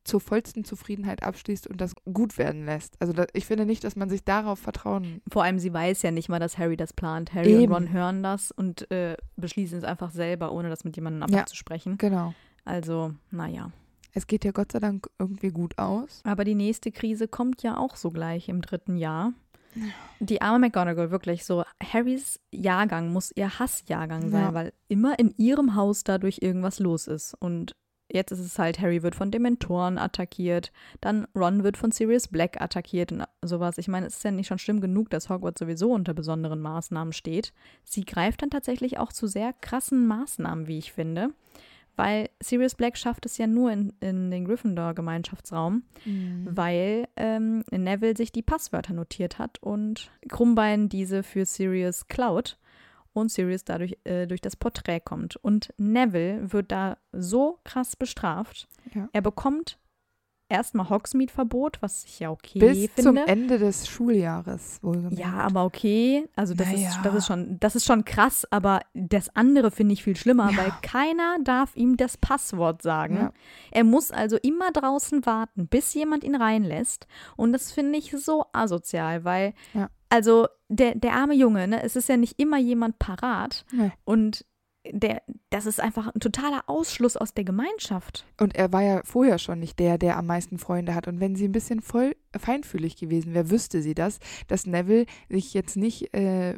[0.04, 2.96] zur vollsten Zufriedenheit abschließt und das gut werden lässt.
[3.00, 5.20] Also da, ich finde nicht, dass man sich darauf vertrauen.
[5.30, 7.34] Vor allem, sie weiß ja nicht mal, dass Harry das plant.
[7.34, 7.72] Harry Eben.
[7.72, 11.40] und Ron hören das und äh, beschließen es einfach selber, ohne das mit jemandem Ja.
[11.42, 11.98] abzusprechen.
[11.98, 12.34] Genau.
[12.64, 13.72] Also, naja.
[14.12, 16.20] Es geht ja Gott sei Dank irgendwie gut aus.
[16.24, 19.32] Aber die nächste Krise kommt ja auch so gleich im dritten Jahr.
[20.18, 21.62] Die arme McGonagall, wirklich so.
[21.80, 24.54] Harrys Jahrgang muss ihr Hassjahrgang sein, Ja.
[24.54, 27.34] weil immer in ihrem Haus dadurch irgendwas los ist.
[27.38, 27.76] Und
[28.12, 32.60] jetzt ist es halt, Harry wird von Dementoren attackiert, dann Ron wird von Sirius Black
[32.60, 33.78] attackiert und sowas.
[33.78, 37.12] Ich meine, es ist ja nicht schon schlimm genug, dass Hogwarts sowieso unter besonderen Maßnahmen
[37.12, 37.52] steht.
[37.84, 41.30] Sie greift dann tatsächlich auch zu sehr krassen Maßnahmen, wie ich finde.
[41.96, 45.82] Weil Sirius Black schafft es ja nur in, in den Gryffindor-Gemeinschaftsraum
[46.46, 52.56] weil ähm, Neville sich die Passwörter notiert hat und Krummbein diese für Sirius klaut.
[53.12, 55.36] Und Sirius dadurch äh, durch das Porträt kommt.
[55.36, 58.68] Und Neville wird da so krass bestraft.
[58.94, 59.08] Ja.
[59.12, 59.78] Er bekommt
[60.48, 63.02] erstmal Hogsmeade-Verbot, was ich ja okay Bis finde.
[63.02, 65.16] zum Ende des Schuljahres wohlgemerkt.
[65.18, 66.28] Ja, aber okay.
[66.34, 67.00] Also das, ist, Naja.
[67.04, 70.56] das, ist schon, das ist schon krass, aber das andere finde ich viel schlimmer, Ja.
[70.58, 73.14] weil keiner darf ihm das Passwort sagen.
[73.16, 73.32] Ja.
[73.70, 77.06] Er muss also immer draußen warten, bis jemand ihn reinlässt.
[77.36, 79.88] Und das finde ich so asozial, weil, Ja.
[80.10, 83.64] Also der, der arme Junge, ne, es ist ja nicht immer jemand parat.
[83.72, 83.90] Nee.
[84.04, 84.44] Und
[84.90, 88.26] der, das ist einfach ein totaler Ausschluss aus der Gemeinschaft.
[88.38, 91.06] Und er war ja vorher schon nicht der, der am meisten Freunde hat.
[91.06, 95.54] Und wenn sie ein bisschen voll feinfühlig gewesen wäre, wüsste sie das, dass Neville sich
[95.54, 96.56] jetzt nicht äh,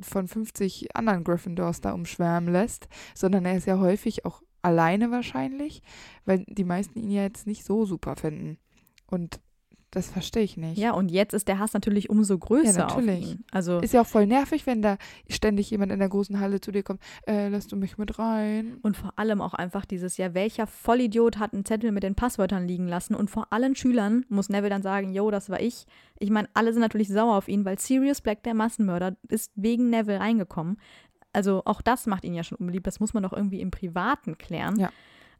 [0.00, 5.82] von 50 anderen Gryffindors da umschwärmen lässt, sondern er ist ja häufig auch alleine wahrscheinlich,
[6.24, 8.58] weil die meisten ihn ja jetzt nicht so super finden.
[9.06, 9.40] Und
[9.94, 10.76] das verstehe ich nicht.
[10.78, 13.38] Ja, und jetzt ist der Hass natürlich umso größer Ja, natürlich.
[13.50, 16.72] Also Ist ja auch voll nervig, wenn da ständig jemand in der großen Halle zu
[16.72, 18.78] dir kommt, äh, lässt du mich mit rein?
[18.82, 22.66] Und vor allem auch einfach dieses, ja, welcher Vollidiot hat einen Zettel mit den Passwörtern
[22.66, 23.14] liegen lassen?
[23.14, 25.86] Und vor allen Schülern muss Neville dann sagen, yo, das war ich.
[26.18, 29.90] Ich meine, alle sind natürlich sauer auf ihn, weil Sirius Black, der Massenmörder, ist wegen
[29.90, 30.78] Neville reingekommen.
[31.32, 32.86] Also auch das macht ihn ja schon unbeliebt.
[32.86, 34.78] Das muss man doch irgendwie im Privaten klären.
[34.78, 34.90] Ja.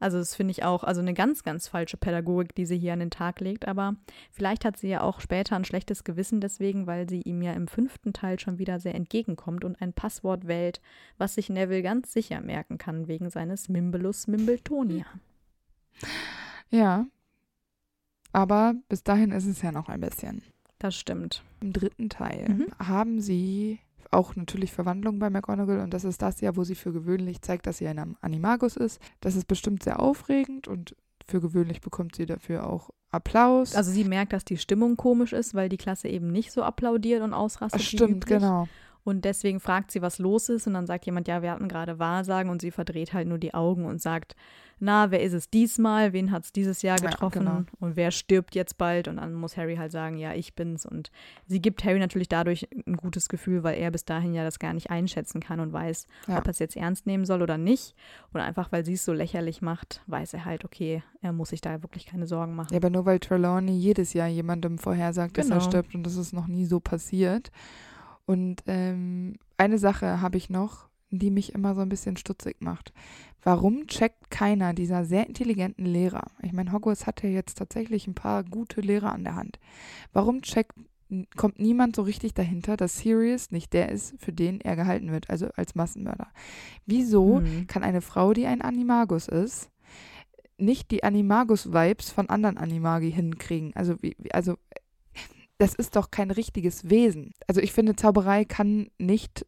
[0.05, 2.99] Also das finde ich auch, also eine ganz, ganz falsche Pädagogik, die sie hier an
[3.01, 3.67] den Tag legt.
[3.67, 3.97] Aber
[4.31, 7.69] vielleicht hat sie ja auch später ein schlechtes Gewissen deswegen, weil sie ihm ja im
[7.69, 10.83] fünften Teil schon wieder sehr entgegenkommt und ein Passwort wählt,
[11.17, 15.07] was sich Neville ganz sicher merken kann wegen seines Mimbelus Mimbletonia.
[16.71, 17.07] Ja.
[18.33, 20.43] Aber bis dahin ist es ja noch ein bisschen.
[20.79, 21.43] Das stimmt.
[21.63, 22.67] Im dritten Teil Mhm.
[22.79, 23.79] haben sie
[24.15, 27.67] auch natürlich Verwandlung bei McGonagall und das ist das Jahr, wo sie für gewöhnlich zeigt,
[27.67, 29.01] dass sie ein Animagus ist.
[29.21, 30.97] Das ist bestimmt sehr aufregend und
[31.27, 33.75] für gewöhnlich bekommt sie dafür auch Applaus.
[33.75, 37.23] Also sie merkt, dass die Stimmung komisch ist, weil die Klasse eben nicht so applaudiert
[37.23, 37.83] und ausrastet.
[37.83, 38.69] Stimmt, genau.
[39.05, 40.67] Und deswegen fragt sie, was los ist.
[40.67, 42.51] Und dann sagt jemand, ja, wir hatten gerade Wahrsagen.
[42.51, 44.35] Und sie verdreht halt nur die Augen und sagt,
[44.81, 46.13] na, wer ist es diesmal?
[46.13, 47.39] Wen hat es dieses Jahr Ja, getroffen?
[47.41, 47.63] genau.
[47.81, 49.07] Und wer stirbt jetzt bald?
[49.07, 50.85] Und dann muss Harry halt sagen, ja, ich bin's.
[50.87, 51.11] Und
[51.47, 54.73] sie gibt Harry natürlich dadurch ein gutes Gefühl, weil er bis dahin ja das gar
[54.73, 56.39] nicht einschätzen kann und weiß, Ja.
[56.39, 57.95] ob er es jetzt ernst nehmen soll oder nicht.
[58.33, 61.61] Und einfach, weil sie es so lächerlich macht, weiß er halt, okay, er muss sich
[61.61, 62.73] da wirklich keine Sorgen machen.
[62.73, 65.69] Ja, aber nur weil Trelawney jedes Jahr jemandem vorhersagt, dass er Genau.
[65.69, 67.51] stirbt und das ist noch nie so passiert.
[68.27, 72.93] Und ähm, eine Sache habe ich noch, die mich immer so ein bisschen stutzig macht.
[73.43, 76.25] Warum checkt keiner dieser sehr intelligenten Lehrer?
[76.43, 79.61] Ich meine, Hogwarts hat ja jetzt tatsächlich ein paar gute Lehrer an der Hand.
[80.13, 80.73] Warum checkt,
[81.37, 85.29] kommt niemand so richtig dahinter, dass Sirius nicht der ist, für den er gehalten wird,
[85.31, 86.29] also als Massenmörder?
[86.87, 87.67] Wieso Mhm.
[87.67, 89.71] kann eine Frau, die ein Animagus ist,
[90.57, 93.73] nicht die Animagus-Vibes von anderen Animagi hinkriegen.
[93.75, 94.57] Also, wie, wie- also,
[95.59, 97.33] das ist doch kein richtiges Wesen.
[97.47, 99.47] Also, ich finde, Zauberei kann nicht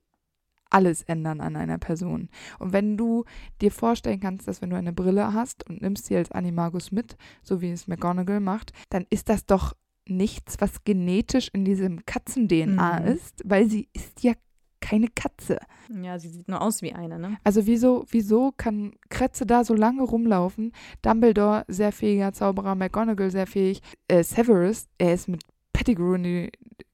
[0.69, 2.29] alles ändern an einer Person.
[2.59, 3.25] Und wenn du
[3.61, 7.17] dir vorstellen kannst, dass wenn du eine Brille hast und nimmst sie als Animagus mit,
[7.45, 9.75] so wie es McGonagall macht, dann ist das doch
[10.09, 13.07] nichts, was genetisch in diesem Katzen-DNA Mhm.
[13.07, 14.33] ist, weil sie ist ja
[14.81, 15.59] keine Katze.
[16.03, 17.39] Ja, sie sieht nur aus wie eine, ne?
[17.45, 20.73] Also wieso, wieso kann Kretze da so lange rumlaufen?
[21.03, 23.81] Dumbledore, sehr fähiger Zauberer, McGonagall, sehr fähig.
[24.09, 25.43] Äh, Severus, er ist mit
[25.77, 26.53] Pettigrew in die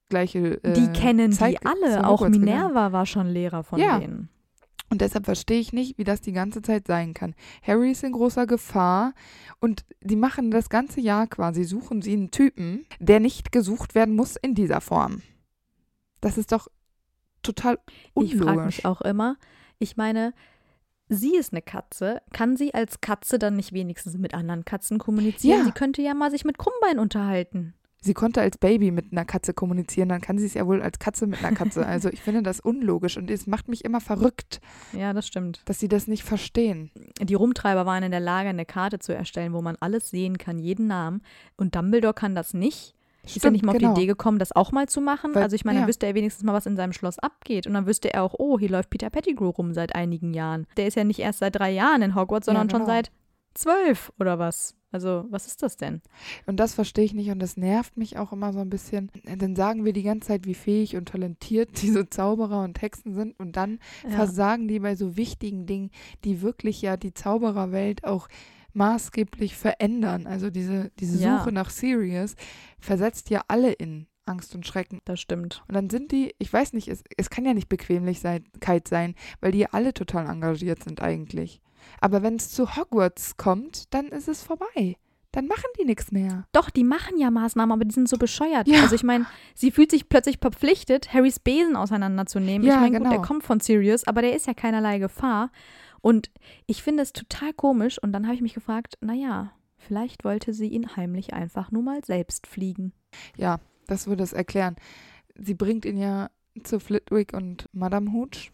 [0.08, 2.06] gleiche äh, Die kennen Zeit die alle.
[2.06, 2.40] Auch gegangen.
[2.44, 3.98] Minerva war schon Lehrer von Ja.
[3.98, 4.28] denen.
[4.90, 7.34] Und deshalb verstehe ich nicht, wie das die ganze Zeit sein kann.
[7.62, 9.14] Harry ist in großer Gefahr
[9.58, 14.14] und die machen das ganze Jahr quasi, suchen sie einen Typen, der nicht gesucht werden
[14.14, 15.22] muss in dieser Form.
[16.20, 16.68] Das ist doch
[17.42, 17.78] total
[18.20, 18.76] Ich frage unlogisch.
[18.78, 19.36] mich auch immer,
[19.78, 20.34] ich meine,
[21.08, 22.20] sie ist eine Katze.
[22.34, 25.60] Kann sie als Katze dann nicht wenigstens mit anderen Katzen kommunizieren?
[25.60, 25.64] Ja.
[25.64, 27.72] Sie könnte ja mal sich mit Krummbein unterhalten.
[28.04, 30.98] Sie konnte als Baby mit einer Katze kommunizieren, dann kann sie es ja wohl als
[30.98, 31.86] Katze mit einer Katze.
[31.86, 34.60] Also ich finde das unlogisch und es macht mich immer verrückt,
[34.92, 35.62] Ja, das stimmt.
[35.66, 36.90] dass sie das nicht verstehen.
[37.20, 40.58] Die Rumtreiber waren in der Lage, eine Karte zu erstellen, wo man alles sehen kann,
[40.58, 41.22] jeden Namen.
[41.56, 42.94] Und Dumbledore kann das nicht.
[43.24, 43.94] ist er nicht mal auf genau.
[43.94, 45.32] die Idee gekommen, das auch mal zu machen?
[45.34, 45.82] Weil- also ich meine, ja.
[45.82, 47.68] dann wüsste er wenigstens mal, was in seinem Schloss abgeht.
[47.68, 50.66] Und dann wüsste er auch, oh, hier läuft Peter Pettigrew rum seit einigen Jahren.
[50.76, 52.92] Der ist ja nicht erst seit drei Jahren in Hogwarts, sondern schon genau.
[52.92, 53.12] seit
[53.54, 54.74] zwölf oder was.
[54.90, 56.02] Also, was ist das denn?
[56.44, 59.10] Und das verstehe ich nicht und das nervt mich auch immer so ein bisschen.
[59.38, 63.38] Dann sagen wir die ganze Zeit, wie fähig und talentiert diese Zauberer und Hexen sind
[63.40, 65.90] und dann versagen die bei so wichtigen Dingen,
[66.24, 68.28] die wirklich ja die Zaubererwelt auch
[68.74, 70.26] maßgeblich verändern.
[70.26, 71.38] Also diese, diese Ja.
[71.38, 72.36] Suche nach Sirius
[72.78, 75.00] versetzt ja alle in Angst und Schrecken.
[75.04, 75.64] Das stimmt.
[75.68, 79.52] Und dann sind die, ich weiß nicht, es, es kann ja nicht Bequemlichkeit sein, weil
[79.52, 81.60] die ja alle total engagiert sind eigentlich.
[82.00, 84.96] Aber wenn es zu Hogwarts kommt, dann ist es vorbei.
[85.32, 86.46] dann machen die nichts mehr.
[86.52, 88.68] Doch, die machen ja Maßnahmen, aber die sind so bescheuert.
[88.68, 88.82] Ja.
[88.82, 92.66] Also ich meine, sie fühlt sich plötzlich verpflichtet, Harrys Besen auseinanderzunehmen.
[92.66, 93.10] Ja, ich meine, gut, genau.
[93.16, 95.50] der kommt von Sirius, aber der ist ja keinerlei Gefahr.
[96.02, 96.30] Und
[96.66, 97.98] ich finde es total komisch.
[98.02, 102.04] Und dann habe ich mich gefragt, naja, vielleicht wollte sie ihn heimlich einfach nur mal
[102.04, 102.92] selbst fliegen.
[103.36, 104.76] Ja, das würde es erklären.
[105.34, 106.28] Sie bringt ihn ja
[106.62, 108.52] zu Flitwick und Madame Hooch.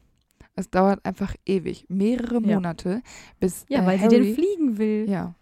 [0.58, 2.54] Es dauert einfach ewig, mehrere Ja.
[2.56, 3.02] Monate,
[3.40, 5.08] bis Ja, äh, weil Harry, sie den fliegen will.
[5.08, 5.34] Ja.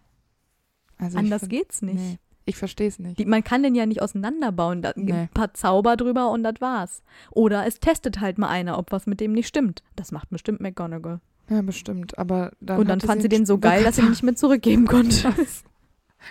[0.99, 1.97] Also Anders geht's nicht.
[1.97, 3.19] Nee, ich verstehe es nicht.
[3.19, 4.83] Die, man kann den ja nicht auseinanderbauen.
[4.83, 5.13] Da gibt Nee.
[5.13, 7.03] ein paar Zauber drüber und das war's.
[7.31, 9.83] Oder es testet halt mal einer, ob was mit dem nicht stimmt.
[9.97, 11.21] Das macht bestimmt McGonagall.
[11.49, 12.19] Ja, bestimmt.
[12.19, 14.87] Aber dann und dann fand sie den so geil, dass sie ihn nicht mehr zurückgeben
[14.87, 15.33] konnte.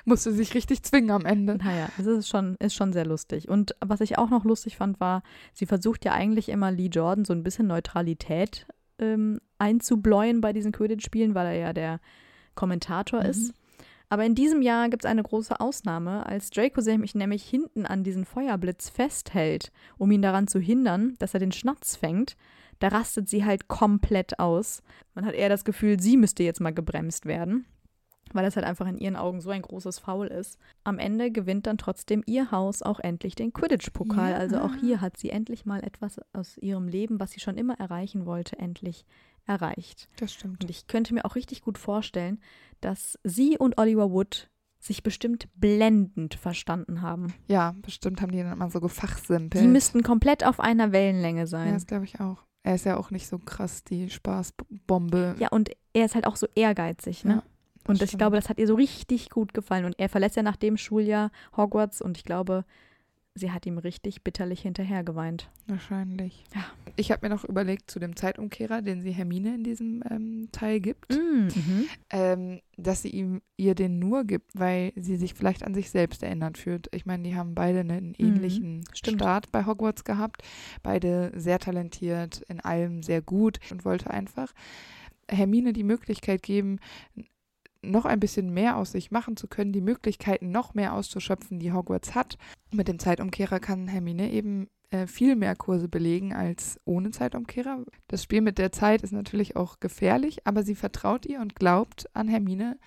[0.03, 1.55] musste sich richtig zwingen am Ende.
[1.57, 3.47] Naja, es ist schon, ist schon sehr lustig.
[3.47, 5.21] Und was ich auch noch lustig fand, war,
[5.53, 8.65] sie versucht ja eigentlich immer Lee Jordan so ein bisschen Neutralität
[8.99, 11.99] ähm, einzubläuen bei diesen Quidditch-Spielen, weil er ja der
[12.55, 13.29] Kommentator Mhm.
[13.29, 13.53] ist.
[14.07, 18.03] Aber in diesem Jahr gibt es eine große Ausnahme, als Draco sich nämlich hinten an
[18.03, 22.35] diesen Feuerblitz festhält, um ihn daran zu hindern, dass er den Schnatz fängt.
[22.79, 24.83] Da rastet sie halt komplett aus.
[25.15, 27.65] Man hat eher das Gefühl, sie müsste jetzt mal gebremst werden,
[28.35, 30.57] weil das halt einfach in ihren Augen so ein großes Foul ist.
[30.83, 34.31] Am Ende gewinnt dann trotzdem ihr Haus auch endlich den Quidditch-Pokal.
[34.31, 34.37] Ja.
[34.37, 37.79] Also auch hier hat sie endlich mal etwas aus ihrem Leben, was sie schon immer
[37.79, 39.05] erreichen wollte, endlich
[39.47, 40.09] erreicht.
[40.17, 40.63] Das stimmt.
[40.63, 42.39] Und ich könnte mir auch richtig gut vorstellen,
[42.81, 47.33] dass sie und Oliver Wood sich bestimmt blendend verstanden haben.
[47.47, 49.63] Ja, bestimmt haben die dann immer so gefachsimpelt.
[49.63, 51.73] Die müssten komplett auf einer Wellenlänge Ja, sein.
[51.73, 52.43] das glaube ich auch.
[52.63, 55.35] Er ist ja auch nicht so krass die Spaßbombe.
[55.39, 57.33] Ja, und er ist halt auch so ehrgeizig, ne?
[57.35, 57.43] Ja,
[57.87, 58.19] und ich stimmt.
[58.19, 59.85] glaube, das hat ihr so richtig gut gefallen.
[59.85, 62.65] Und er verlässt ja nach dem Schuljahr Hogwarts und ich glaube,
[63.37, 65.49] sie hat ihm richtig bitterlich hinterher geweint.
[65.67, 66.45] Wahrscheinlich.
[66.55, 66.63] Ja.
[66.95, 70.79] Ich habe mir noch überlegt zu dem Zeitumkehrer, den sie Hermine in diesem ähm, Teil
[70.79, 71.49] gibt, Mhm.
[72.11, 76.23] ähm, dass sie ihm ihr den nur gibt, weil sie sich vielleicht an sich selbst
[76.23, 76.87] erinnert fühlt.
[76.95, 78.83] Ich meine, die haben beide einen ähnlichen Mhm.
[78.93, 80.41] Start bei Hogwarts gehabt,
[80.81, 84.53] beide sehr talentiert, in allem sehr gut und wollte einfach
[85.27, 86.79] Hermine die Möglichkeit geben,
[87.91, 91.71] noch ein bisschen mehr aus sich machen zu können, die Möglichkeiten noch mehr auszuschöpfen, die
[91.71, 92.37] Hogwarts hat.
[92.71, 97.83] Mit dem Zeitumkehrer kann Hermine eben äh, viel mehr Kurse belegen als ohne Zeitumkehrer.
[98.07, 102.05] Das Spiel mit der Zeit ist natürlich auch gefährlich, aber sie vertraut ihr und glaubt
[102.13, 102.77] an Hermine,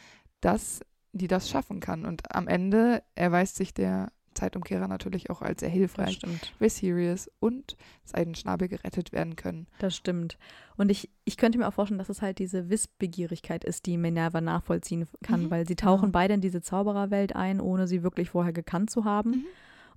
[0.41, 0.81] dass
[1.13, 2.05] die das schaffen kann.
[2.05, 6.21] Und am Ende erweist sich der Zeitumkehrer natürlich auch als sehr hilfreich,
[6.61, 9.67] Sirius und Seidenschnabel gerettet werden können.
[9.79, 10.39] Das stimmt.
[10.77, 14.41] Und ich, ich könnte mir auch vorstellen, dass es halt diese Wissbegierigkeit ist, die Minerva
[14.41, 16.13] nachvollziehen kann, Mhm, weil sie tauchen genau.
[16.13, 19.31] beide in diese Zaubererwelt ein, ohne sie wirklich vorher gekannt zu haben.
[19.31, 19.45] Mhm.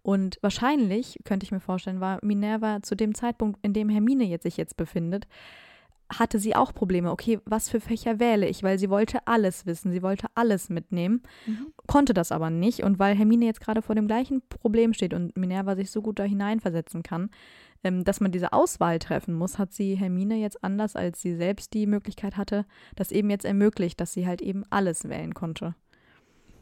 [0.03, 4.43] Und wahrscheinlich, könnte ich mir vorstellen, war Minerva zu dem Zeitpunkt, in dem Hermine jetzt
[4.43, 5.27] sich jetzt befindet,
[6.12, 7.12] hatte sie auch Probleme.
[7.12, 8.64] Okay, was für Fächer wähle ich?
[8.64, 11.68] Weil sie wollte alles wissen, sie wollte alles mitnehmen, Mhm.
[11.88, 12.84] konnte das aber nicht.
[12.84, 16.20] Und weil Hermine jetzt gerade vor dem gleichen Problem steht und Minerva sich so gut
[16.20, 17.30] da hineinversetzen kann,
[17.84, 21.74] ähm, dass man diese Auswahl treffen muss, hat sie Hermine jetzt anders, als sie selbst
[21.74, 25.76] die Möglichkeit hatte, das eben jetzt ermöglicht, dass sie halt eben alles wählen konnte.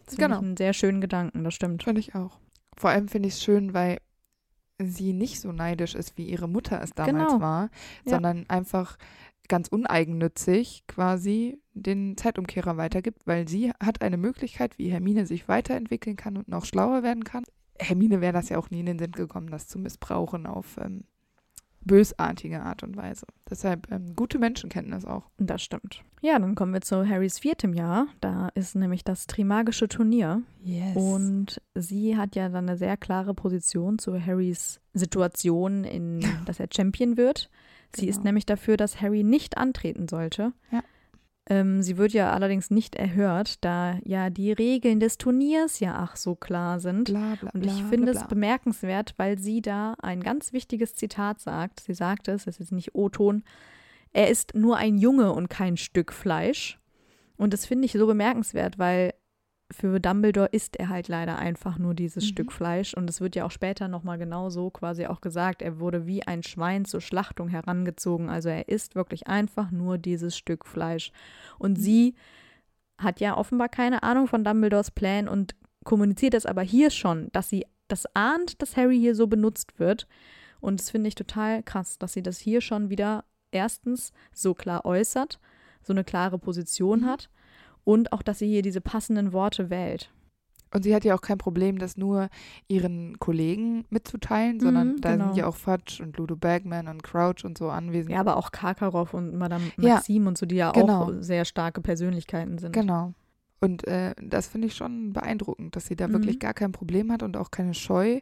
[0.06, 0.40] Das finde Genau.
[0.42, 1.84] ich einen sehr schönen Gedanken, das stimmt.
[1.84, 2.40] Finde ich auch.
[2.78, 3.98] Vor allem finde ich es schön, weil
[4.82, 7.42] sie nicht so neidisch ist, wie ihre Mutter es damals Genau.
[7.42, 7.64] war,
[8.06, 8.12] Ja.
[8.14, 8.98] sondern einfach
[9.50, 16.16] ganz uneigennützig quasi den Zeitumkehrer weitergibt, weil sie hat eine Möglichkeit, wie Hermine sich weiterentwickeln
[16.16, 17.44] kann und noch schlauer werden kann.
[17.78, 21.04] Hermine wäre das ja auch nie in den Sinn gekommen, das zu missbrauchen auf ähm,
[21.82, 23.26] bösartige Art und Weise.
[23.50, 25.30] Deshalb ähm, gute Menschenkenntnis auch.
[25.38, 26.04] Das stimmt.
[26.22, 28.08] Ja, dann kommen wir zu Harrys viertem Jahr.
[28.20, 30.44] Da ist nämlich das Trimagische Turnier.
[30.64, 30.96] Yes.
[30.96, 36.68] Und sie hat ja dann eine sehr klare Position zu Harrys Situation, in, dass er
[36.74, 37.50] Champion wird.
[37.96, 38.26] Sie ist Genau.
[38.28, 40.54] nämlich dafür, dass Harry nicht antreten sollte.
[40.72, 40.82] Ja.
[41.52, 46.16] Ähm, sie wird ja allerdings nicht erhört, da ja die Regeln des Turniers ja ach
[46.16, 47.06] so klar sind.
[47.06, 47.72] bla bla Und bla.
[47.74, 51.80] ich finde es bemerkenswert, weil sie da ein ganz wichtiges Zitat sagt.
[51.80, 53.44] Sie sagt es, es ist nicht O-Ton.
[54.14, 56.80] Er ist nur ein Junge und kein Stück Fleisch.
[57.38, 59.14] Und das finde ich so bemerkenswert, weil
[59.72, 62.28] für Dumbledore ist er halt leider einfach nur dieses Mhm.
[62.30, 62.94] Stück Fleisch.
[62.96, 66.24] Und es wird ja auch später nochmal genau so quasi auch gesagt, er wurde wie
[66.26, 68.30] ein Schwein zur Schlachtung herangezogen.
[68.30, 71.12] Also er ist wirklich einfach nur dieses Stück Fleisch.
[71.60, 71.82] Und Mhm.
[71.82, 72.16] sie
[72.98, 75.56] hat ja offenbar keine Ahnung von Dumbledores Plan und
[75.86, 80.08] kommuniziert das aber hier schon, dass sie das ahnt, dass Harry hier so benutzt wird.
[80.60, 84.84] Und das finde ich total krass, dass sie das hier schon wieder erstens so klar
[84.86, 85.40] äußert,
[85.82, 87.06] so eine klare Position Mhm.
[87.06, 87.30] hat
[87.84, 90.12] und auch, dass sie hier diese passenden Worte wählt.
[90.72, 92.30] Und sie hat ja auch kein Problem, das nur
[92.68, 95.26] ihren Kollegen mitzuteilen, sondern Mhm, da genau.
[95.26, 98.14] sind ja auch Fudge und Ludo Bagman und Crouch und so anwesend.
[98.14, 101.06] Ja, aber auch Karkaroff und Madame Ja, Maxim und so, die ja genau.
[101.06, 102.72] auch sehr starke Persönlichkeiten sind.
[102.74, 103.14] Genau.
[103.62, 106.14] Und äh, das finde ich schon beeindruckend, dass sie da Mhm.
[106.14, 108.20] wirklich gar kein Problem hat und auch keine Scheu,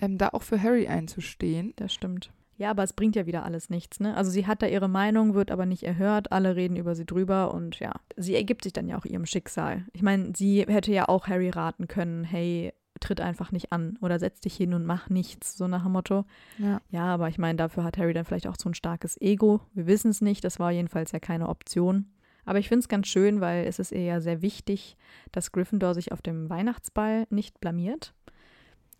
[0.00, 1.74] ähm, da auch für Harry einzustehen.
[1.76, 2.32] Das stimmt.
[2.62, 4.16] Ja, aber es bringt ja wieder alles nichts, ne?
[4.16, 7.52] Also sie hat da ihre Meinung, wird aber nicht erhört, alle reden über sie drüber
[7.52, 9.84] und ja, sie ergibt sich dann ja auch ihrem Schicksal.
[9.92, 14.20] Ich meine, sie hätte ja auch Harry raten können, hey, tritt einfach nicht an oder
[14.20, 16.24] setz dich hin und mach nichts, so nach dem Motto.
[16.58, 16.80] Ja.
[16.90, 19.62] Ja, aber ich meine, dafür hat Harry dann vielleicht auch so ein starkes Ego.
[19.74, 22.12] Wir wissen es nicht, das war jedenfalls ja keine Option.
[22.44, 24.96] Aber ich finde es ganz schön, weil es ist ihr ja sehr wichtig,
[25.32, 28.14] dass Gryffindor sich auf dem Weihnachtsball nicht blamiert.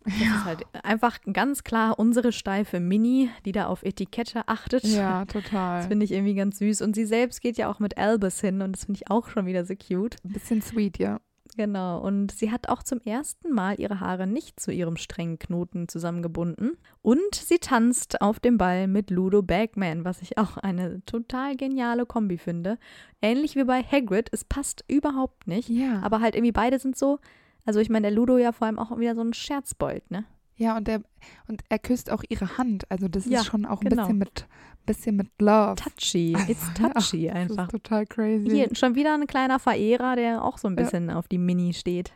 [0.05, 4.83] Das ist halt einfach ganz klar unsere steife Mini, die da auf Etikette achtet.
[4.83, 5.83] Ja, Das total.
[5.83, 6.81] finde ich irgendwie ganz süß.
[6.81, 9.45] Und sie selbst geht ja auch mit Albus hin und das finde ich auch schon
[9.45, 10.17] wieder so cute.
[10.23, 11.19] Ein bisschen sweet, ja.
[11.55, 11.99] Genau.
[11.99, 16.77] Und sie hat auch zum ersten Mal ihre Haare nicht zu ihrem strengen Knoten zusammengebunden.
[17.01, 22.05] Und sie tanzt auf dem Ball mit Ludo Bagman, was ich auch eine total geniale
[22.07, 22.79] Kombi finde.
[23.21, 24.29] Ähnlich wie bei Hagrid.
[24.31, 25.69] Es passt überhaupt nicht.
[25.69, 26.01] Ja.
[26.01, 27.19] Aber halt irgendwie beide sind so.
[27.65, 30.25] Also ich meine, der Ludo ja vor allem auch wieder so ein Scherzbold, ne?
[30.55, 31.01] Ja, und, der,
[31.47, 32.89] und er küsst auch ihre Hand.
[32.91, 34.03] Also das Ja, ist schon auch ein genau.
[34.03, 34.47] bisschen mit,
[34.85, 35.75] bisschen mit Love.
[35.75, 36.35] Touchy.
[36.47, 37.63] It's Ja, touchy Das einfach.
[37.65, 38.49] ist total crazy.
[38.49, 40.83] Hier schon wieder ein kleiner Verehrer, der auch so ein Ja.
[40.83, 42.13] bisschen auf die Mini steht.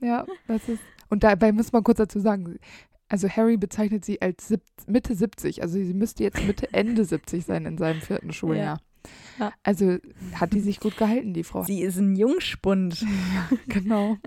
[0.00, 0.80] Ja, das ist.
[1.08, 2.58] Und dabei muss man kurz dazu sagen,
[3.08, 5.62] also Harry bezeichnet sie als sieb, Mitte 70.
[5.62, 8.80] Also sie müsste jetzt Mitte, Ende 70 sein in seinem vierten Schuljahr.
[9.38, 9.52] Ja.
[9.64, 9.96] Also
[10.34, 11.64] hat die sich gut gehalten, die Frau.
[11.64, 13.04] Sie ist ein Jungspund.
[13.66, 14.16] genau.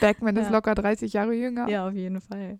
[0.00, 0.50] Ist Ja.
[0.50, 1.68] locker 30 Jahre jünger.
[1.68, 2.58] Ja, auf jeden Fall.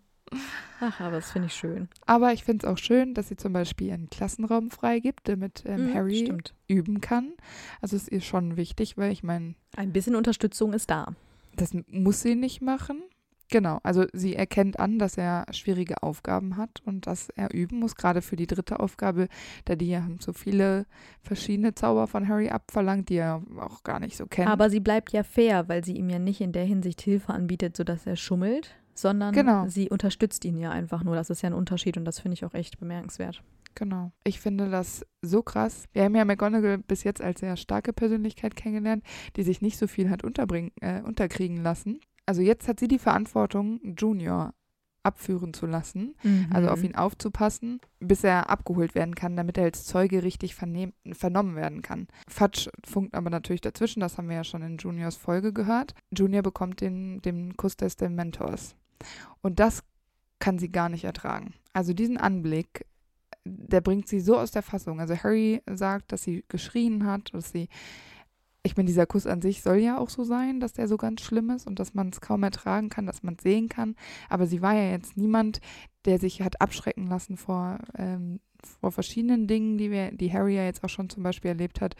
[0.81, 1.89] Ach, aber das finde ich schön.
[2.07, 5.87] Aber ich finde es auch schön, dass sie zum Beispiel einen Klassenraum freigibt, damit ähm,
[5.87, 6.55] Mhm, Harry Stimmt.
[6.67, 7.33] üben kann.
[7.81, 11.15] Also es ist schon wichtig, weil ich meine, Ein bisschen Unterstützung ist da.
[11.57, 13.03] das muss sie nicht machen.
[13.51, 17.95] Genau, also sie erkennt an, dass er schwierige Aufgaben hat und dass er üben muss,
[17.95, 19.29] gerade für die dritte Aufgabe,
[19.65, 20.85] da die ja so viele
[21.23, 24.49] verschiedene Zauber von Harry abverlangt, die er auch gar nicht so kennt.
[24.51, 27.77] Aber sie bleibt ja fair, weil sie ihm ja nicht in der Hinsicht Hilfe anbietet,
[27.77, 29.67] sodass er schummelt, sondern Genau.
[29.67, 31.17] sie unterstützt ihn ja einfach nur.
[31.17, 33.43] Das ist ja ein Unterschied und das finde ich auch echt bemerkenswert.
[33.75, 34.11] Genau.
[34.25, 35.85] Ich finde das so krass.
[35.93, 39.05] Wir haben ja McGonagall bis jetzt als sehr starke Persönlichkeit kennengelernt,
[39.37, 42.01] die sich nicht so viel hat unterbringen, äh, unterkriegen lassen.
[42.29, 44.53] Also jetzt hat sie die Verantwortung, Junior
[45.03, 46.15] abführen zu lassen,
[46.53, 50.93] also auf ihn aufzupassen, bis er abgeholt werden kann, damit er als Zeuge richtig vernehm,
[51.13, 52.09] vernommen werden kann.
[52.29, 55.95] Fatsch funkt aber natürlich dazwischen, das haben wir ja schon in Juniors Folge gehört.
[56.11, 58.77] Junior bekommt den, den Kuss des Dementors.
[59.41, 59.83] Und das
[60.39, 61.55] kann sie gar nicht ertragen.
[61.73, 62.85] Also diesen Anblick,
[63.45, 65.01] der bringt sie so aus der Fassung.
[65.01, 67.69] Also Harry sagt, dass sie geschrien hat, dass sie
[68.69, 71.23] ich meine, dieser Kuss an sich soll ja auch so sein, dass der so ganz
[71.23, 73.97] schlimm ist und dass man es kaum ertragen kann, dass man es sehen kann.
[74.29, 75.61] Aber sie war ja jetzt niemand,
[76.05, 78.41] der sich hat abschrecken lassen vor, ähm,
[78.81, 81.97] vor verschiedenen Dingen, die wir, die Harry ja jetzt auch schon zum Beispiel erlebt hat.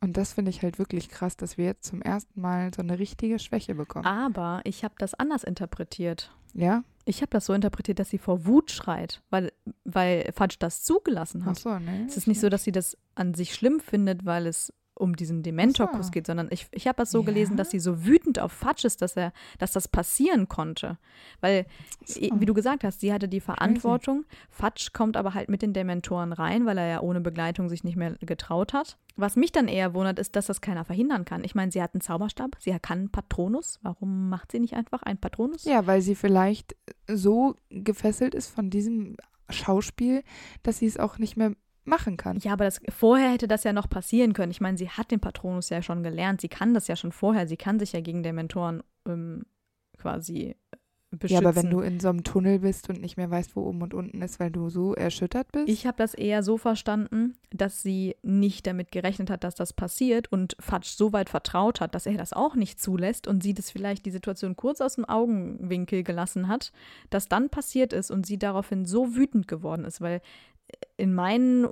[0.00, 3.00] Und das finde ich halt wirklich krass, dass wir jetzt zum ersten Mal so eine
[3.00, 4.06] richtige Schwäche bekommen.
[4.06, 6.32] Aber ich habe das anders interpretiert.
[6.54, 6.84] Ja?
[7.04, 9.52] Ich habe das so interpretiert, dass sie vor Wut schreit, weil,
[9.84, 11.58] weil Fudge das zugelassen Ach hat.
[11.58, 12.06] so, ne?
[12.06, 15.42] Es ist nicht so, dass sie das an sich schlimm findet, weil es um diesen
[15.42, 16.10] Dementorkuss so.
[16.10, 17.26] geht, sondern ich, ich habe das so Ja?
[17.26, 20.98] gelesen, dass sie so wütend auf Fudge ist, dass er, dass das passieren konnte.
[21.40, 21.66] Weil,
[22.04, 22.20] so.
[22.20, 24.24] wie du gesagt hast, sie hatte die Verantwortung.
[24.50, 27.96] Fudge kommt aber halt mit den Dementoren rein, weil er ja ohne Begleitung sich nicht
[27.96, 28.98] mehr getraut hat.
[29.16, 31.42] Was mich dann eher wundert, ist, dass das keiner verhindern kann.
[31.42, 33.78] Ich meine, sie hat einen Zauberstab, sie kann einen Patronus.
[33.82, 35.64] Warum macht sie nicht einfach einen Patronus?
[35.64, 36.76] Ja, weil sie vielleicht
[37.08, 39.16] so gefesselt ist von diesem
[39.50, 40.22] Schauspiel,
[40.62, 41.52] dass sie es auch nicht mehr
[41.88, 42.38] machen kann.
[42.38, 44.52] Ja, aber das, vorher hätte das ja noch passieren können.
[44.52, 46.40] Ich meine, sie hat den Patronus ja schon gelernt.
[46.40, 47.48] Sie kann das ja schon vorher.
[47.48, 49.44] Sie kann sich ja gegen Dementoren ähm,
[49.98, 50.76] quasi äh,
[51.10, 51.42] beschützen.
[51.42, 53.82] Ja, aber wenn du in so einem Tunnel bist und nicht mehr weißt, wo oben
[53.82, 55.68] und unten ist, weil du so erschüttert bist.
[55.68, 60.30] ich habe das eher so verstanden, dass sie nicht damit gerechnet hat, dass das passiert
[60.30, 63.70] und Fatsch so weit vertraut hat, dass er das auch nicht zulässt und sie das
[63.70, 66.72] vielleicht die Situation kurz aus dem Augenwinkel gelassen hat,
[67.10, 70.20] dass dann passiert ist und sie daraufhin so wütend geworden ist, weil
[70.96, 71.68] in meinem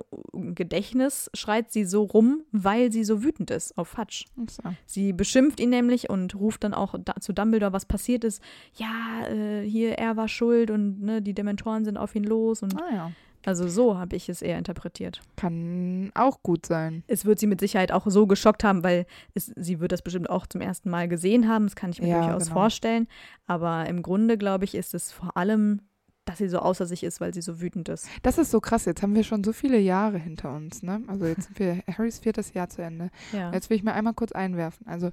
[0.55, 4.25] Gedächtnis schreit sie so rum, weil sie so wütend ist auf Fatsch.
[4.49, 4.63] So.
[4.85, 8.41] Sie beschimpft ihn nämlich und ruft dann auch da, zu Dumbledore, was passiert ist.
[8.75, 12.63] Ja, äh, hier, er war schuld und ne, die Dementoren sind auf ihn los.
[12.63, 13.11] Und Ah ja.
[13.45, 15.21] also so habe ich es eher interpretiert.
[15.35, 17.03] Kann auch gut sein.
[17.07, 20.29] Es wird sie mit Sicherheit auch so geschockt haben, weil es, sie wird das bestimmt
[20.29, 21.65] auch zum ersten Mal gesehen haben.
[21.65, 22.53] Das kann ich mir Ja, durchaus genau.
[22.61, 23.07] vorstellen.
[23.45, 25.81] Aber im Grunde, glaube ich, ist es vor allem,
[26.27, 28.07] dass sie so außer sich ist, weil sie so wütend ist.
[28.21, 28.85] Das ist so krass.
[28.85, 31.01] Jetzt haben wir schon so viele Jahre hinter uns, ne?
[31.07, 33.09] Also jetzt sind wir Harrys viertes Jahr zu Ende.
[33.31, 33.51] Ja.
[33.53, 34.85] Jetzt will ich mal einmal kurz einwerfen.
[34.87, 35.11] Also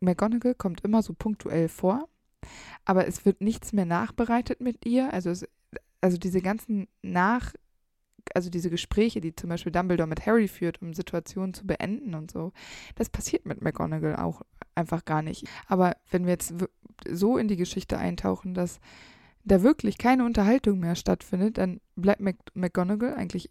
[0.00, 2.08] McGonagall kommt immer so punktuell vor,
[2.86, 5.12] aber es wird nichts mehr nachbereitet mit ihr.
[5.12, 5.46] Also, es,
[6.00, 6.88] also diese ganzen
[8.34, 12.30] also diese Gespräche, die zum Beispiel Dumbledore mit Harry führt, um Situationen zu beenden und
[12.30, 12.52] so,
[12.96, 14.42] das passiert mit McGonagall auch
[14.74, 15.46] einfach gar nicht.
[15.68, 16.54] Aber wenn wir jetzt
[17.08, 18.80] so in die Geschichte eintauchen, dass
[19.46, 23.50] da wirklich keine Unterhaltung mehr stattfindet, dann bleibt Mac McGonagall eigentlich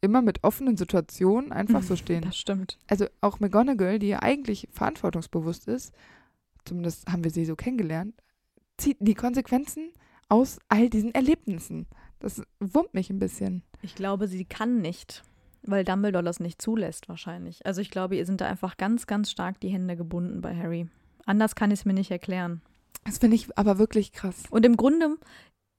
[0.00, 2.22] immer mit offenen Situationen einfach so stehen.
[2.22, 2.78] Das stimmt.
[2.88, 5.94] Also auch McGonagall, die ja eigentlich verantwortungsbewusst ist,
[6.64, 8.14] zumindest haben wir sie so kennengelernt,
[8.78, 9.90] zieht die Konsequenzen
[10.30, 11.86] aus all diesen Erlebnissen.
[12.18, 13.62] Das wurmt mich ein bisschen.
[13.82, 15.22] Ich glaube, sie kann nicht,
[15.62, 17.66] weil Dumbledore das nicht zulässt wahrscheinlich.
[17.66, 20.88] Also ich glaube, ihr sind da einfach ganz, ganz stark die Hände gebunden bei Harry.
[21.26, 22.62] Anders kann ich es mir nicht erklären.
[23.04, 24.42] Das finde ich aber wirklich krass.
[24.50, 25.16] Und im Grunde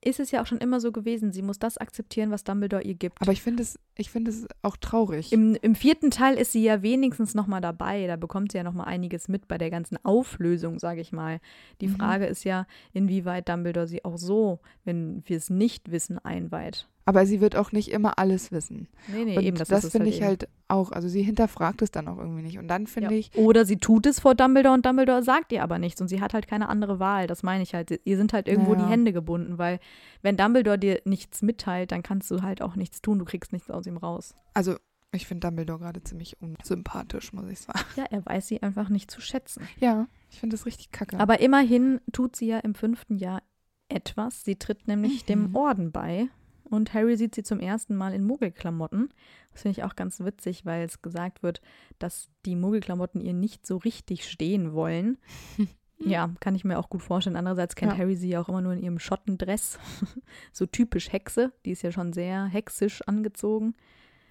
[0.04, 1.32] ist es ja auch schon immer so gewesen.
[1.32, 3.22] Sie muss das akzeptieren, was Dumbledore ihr gibt.
[3.22, 5.32] Aber ich finde es, ich finde es auch traurig.
[5.32, 8.08] Im, Im vierten Teil ist sie ja wenigstens noch mal dabei.
[8.08, 11.40] Da bekommt sie ja noch mal einiges mit bei der ganzen Auflösung, sage ich mal.
[11.82, 11.98] Die mhm.
[11.98, 16.88] Frage ist ja, inwieweit Dumbledore sie auch so, wenn wir es nicht wissen, einweiht.
[17.06, 18.88] Aber sie wird auch nicht immer alles wissen.
[19.08, 19.58] Nee, nee, und eben.
[19.58, 20.92] Das, das finde halt ich halt auch.
[20.92, 22.60] Also sie hinterfragt es dann auch irgendwie nicht.
[22.60, 23.20] Und dann finde ja.
[23.20, 23.36] ich.
[23.36, 26.00] Oder sie tut es vor Dumbledore und Dumbledore sagt ihr aber nichts.
[26.00, 27.28] Und sie hat halt keine andere Wahl.
[27.28, 28.00] Das meine ich halt.
[28.04, 28.86] Ihr sind halt irgendwo naja.
[28.86, 29.80] die Hände gebunden, weil
[30.22, 33.20] wenn Dumbledore dir nichts mitteilt, dann kannst du halt auch nichts tun.
[33.20, 34.36] Du kriegst nichts aus ihm raus.
[34.54, 34.76] Also
[35.12, 37.80] ich finde Dumbledore gerade ziemlich unsympathisch, muss ich sagen.
[37.96, 39.68] Ja, er weiß sie einfach nicht zu schätzen.
[39.80, 41.20] Ja, ich finde das richtig kacke.
[41.20, 43.42] Aber immerhin tut sie ja im fünften Jahr
[43.90, 44.46] etwas.
[44.46, 45.26] Sie tritt nämlich mhm.
[45.26, 46.30] dem Orden bei
[46.72, 49.10] und Harry sieht sie zum ersten Mal in Muggelklamotten.
[49.52, 51.62] Das finde ich auch ganz witzig, weil es gesagt wird,
[52.00, 55.18] dass die Muggelklamotten ihr nicht so richtig stehen wollen.
[56.00, 57.36] ja, kann ich mir auch gut vorstellen.
[57.36, 57.98] Andererseits kennt ja.
[57.98, 59.80] Harry sie ja auch immer nur in ihrem Schottendress.
[60.54, 61.52] so typisch Hexe.
[61.66, 63.76] Die ist ja schon sehr hexisch angezogen.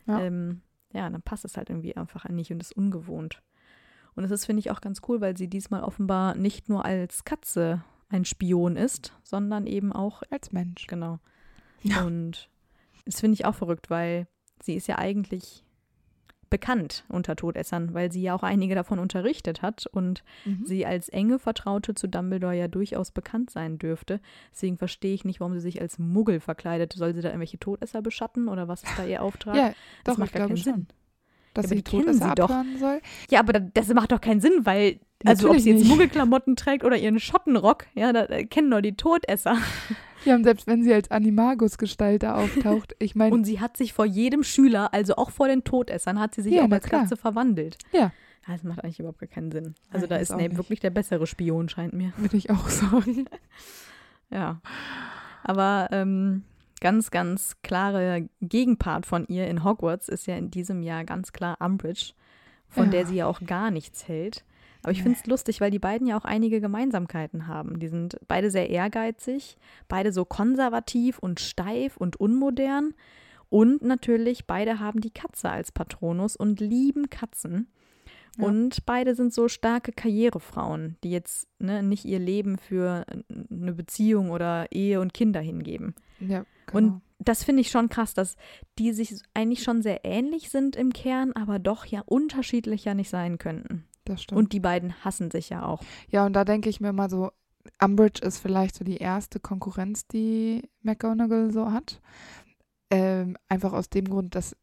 [0.06, 0.20] Ja.
[0.22, 0.62] Ähm,
[0.94, 3.42] ja, dann passt es halt irgendwie einfach nicht und ist ungewohnt.
[4.14, 7.24] Und das ist, finde ich, auch ganz cool, weil sie diesmal offenbar nicht nur als
[7.24, 10.86] Katze ein Spion ist, sondern eben auch als Mensch.
[10.86, 11.20] Genau.
[11.82, 12.04] Ja.
[12.04, 12.48] Und
[13.06, 14.26] das finde ich auch verrückt, weil
[14.62, 15.64] sie ist ja eigentlich
[16.50, 20.66] bekannt unter Todessern, weil sie ja auch einige davon unterrichtet hat und mhm.
[20.66, 24.20] sie als enge Vertraute zu Dumbledore ja durchaus bekannt sein dürfte.
[24.52, 26.92] Deswegen verstehe ich nicht, warum sie sich als Muggel verkleidet.
[26.92, 29.56] Soll sie da irgendwelche Todesser beschatten oder was ist da ihr Auftrag?
[29.56, 29.72] Ja,
[30.02, 30.74] das doch, macht gar keinen schon.
[30.74, 30.86] Sinn.
[31.54, 32.50] Dass ja, sie die Todesser doch.
[32.78, 33.00] soll.
[33.30, 35.88] Ja, aber das macht doch keinen Sinn, weil also Natürlich ob sie jetzt nicht.
[35.88, 39.56] Muggelklamotten trägt oder ihren Schottenrock, ja, da äh, kennen nur die Todesser.
[40.24, 43.34] Ja, und selbst wenn sie als Animagus-Gestalt da auftaucht, ich meine.
[43.34, 46.52] Und sie hat sich vor jedem Schüler, also auch vor den Todessern, hat sie sich
[46.54, 46.86] Ja, auch als.
[46.86, 47.78] Katze verwandelt.
[47.92, 48.12] Ja.
[48.46, 49.74] Ja, Das macht eigentlich überhaupt gar keinen Sinn.
[49.90, 52.12] Also Nein, da ist Snape wirklich der bessere Spion, scheint mir.
[52.16, 53.26] Würde ich auch sagen.
[54.30, 54.60] Ja.
[55.42, 56.44] Aber ähm,
[56.80, 61.56] ganz, ganz klare Gegenpart von ihr in Hogwarts ist ja in diesem Jahr ganz klar
[61.60, 62.12] Umbridge,
[62.68, 62.90] von Ja.
[62.90, 64.44] der sie ja auch gar nichts hält.
[64.82, 67.80] Aber ich finde es lustig, weil die beiden ja auch einige Gemeinsamkeiten haben.
[67.80, 69.56] Die sind beide sehr ehrgeizig,
[69.88, 72.94] beide so konservativ und steif und unmodern.
[73.50, 77.68] Und natürlich, beide haben die Katze als Patronus und lieben Katzen.
[78.38, 78.46] Ja.
[78.46, 84.30] Und beide sind so starke Karrierefrauen, die jetzt ne, nicht ihr Leben für eine Beziehung
[84.30, 85.94] oder Ehe und Kinder hingeben.
[86.20, 86.78] Ja, genau.
[86.78, 88.36] Und das finde ich schon krass, dass
[88.78, 93.36] die sich eigentlich schon sehr ähnlich sind im Kern, aber doch ja unterschiedlicher nicht sein
[93.36, 93.84] könnten.
[94.04, 94.38] Das stimmt.
[94.38, 95.82] Und die beiden hassen sich ja auch.
[96.08, 97.30] Ja, und da denke ich mir mal so,
[97.82, 102.00] Umbridge ist vielleicht so die erste Konkurrenz, die McGonagall so hat.
[102.90, 104.56] Ähm, einfach aus dem Grund, dass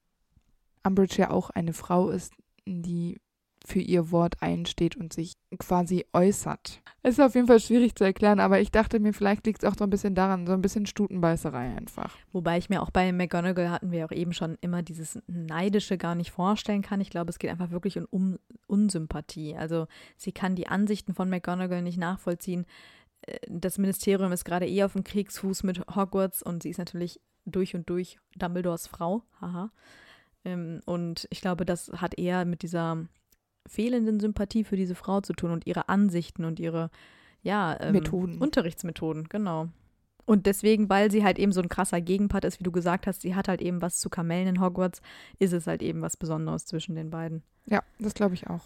[0.83, 2.33] Umbridge ja auch eine Frau ist,
[2.65, 3.19] die
[3.67, 6.81] für ihr Wort einsteht und sich quasi äußert.
[7.03, 9.75] Ist auf jeden Fall schwierig zu erklären, aber ich dachte mir, vielleicht liegt es auch
[9.77, 12.15] so ein bisschen daran, so ein bisschen Stutenbeißerei einfach.
[12.31, 16.15] Wobei ich mir auch bei McGonagall hatten wir auch eben schon immer dieses Neidische gar
[16.15, 17.01] nicht vorstellen kann.
[17.01, 19.55] Ich glaube, es geht einfach wirklich um, Unsympathie.
[19.55, 22.65] Also sie kann die Ansichten von McGonagall nicht nachvollziehen.
[23.23, 27.19] Äh, Das Ministerium ist gerade eh auf dem Kriegsfuß mit Hogwarts und sie ist natürlich
[27.45, 29.23] durch und durch Dumbledores Frau.
[29.41, 29.71] Haha.
[30.45, 33.07] Ähm, Und ich glaube, das hat eher mit dieser
[33.67, 36.89] fehlenden Sympathie für diese Frau zu tun und ihre Ansichten und ihre
[37.41, 38.39] ja, ähm, Methoden.
[38.39, 39.69] Unterrichtsmethoden, genau.
[40.25, 43.21] Und deswegen, weil sie halt eben so ein krasser Gegenpart ist, wie du gesagt hast,
[43.21, 45.01] sie hat halt eben was zu Kamellen in Hogwarts,
[45.39, 47.43] ist es halt eben was Besonderes zwischen den beiden.
[47.65, 48.65] Ja, das glaube ich auch.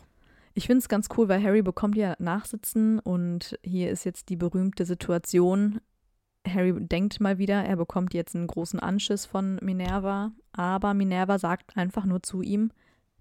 [0.54, 4.36] Ich finde es ganz cool, weil Harry bekommt ja Nachsitzen und hier ist jetzt die
[4.36, 5.80] berühmte Situation.
[6.47, 11.78] Harry denkt mal wieder, er bekommt jetzt einen großen Anschiss von Minerva, aber Minerva sagt
[11.78, 12.72] einfach nur zu ihm,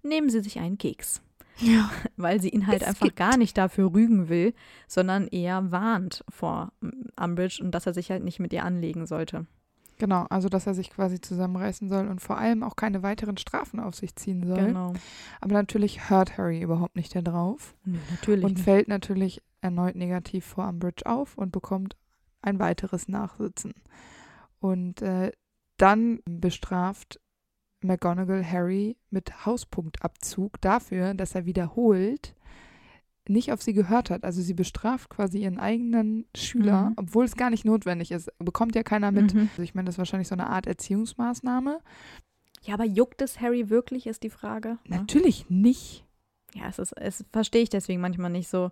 [0.01, 1.21] nehmen Sie sich einen Keks.
[1.59, 1.89] Ja.
[2.17, 4.53] Weil sie ihn halt Es einfach gibt- gar nicht dafür rügen will,
[4.87, 6.71] sondern eher warnt vor
[7.19, 9.45] Umbridge und dass er sich halt nicht mit ihr anlegen sollte.
[9.97, 13.79] Genau, also dass er sich quasi zusammenreißen soll und vor allem auch keine weiteren Strafen
[13.79, 14.65] auf sich ziehen soll.
[14.65, 14.93] Genau.
[15.41, 18.43] Aber natürlich hört Harry überhaupt nicht darauf Nö, natürlich.
[18.45, 18.63] und nicht.
[18.63, 21.95] fällt natürlich erneut negativ vor Umbridge auf und bekommt
[22.41, 23.75] ein weiteres Nachsitzen.
[24.59, 25.31] Und äh,
[25.77, 27.19] dann bestraft
[27.83, 32.35] McGonagall Harry mit Hauspunktabzug dafür, dass er wiederholt
[33.27, 34.23] nicht auf sie gehört hat.
[34.23, 36.93] Also sie bestraft quasi ihren eigenen Schüler, Mhm.
[36.97, 38.29] obwohl es gar nicht notwendig ist.
[38.39, 39.33] Bekommt ja keiner mit.
[39.33, 39.49] Mhm.
[39.51, 41.79] Also ich meine, das ist wahrscheinlich so eine Art Erziehungsmaßnahme.
[42.63, 44.79] Ja, aber juckt es Harry wirklich, ist die Frage.
[44.87, 44.97] ne?
[44.97, 46.05] Natürlich nicht.
[46.53, 48.71] Ja, es ist, es verstehe ich deswegen manchmal nicht so.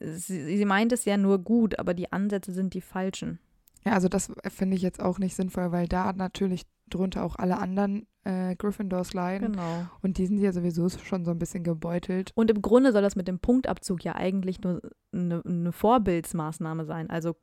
[0.00, 3.38] Sie, sie meint es ja nur gut, aber die Ansätze sind die falschen.
[3.84, 7.58] Ja, also das finde ich jetzt auch nicht sinnvoll, weil da natürlich drunter auch alle
[7.58, 9.52] anderen äh, Gryffindors leiden.
[9.52, 9.86] Genau.
[10.02, 12.32] Und die sind ja sowieso schon so ein bisschen gebeutelt.
[12.34, 17.08] Und im Grunde soll das mit dem Punktabzug ja eigentlich nur eine, eine Vorbildsmaßnahme sein.
[17.08, 17.36] Also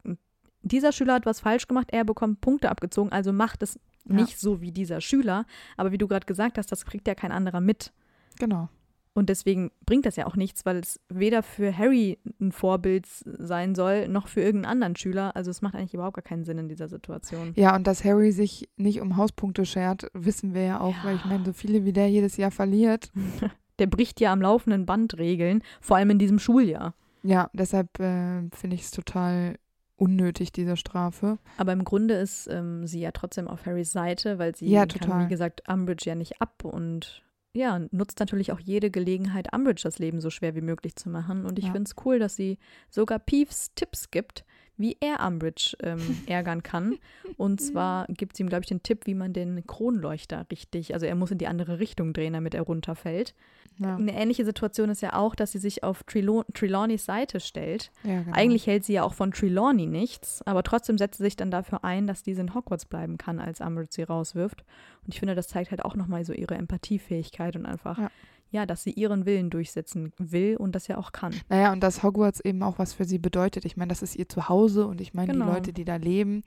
[0.61, 4.15] dieser Schüler hat was falsch gemacht, er bekommt Punkte abgezogen, also macht es Ja.
[4.15, 5.45] nicht so wie dieser Schüler.
[5.77, 7.93] Aber wie du gerade gesagt hast, das kriegt ja kein anderer mit.
[8.37, 8.69] Genau.
[9.17, 13.73] Und deswegen bringt das ja auch nichts, weil es weder für Harry ein Vorbild sein
[13.73, 15.35] soll, noch für irgendeinen anderen Schüler.
[15.35, 17.53] Also es macht eigentlich überhaupt gar keinen Sinn in dieser Situation.
[17.55, 21.03] Ja, und dass Harry sich nicht um Hauspunkte schert, wissen wir ja auch, Ja.
[21.03, 23.11] weil ich meine, so viele wie der jedes Jahr verliert.
[23.79, 26.93] Der bricht ja am laufenden Band Regeln, vor allem in diesem Schuljahr.
[27.23, 29.55] Ja, deshalb äh, finde ich es total
[29.95, 31.39] unnötig, diese Strafe.
[31.57, 35.25] Aber im Grunde ist ähm, sie ja trotzdem auf Harrys Seite, weil sie Ja, kann,
[35.25, 37.23] wie gesagt, Umbridge ja nicht ab und
[37.53, 41.45] ja, nutzt natürlich auch jede Gelegenheit, Umbridge das Leben so schwer wie möglich zu machen.
[41.45, 41.71] Und ich Ja.
[41.71, 42.57] finde es cool, dass sie
[42.89, 44.45] sogar Peeves Tipps gibt,
[44.77, 46.97] wie er Umbridge ähm, ärgern kann.
[47.37, 51.05] Und zwar gibt sie ihm, glaube ich, den Tipp, wie man den Kronleuchter richtig, also
[51.05, 53.33] er muss in die andere Richtung drehen, damit er runterfällt.
[53.79, 57.91] Ja, Eine ähnliche Situation ist ja auch, dass sie sich auf Trilo Trelawneys Seite stellt.
[58.03, 58.35] ja genau.
[58.35, 61.83] Eigentlich hält sie ja auch von Trelawney nichts, aber trotzdem setzt sie sich dann dafür
[61.83, 64.63] ein, dass diese in Hogwarts bleiben kann, als Umbridge sie rauswirft.
[65.05, 68.11] Und ich finde, das zeigt halt auch nochmal so ihre Empathiefähigkeit und einfach, ja.
[68.51, 68.65] Ja.
[68.65, 71.33] dass sie ihren Willen durchsetzen will und das ja auch kann.
[71.49, 73.65] Naja, und dass Hogwarts eben auch was für sie bedeutet.
[73.65, 75.45] Ich meine, das ist ihr Zuhause und ich meine, Genau.
[75.45, 76.43] die Leute, die da leben,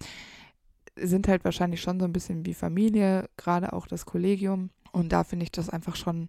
[0.97, 4.71] sind halt wahrscheinlich schon so ein bisschen wie Familie, gerade auch das Kollegium.
[4.93, 6.29] Und da finde ich das einfach schon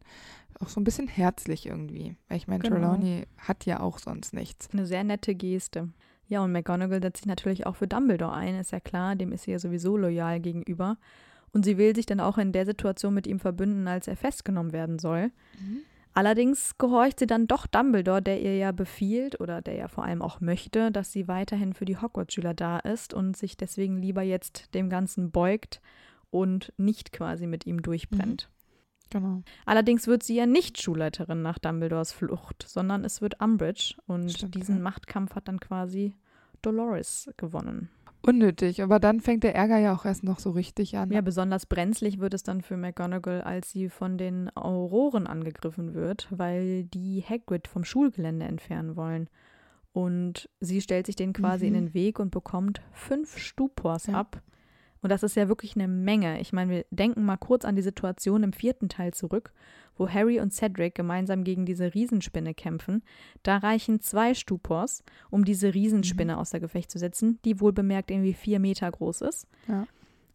[0.60, 2.16] auch so ein bisschen herzlich irgendwie.
[2.28, 2.76] Weil ich meine, Genau.
[2.76, 4.70] Trelawney hat ja auch sonst nichts.
[4.72, 5.90] Eine sehr nette Geste.
[6.28, 9.44] Ja, und McGonagall setzt sich natürlich auch für Dumbledore ein, ist ja klar, dem ist
[9.44, 10.98] sie ja sowieso loyal gegenüber.
[11.54, 14.72] Und sie will sich dann auch in der Situation mit ihm verbünden, als er festgenommen
[14.72, 15.32] werden soll.
[16.14, 20.22] Allerdings gehorcht sie dann doch Dumbledore, der ihr ja befiehlt oder der ja vor allem
[20.22, 24.74] auch möchte, dass sie weiterhin für die Hogwarts-Schüler da ist und sich deswegen lieber jetzt
[24.74, 25.82] dem Ganzen beugt
[26.30, 28.50] und nicht quasi mit ihm durchbrennt.
[29.10, 29.44] Genau.
[29.66, 34.56] Allerdings wird sie ja nicht Schulleiterin nach Dumbledores Flucht, sondern es wird Umbridge und Stimmt,
[34.56, 34.82] diesen ja.
[34.82, 36.16] Machtkampf hat dann quasi
[36.62, 37.90] Dolores gewonnen.
[38.24, 41.12] Unnötig, aber dann fängt der Ärger ja auch erst noch so richtig an.
[41.12, 46.28] Ja, besonders brenzlig wird es dann für McGonagall, als sie von den Auroren angegriffen wird,
[46.30, 49.28] weil die Hagrid vom Schulgelände entfernen wollen.
[49.92, 51.76] Und sie stellt sich denen quasi Mhm.
[51.76, 54.14] in den Weg und bekommt fünf Stupors Ja.
[54.20, 54.42] ab.
[55.02, 56.40] Und das ist ja wirklich eine Menge.
[56.42, 59.52] Ich meine, wir denken mal kurz an die Situation im vierten Teil zurück,
[60.02, 63.04] wo Harry und Cedric gemeinsam gegen diese Riesenspinne kämpfen.
[63.44, 68.34] Da reichen zwei Stupors, um diese Riesenspinne außer Gefecht zu setzen, die wohl bemerkt irgendwie
[68.34, 69.48] vier Meter groß ist.
[69.68, 69.86] Ja.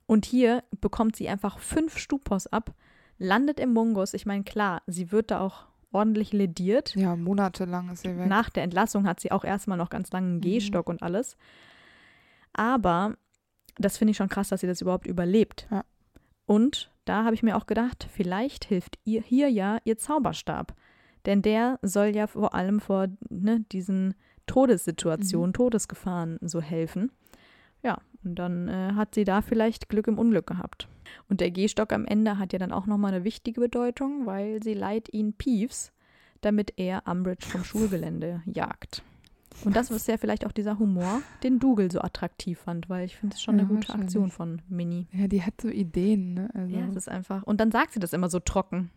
[0.06, 2.74] Und hier bekommt sie einfach fünf Stupors ab,
[3.18, 4.14] landet im Mungus.
[4.14, 6.94] Ich meine, klar, sie wird da auch ordentlich lediert.
[6.94, 8.28] Ja, monatelang ist sie weg.
[8.28, 11.36] Nach der Entlassung hat sie auch erstmal noch ganz langen Gehstock und alles.
[12.52, 13.16] Aber
[13.78, 15.66] das finde ich schon krass, dass sie das überhaupt überlebt.
[15.72, 15.84] Ja.
[16.46, 20.74] Und da habe ich mir auch gedacht, vielleicht hilft ihr hier ja ihr Zauberstab.
[21.24, 24.14] Denn der soll ja vor allem vor ne, diesen
[24.46, 27.10] Todessituationen, Todesgefahren so helfen.
[27.82, 30.88] Ja, und dann äh, hat sie da vielleicht Glück im Unglück gehabt.
[31.28, 34.74] Und der Gehstock am Ende hat ja dann auch nochmal eine wichtige Bedeutung, weil sie
[34.74, 35.92] leiht ihn Peeves,
[36.40, 39.02] damit er Umbridge vom Schulgelände jagt.
[39.64, 43.16] Und das ist ja vielleicht auch dieser Humor, den Dougal so attraktiv fand, weil ich
[43.16, 43.92] finde es schon Ja, eine gute.
[43.92, 45.06] Aktion von Minnie.
[45.12, 46.50] Ja, die hat so Ideen, ne?
[46.54, 47.42] Also Ja, es ist einfach.
[47.44, 48.90] Und dann sagt sie das immer so trocken.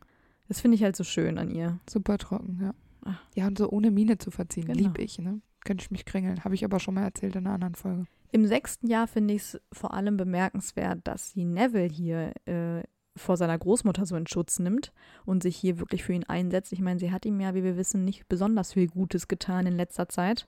[0.48, 1.80] Das finde ich halt so schön an ihr.
[1.90, 2.74] super trocken, ja.
[3.06, 3.22] Ach.
[3.36, 4.78] Ja, und so ohne Miene zu verziehen, Genau.
[4.80, 5.42] lieb ich, ne?
[5.64, 6.44] Könnte ich mich krängeln.
[6.44, 8.06] Habe ich aber schon mal erzählt in einer anderen Folge.
[8.32, 12.84] Im sechsten Jahr finde ich es vor allem bemerkenswert, dass sie Neville hier äh,
[13.20, 14.92] vor seiner Großmutter so in Schutz nimmt
[15.26, 16.72] und sich hier wirklich für ihn einsetzt.
[16.74, 19.78] Ich meine, sie hat ihm ja, wie wir wissen, nicht besonders viel Gutes getan in
[19.78, 20.48] letzter Zeit.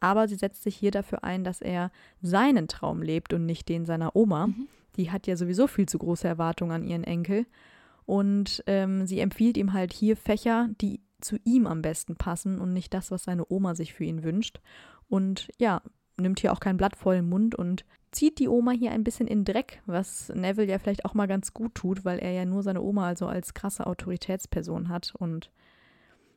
[0.00, 1.90] Aber sie setzt sich hier dafür ein, dass er
[2.20, 4.48] seinen Traum lebt und nicht den seiner Oma.
[4.48, 4.68] Mhm.
[4.96, 7.46] Die hat ja sowieso viel zu große Erwartungen an ihren Enkel.
[8.06, 12.72] Und ähm, sie empfiehlt ihm halt hier Fächer, die zu ihm am besten passen und
[12.72, 14.60] nicht das, was seine Oma sich für ihn wünscht.
[15.08, 15.80] Und ja,
[16.16, 19.26] nimmt hier auch kein Blatt vor den Mund und zieht die Oma hier ein bisschen
[19.26, 22.62] in Dreck, was Neville ja vielleicht auch mal ganz gut tut, weil er ja nur
[22.62, 25.14] seine Oma also als krasse Autoritätsperson hat.
[25.18, 25.50] Und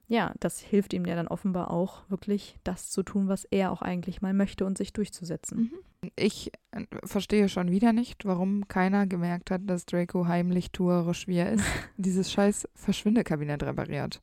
[0.07, 3.81] ja, das hilft ihm ja dann offenbar auch wirklich das zu tun, was er auch
[3.81, 5.71] eigentlich mal möchte und sich durchzusetzen.
[6.15, 11.37] Ich äh, verstehe schon wieder nicht, warum keiner gemerkt hat, dass Draco heimlich tuerisch wie
[11.37, 11.65] er ist,
[11.97, 14.21] dieses scheiß Verschwindekabinett repariert.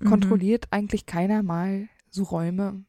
[0.00, 0.06] Mhm.
[0.06, 2.84] Kontrolliert eigentlich keiner mal so Räume?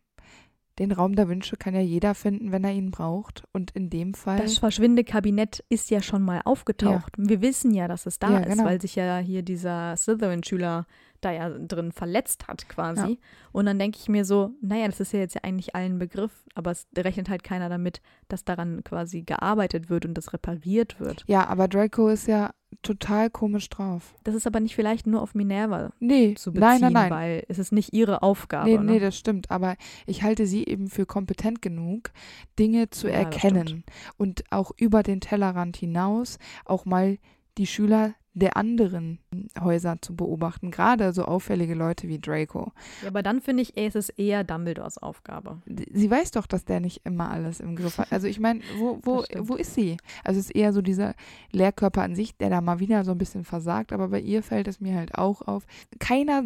[0.78, 3.44] Den Raum der Wünsche kann ja jeder finden, wenn er ihn braucht.
[3.54, 4.40] Und in dem Fall.
[4.40, 7.14] Das Verschwindekabinett ist ja schon mal aufgetaucht.
[7.18, 8.66] Wir wissen ja, dass es da Ja, ist, genau.
[8.66, 10.86] weil sich ja hier dieser Slytherin-Schüler
[11.26, 13.10] da ja drin verletzt hat quasi.
[13.12, 13.18] Ja.
[13.52, 16.32] Und dann denke ich mir so, naja, das ist ja jetzt ja eigentlich allen Begriff,
[16.54, 21.24] aber es rechnet halt keiner damit, dass daran quasi gearbeitet wird und das repariert wird.
[21.28, 24.14] ja, aber Draco ist ja total komisch drauf.
[24.24, 27.10] Das ist aber nicht vielleicht nur auf Minerva Nee, zu beziehen, nein, nein, nein.
[27.12, 28.70] weil es ist nicht ihre Aufgabe.
[28.70, 28.84] Nee, ne?
[28.84, 29.50] nee, das stimmt.
[29.50, 29.76] Aber
[30.06, 32.12] ich halte sie eben für kompetent genug,
[32.60, 33.84] Dinge zu Ja, erkennen
[34.18, 37.18] und auch über den Tellerrand hinaus auch mal
[37.58, 39.20] die Schüler der anderen
[39.60, 40.70] Häuser zu beobachten.
[40.70, 42.74] Gerade so auffällige Leute wie Draco.
[43.02, 45.62] Ja, aber dann finde ich, es ist eher Dumbledores Aufgabe.
[45.66, 48.12] Sie weiß doch, dass der nicht immer alles im Griff hat.
[48.12, 49.98] Also ich meine, wo, wo, wo ist sie?
[50.24, 51.16] Also es ist eher so dieser
[51.52, 53.94] Lehrkörper an sich, der da mal wieder so ein bisschen versagt.
[53.94, 55.66] Aber bei ihr fällt es mir halt auch auf.
[56.00, 56.44] Keiner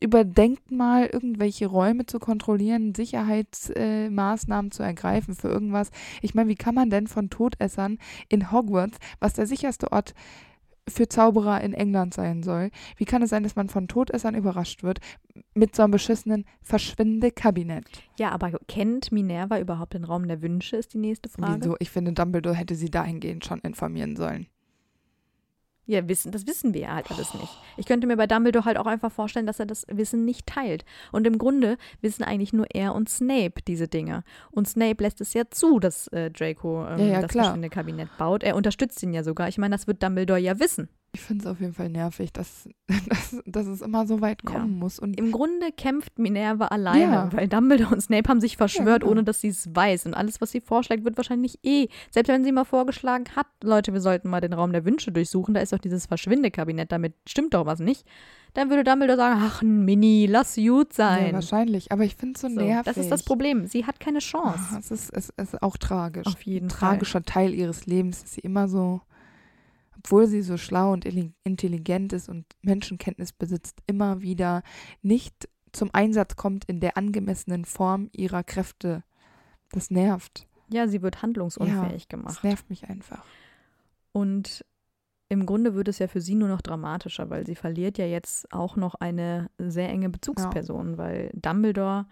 [0.00, 5.90] überdenkt mal, irgendwelche Räume zu kontrollieren, Sicherheitsmaßnahmen äh, zu ergreifen für irgendwas.
[6.22, 7.98] Ich meine, wie kann man denn von Todessern
[8.28, 10.14] in Hogwarts, was der sicherste Ort
[10.88, 14.82] für Zauberer in England sein soll, wie kann es sein, dass man von Todessern überrascht
[14.82, 15.00] wird
[15.54, 17.84] mit so einem beschissenen Verschwindekabinett?
[18.18, 21.60] Ja, aber kennt Minerva überhaupt den Raum der Wünsche, ist die nächste Frage.
[21.60, 21.76] Wieso?
[21.80, 24.46] Ich finde, Dumbledore hätte sie dahingehend schon informieren sollen.
[25.88, 27.56] Ja, wissen, das wissen wir ja halt alles nicht.
[27.76, 30.84] Ich könnte mir bei Dumbledore halt auch einfach vorstellen, dass er das Wissen nicht teilt.
[31.12, 34.24] Und im Grunde wissen eigentlich nur er und Snape diese Dinge.
[34.50, 37.44] Und Snape lässt es ja zu, dass äh, Draco ähm, Ja, ja, das klar.
[37.44, 38.42] verschwindende Kabinett baut.
[38.42, 39.46] Er unterstützt ihn ja sogar.
[39.48, 40.88] Ich meine, das wird Dumbledore ja wissen.
[41.16, 42.68] Ich finde es auf jeden Fall nervig, dass,
[43.08, 44.50] dass, dass es immer so weit Ja.
[44.52, 44.98] kommen muss.
[44.98, 47.32] Und Im Grunde kämpft Minerva alleine, Ja.
[47.32, 49.12] weil Dumbledore und Snape haben sich verschwört, genau.
[49.12, 50.04] ohne dass sie es weiß.
[50.04, 51.88] Und alles, was sie vorschlägt, wird wahrscheinlich eh.
[52.10, 55.54] Selbst wenn sie mal vorgeschlagen hat, Leute, wir sollten mal den Raum der Wünsche durchsuchen,
[55.54, 58.04] da ist doch dieses Verschwindekabinett, damit stimmt doch was nicht.
[58.52, 61.32] Dann würde Dumbledore sagen, ach, Mini, lass gut ja, sein.
[61.32, 61.92] wahrscheinlich.
[61.92, 62.84] Aber ich finde es so, so, nervig.
[62.84, 63.66] das ist das Problem.
[63.66, 64.76] Sie hat keine Ah, Chance.
[64.78, 66.26] Es ist, es ist auch tragisch.
[66.26, 66.90] Auf jeden Ein Fall.
[66.90, 69.00] tragischer Teil ihres Lebens ist sie immer so,
[70.06, 71.04] obwohl sie so schlau und
[71.42, 74.62] intelligent ist und Menschenkenntnis besitzt, immer wieder
[75.02, 79.02] nicht zum Einsatz kommt in der angemessenen Form ihrer Kräfte.
[79.72, 80.46] Das nervt.
[80.72, 82.44] Ja, sie wird handlungsunfähig Das gemacht.
[82.44, 83.24] nervt mich einfach.
[84.12, 84.64] Und
[85.28, 88.52] im Grunde wird es ja für sie nur noch dramatischer, weil sie verliert ja jetzt
[88.52, 92.06] auch noch eine sehr enge Bezugsperson, weil Dumbledore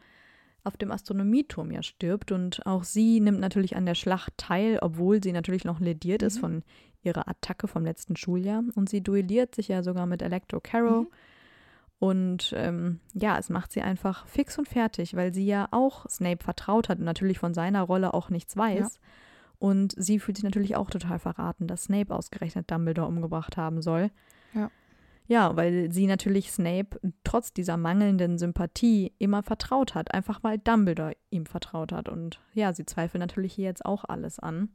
[0.65, 5.23] auf dem Astronomieturm ja stirbt und auch sie nimmt natürlich an der Schlacht teil, obwohl
[5.23, 6.41] sie natürlich noch lediert ist Mhm.
[6.41, 6.63] von
[7.05, 11.09] ihrer Attacke vom letzten Schuljahr und sie duelliert sich ja sogar mit Electro Carrow Mhm.
[11.99, 16.43] und ähm, ja, es macht sie einfach fix und fertig, weil sie ja auch Snape
[16.43, 19.01] vertraut hat und natürlich von seiner Rolle auch nichts weiß.
[19.59, 24.11] Und sie fühlt sich natürlich auch total verraten, dass Snape ausgerechnet Dumbledore umgebracht haben soll.
[24.53, 24.71] Ja.
[25.27, 31.17] Ja, weil sie natürlich Snape trotz dieser mangelnden Sympathie immer vertraut hat, einfach weil Dumbledore
[31.31, 32.11] ihm vertraut hat.
[32.11, 34.69] Und ja, sie zweifelt natürlich hier jetzt auch alles an.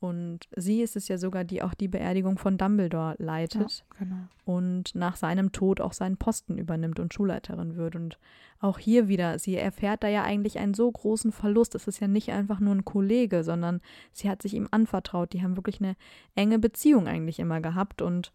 [0.00, 4.16] Und sie ist es ja sogar, die auch die Beerdigung von Dumbledore leitet Genau.
[4.46, 7.96] und nach seinem Tod auch seinen Posten übernimmt und Schulleiterin wird.
[7.96, 8.18] Und
[8.60, 11.74] auch hier wieder, sie erfährt da ja eigentlich einen so großen Verlust.
[11.74, 13.82] Es ist ja nicht einfach nur ein Kollege, sondern
[14.12, 15.34] sie hat sich ihm anvertraut.
[15.34, 15.96] Die haben wirklich eine
[16.34, 18.32] enge Beziehung eigentlich immer gehabt und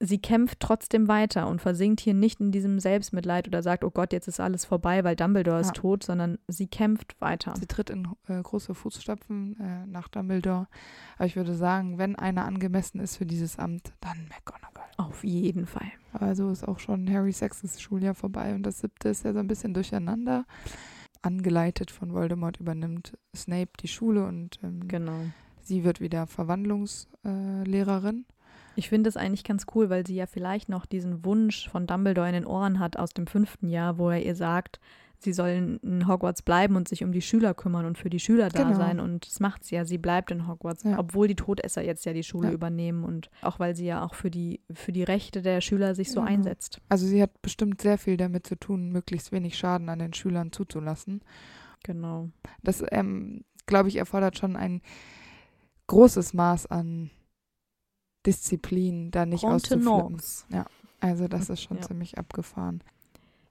[0.00, 4.12] sie kämpft trotzdem weiter und versinkt hier nicht in diesem Selbstmitleid oder sagt, oh Gott,
[4.12, 5.72] jetzt ist alles vorbei, weil Dumbledore ist Ja.
[5.72, 7.54] tot, sondern sie kämpft weiter.
[7.58, 10.68] Sie tritt in äh, große Fußstapfen äh, nach Dumbledore.
[11.16, 14.84] Aber ich würde sagen, wenn einer angemessen ist für dieses Amt, dann McGonagall.
[14.98, 15.90] Auf jeden Fall.
[16.12, 19.38] Aber so ist auch schon Harry Sexes Schuljahr vorbei und das siebte ist ja so
[19.40, 20.44] ein bisschen durcheinander.
[21.22, 25.18] Angeleitet von Voldemort übernimmt Snape die Schule und ähm, Genau.
[25.62, 28.24] sie wird wieder Verwandlungslehrerin.
[28.28, 28.37] Äh.
[28.78, 32.28] Ich finde es eigentlich ganz cool, weil sie ja vielleicht noch diesen Wunsch von Dumbledore
[32.28, 34.78] in den Ohren hat aus dem fünften Jahr, wo er ihr sagt,
[35.18, 38.50] sie sollen in Hogwarts bleiben und sich um die Schüler kümmern und für die Schüler
[38.50, 38.76] da Genau.
[38.76, 39.00] sein.
[39.00, 39.84] Und das macht sie ja.
[39.84, 40.96] Sie bleibt in Hogwarts, Ja.
[40.96, 42.54] obwohl die Todesser jetzt ja die Schule Ja.
[42.54, 46.12] übernehmen und auch weil sie ja auch für die, für die Rechte der Schüler sich
[46.12, 46.30] so Genau.
[46.32, 46.80] einsetzt.
[46.88, 50.52] Also sie hat bestimmt sehr viel damit zu tun, möglichst wenig Schaden an den Schülern
[50.52, 51.20] zuzulassen.
[51.82, 52.28] Genau.
[52.62, 54.82] Das, ähm, glaube ich, erfordert schon ein
[55.88, 57.10] großes Maß an
[58.26, 59.86] Disziplin, da nicht auszuflippen.
[59.86, 60.44] Contenance.
[61.00, 61.82] Also das ist schon Ja.
[61.84, 62.82] ziemlich abgefahren.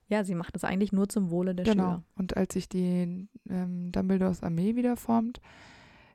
[0.08, 1.84] Ja, sie macht es eigentlich nur zum Wohle der genau.
[1.84, 2.02] Schüler.
[2.16, 5.40] Und als sich die ähm, Dumbledores Armee wieder formt,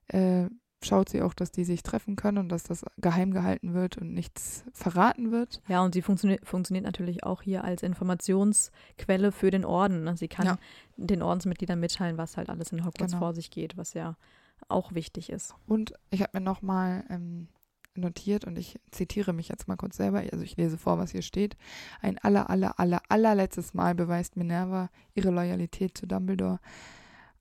[0.07, 0.47] äh,
[0.84, 4.13] schaut sie auch, dass die sich treffen können und dass das geheim gehalten wird und
[4.13, 5.61] nichts verraten wird.
[5.67, 10.03] Ja, und sie funktioniert, funktioniert natürlich auch hier als Informationsquelle für den Orden.
[10.03, 10.17] Ne?
[10.17, 10.57] Sie kann Ja.
[10.97, 13.25] den Ordensmitgliedern mitteilen, was halt alles in Hogwarts Genau.
[13.25, 14.17] vor sich geht, was ja
[14.67, 15.55] auch wichtig ist.
[15.67, 17.47] Und ich habe mir nochmal ähm,
[17.98, 21.22] notiert und ich zitiere mich jetzt mal kurz selber, also ich lese vor, was hier
[21.22, 21.56] steht.
[22.02, 26.60] Ein aller, aller, aller, allerletztes Mal beweist Minerva ihre Loyalität zu Dumbledore,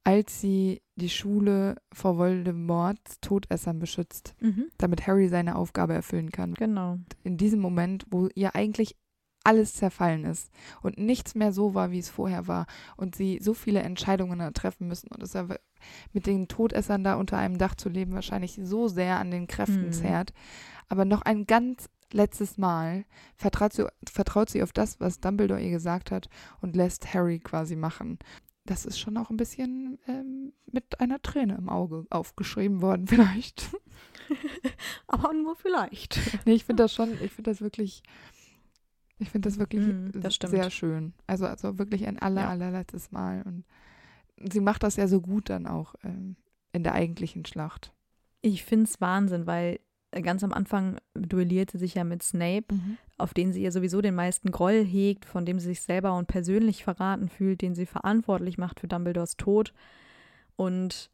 [0.05, 4.67] als sie die Schule vor Voldemorts Todessern beschützt, Mhm.
[4.79, 6.55] damit Harry seine Aufgabe erfüllen kann.
[6.55, 6.99] Genau.
[7.25, 8.97] In diesem Moment, wo ihr eigentlich
[9.45, 10.51] alles zerfallen ist
[10.83, 12.67] und nichts mehr so war, wie es vorher war
[12.97, 15.59] und sie so viele Entscheidungen treffen müssen und es aber
[16.13, 19.87] mit den Todessern da unter einem Dach zu leben wahrscheinlich so sehr an den Kräften
[19.87, 19.93] Mhm.
[19.93, 20.33] zerrt.
[20.89, 23.05] Aber noch ein ganz letztes Mal
[23.37, 26.29] vertraut sie, vertraut sie auf das, was Dumbledore ihr gesagt hat
[26.61, 28.19] und lässt Harry quasi machen.
[28.65, 33.71] Das ist schon auch ein bisschen ähm, mit einer Träne im Auge aufgeschrieben worden, vielleicht.
[35.09, 36.21] Aber nur vielleicht.
[36.45, 38.03] Nee, ich finde das schon, ich finde das wirklich,
[39.23, 41.13] ich finde das wirklich Mm, das sehr schön.
[41.27, 42.49] Also, also wirklich ein aller, Ja.
[42.51, 43.43] allerletztes Mal.
[43.43, 43.65] Und
[44.53, 46.37] sie macht das ja so gut dann auch ähm,
[46.73, 47.93] in der eigentlichen Schlacht.
[48.41, 49.79] Ich finde es Wahnsinn, weil
[50.11, 52.75] äh, ganz am Anfang duelliert sie sich ja mit Snape,
[53.19, 56.27] auf den sie ja sowieso den meisten Groll hegt, von dem sie sich selber und
[56.29, 59.73] persönlich verraten fühlt, den sie verantwortlich macht für Dumbledores Tod.
[60.57, 61.11] Und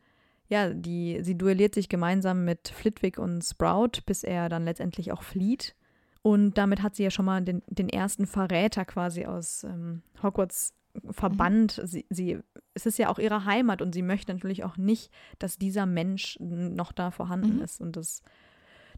[0.49, 5.23] ja, die, sie duelliert sich gemeinsam mit Flitwick und Sprout, bis er dann letztendlich auch
[5.23, 5.75] flieht.
[6.23, 10.75] Und damit hat sie ja schon mal den, den ersten Verräter quasi aus ähm, Hogwarts
[11.11, 11.81] verbannt.
[11.85, 12.39] Sie, sie,
[12.75, 16.37] es ist ja auch ihre Heimat und sie möchte natürlich auch nicht, dass dieser Mensch
[16.41, 17.63] noch da vorhanden Mhm.
[17.63, 17.81] ist.
[17.81, 18.23] Und das,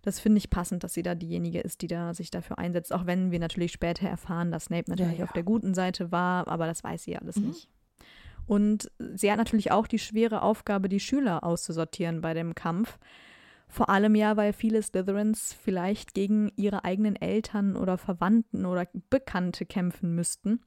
[0.03, 2.93] das finde ich passend, dass sie da diejenige ist, die da sich dafür einsetzt.
[2.93, 5.25] Auch wenn wir natürlich später erfahren, dass Snape natürlich ja.
[5.25, 7.49] auf der guten Seite war, aber das weiß sie ja alles Mhm.
[7.49, 7.69] nicht.
[8.47, 12.99] Und sie hat natürlich auch die schwere Aufgabe, die Schüler auszusortieren bei dem Kampf.
[13.71, 19.65] Vor allem ja, weil viele Slytherins vielleicht gegen ihre eigenen Eltern oder Verwandten oder Bekannte
[19.65, 20.61] kämpfen müssten.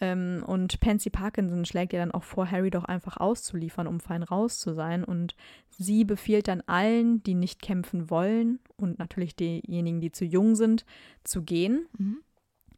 [0.00, 4.24] Ähm, und Pansy Parkinson schlägt ja dann auch vor, Harry doch einfach auszuliefern, um fein
[4.24, 5.04] raus zu sein.
[5.04, 5.36] Und
[5.70, 10.84] sie befiehlt dann allen, die nicht kämpfen wollen und natürlich diejenigen, die zu jung sind,
[11.22, 11.86] zu gehen.
[11.96, 12.18] Mhm.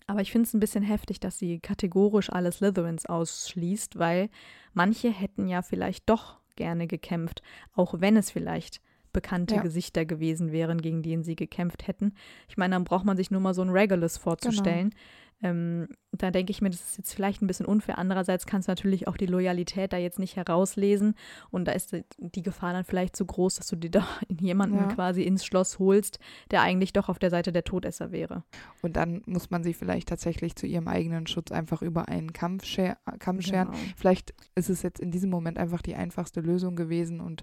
[0.07, 4.29] Aber ich finde es ein bisschen heftig, dass sie kategorisch alle Slytherins ausschließt, weil
[4.73, 7.43] manche hätten ja vielleicht doch gerne gekämpft,
[7.75, 8.81] auch wenn es vielleicht
[9.13, 9.63] bekannte Ja.
[9.63, 12.13] Gesichter gewesen wären, gegen die sie gekämpft hätten.
[12.49, 14.95] Ich meine, dann braucht man sich nur mal so ein Regulus vorzustellen.
[15.43, 17.99] Ähm, da denke ich mir, das ist jetzt vielleicht ein bisschen unfair.
[17.99, 21.15] Andererseits kannst du natürlich auch die Loyalität da jetzt nicht herauslesen
[21.51, 24.87] und da ist die- Gefahr dann vielleicht zu groß, dass du dir da jemanden Ja.
[24.89, 26.19] quasi ins Schloss holst,
[26.51, 28.43] der eigentlich doch auf der Seite der Todesser wäre.
[28.83, 32.65] Und dann muss man sie vielleicht tatsächlich zu ihrem eigenen Schutz einfach über einen Kampf,
[32.65, 33.69] scher Kamm scheren.
[33.73, 33.79] Genau.
[33.97, 37.43] Vielleicht ist es jetzt in diesem Moment einfach die einfachste Lösung gewesen und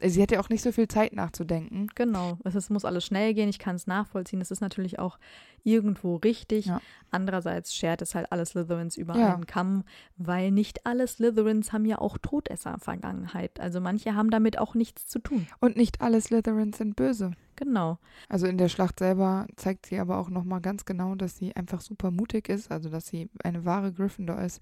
[0.00, 1.88] sie hatte auch nicht so viel Zeit nachzudenken.
[1.96, 4.40] Genau, es ist, muss alles schnell gehen, ich kann es nachvollziehen.
[4.40, 5.18] Es ist natürlich auch
[5.64, 6.66] irgendwo richtig.
[6.66, 6.80] Ja.
[7.10, 9.34] Andererseits schert es halt alle Slytherins über Ja.
[9.34, 9.84] einen Kamm,
[10.16, 13.60] weil nicht alle Slytherins haben ja auch Todesser-Vergangenheit.
[13.60, 15.46] Also manche haben damit auch nichts zu tun.
[15.60, 17.32] Und nicht alle Slytherins sind böse.
[17.56, 17.98] Genau.
[18.28, 21.80] Also in der Schlacht selber zeigt sie aber auch nochmal ganz genau, dass sie einfach
[21.80, 24.60] super mutig ist, also dass sie eine wahre Gryffindor ist.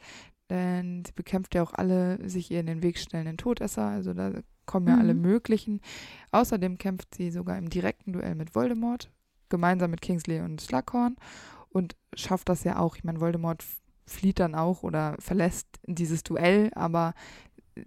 [0.49, 4.31] Denn sie bekämpft ja auch alle sich ihr in den Weg stellenden Todesser, also da
[4.65, 5.01] kommen ja Mhm.
[5.01, 5.81] alle möglichen.
[6.31, 9.11] Außerdem kämpft sie sogar im direkten Duell mit Voldemort,
[9.49, 11.17] gemeinsam mit Kingsley und Slughorn
[11.71, 12.97] und schafft das ja auch.
[12.97, 13.65] Ich meine, Voldemort
[14.07, 17.15] flieht dann auch oder verlässt dieses Duell, aber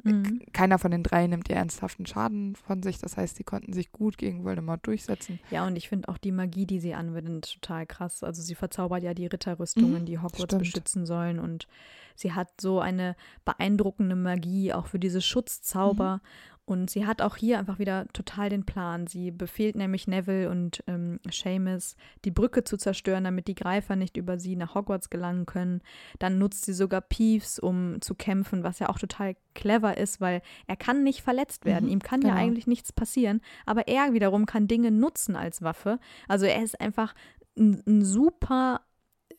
[0.03, 0.41] Mhm.
[0.53, 2.99] keiner von den drei nimmt ihr ernsthaften Schaden von sich.
[2.99, 5.39] Das heißt, sie konnten sich gut gegen Voldemort durchsetzen.
[5.49, 8.23] Ja, und ich finde auch die Magie, die sie anwendet, total krass.
[8.23, 10.59] Also sie verzaubert ja die Ritterrüstungen, Mhm, die Hogwarts stimmt.
[10.59, 11.39] beschützen sollen.
[11.39, 11.67] Und
[12.15, 13.15] sie hat so eine
[13.45, 16.17] beeindruckende Magie, auch für diese Schutzzauber.
[16.17, 16.21] Mhm.
[16.69, 19.07] Und sie hat auch hier einfach wieder total den Plan.
[19.07, 24.17] Sie befiehlt nämlich Neville und ähm, Seamus, die Brücke zu zerstören, damit die Greifer nicht
[24.17, 25.81] über sie nach Hogwarts gelangen können.
[26.19, 30.43] Dann nutzt sie sogar Peeves, um zu kämpfen, was ja auch total clever ist, weil
[30.67, 31.85] er kann nicht verletzt werden.
[31.85, 32.39] Mhm, Ihm kann ja genau.
[32.39, 33.41] eigentlich nichts passieren.
[33.65, 35.99] Aber er wiederum kann Dinge nutzen als Waffe.
[36.27, 37.15] Also er ist einfach
[37.57, 38.81] ein, ein super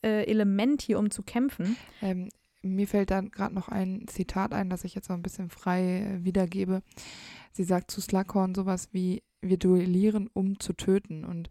[0.02, 1.77] äh, Element hier, um zu kämpfen.
[2.02, 2.28] Ähm,
[2.62, 6.00] mir fällt dann gerade noch ein Zitat ein, das ich jetzt noch ein bisschen frei
[6.00, 6.82] äh, wiedergebe.
[7.52, 11.24] Sie sagt zu Slughorn sowas wie, wir duellieren, um zu töten.
[11.24, 11.48] Und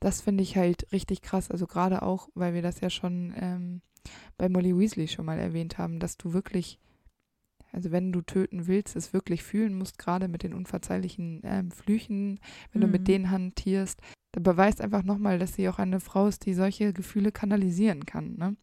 [0.00, 1.50] das finde ich halt richtig krass.
[1.50, 3.80] Also gerade auch, weil wir das ja schon ähm,
[4.38, 6.78] bei Molly Weasley schon mal erwähnt haben, dass du wirklich,
[7.72, 12.38] also wenn du töten willst, es wirklich fühlen musst, gerade mit den unverzeihlichen ähm, Flüchen,
[12.72, 12.92] wenn du Mhm.
[12.92, 14.00] mit denen hantierst.
[14.36, 18.36] Da beweist einfach nochmal, dass sie auch eine Frau ist, die solche Gefühle kanalisieren kann.
[18.36, 18.54] Ne?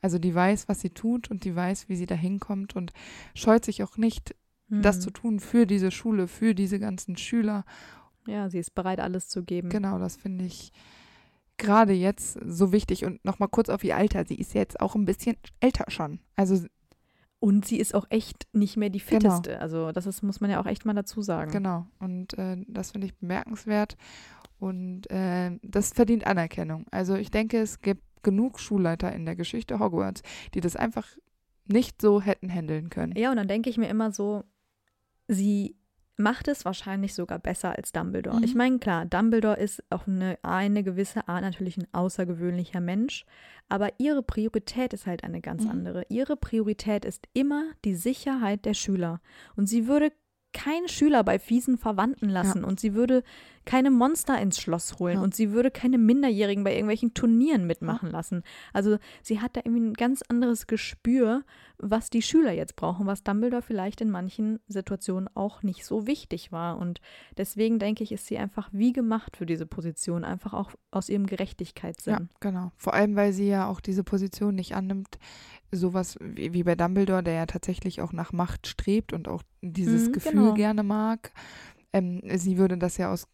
[0.00, 2.92] Also die weiß, was sie tut und die weiß, wie sie da hinkommt und
[3.34, 4.36] scheut sich auch nicht,
[4.68, 5.00] das Mhm.
[5.00, 7.64] zu tun für diese Schule, für diese ganzen Schüler.
[8.28, 9.68] Ja, sie ist bereit, alles zu geben.
[9.68, 10.72] Genau, das finde ich
[11.56, 13.04] gerade jetzt so wichtig.
[13.04, 14.24] Und nochmal kurz auf ihr Alter.
[14.26, 16.20] Sie ist jetzt auch ein bisschen älter schon.
[16.36, 16.64] Also
[17.38, 19.10] Und sie ist auch echt nicht mehr die Genau.
[19.36, 19.60] fitteste.
[19.60, 21.50] Also das ist, muss man ja auch echt mal dazu sagen.
[21.52, 21.86] Genau.
[21.98, 23.96] Und äh, das finde ich bemerkenswert.
[24.58, 26.86] Und äh, das verdient Anerkennung.
[26.90, 30.22] Also ich denke, es gibt genug Schulleiter in der Geschichte Hogwarts,
[30.54, 31.06] die das einfach
[31.66, 33.14] nicht so hätten handeln können.
[33.16, 34.44] Ja, und dann denke ich mir immer so,
[35.28, 35.76] sie
[36.18, 38.38] macht es wahrscheinlich sogar besser als Dumbledore.
[38.38, 38.44] Mhm.
[38.44, 43.26] Ich meine, klar, Dumbledore ist auf eine, eine gewisse Art natürlich ein außergewöhnlicher Mensch,
[43.68, 45.70] aber ihre Priorität ist halt eine ganz Mhm.
[45.70, 46.06] andere.
[46.08, 49.20] Ihre Priorität ist immer die Sicherheit der Schüler.
[49.56, 50.10] Und sie würde
[50.56, 53.22] keinen Schüler bei fiesen Verwandten lassen und sie würde
[53.66, 55.22] keine Monster ins Schloss holen Ja.
[55.22, 58.42] und sie würde keine Minderjährigen bei irgendwelchen Turnieren mitmachen lassen.
[58.72, 61.42] Also sie hat da irgendwie ein ganz anderes Gespür,
[61.78, 66.52] was die Schüler jetzt brauchen, was Dumbledore vielleicht in manchen Situationen auch nicht so wichtig
[66.52, 66.78] war.
[66.78, 67.00] Und
[67.36, 71.26] deswegen denke ich, ist sie einfach wie gemacht für diese Position, einfach auch aus ihrem
[71.26, 72.12] Gerechtigkeitssinn.
[72.12, 72.70] Ja, genau.
[72.76, 75.18] Vor allem, weil sie ja auch diese Position nicht annimmt,
[75.72, 80.08] sowas wie, wie bei Dumbledore, der ja tatsächlich auch nach Macht strebt und auch dieses
[80.08, 80.54] Mhm, Gefühl genau.
[80.54, 81.32] gerne mag.
[81.92, 83.26] Ähm, sie würde das ja aus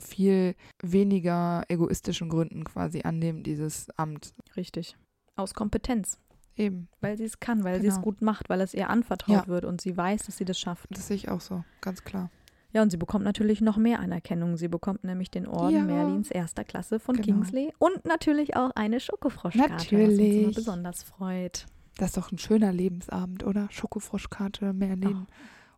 [0.00, 4.32] viel weniger egoistischen Gründen quasi annehmen, dieses Amt.
[4.56, 4.96] Richtig.
[5.36, 6.18] Aus Kompetenz.
[6.56, 6.88] Eben.
[7.00, 8.04] Weil sie es kann, weil sie es Genau.
[8.04, 9.46] gut macht, weil es ihr anvertraut Ja.
[9.48, 10.86] wird und sie weiß, dass sie das schafft.
[10.90, 12.30] Das sehe ich auch so, ganz klar.
[12.72, 14.56] Ja, und sie bekommt natürlich noch mehr Anerkennung.
[14.56, 15.82] Sie bekommt nämlich den Orden Ja.
[15.84, 17.26] Merlins erster Klasse von Genau.
[17.26, 20.54] Kingsley und natürlich auch eine Schokofroschkarte, was uns Natürlich.
[20.54, 21.66] besonders freut.
[21.96, 23.68] Das ist doch ein schöner Lebensabend, oder?
[23.70, 25.26] Schokofroschkarte, Merlin,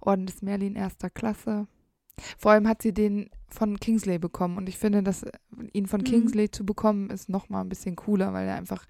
[0.01, 1.67] Orden des Merlin erster Klasse.
[2.39, 5.31] Vor allem hat sie den von Kingsley bekommen und ich finde, dass äh,
[5.73, 6.05] ihn von Mhm.
[6.05, 8.87] Kingsley zu bekommen ist noch mal ein bisschen cooler, weil er einfach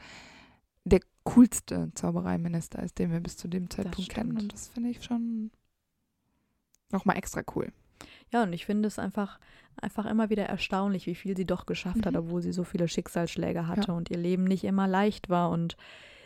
[0.85, 5.03] der coolste Zaubereiminister ist, den wir bis zu dem Zeitpunkt kennen und das finde ich
[5.03, 5.51] schon
[6.93, 7.73] noch mal extra cool.
[8.33, 9.41] Ja, und ich finde es einfach,
[9.77, 12.21] einfach immer wieder erstaunlich, wie viel sie doch geschafft hat, Mhm.
[12.21, 13.95] obwohl sie so viele Schicksalsschläge hatte Ja.
[13.95, 15.77] und ihr Leben nicht immer leicht war und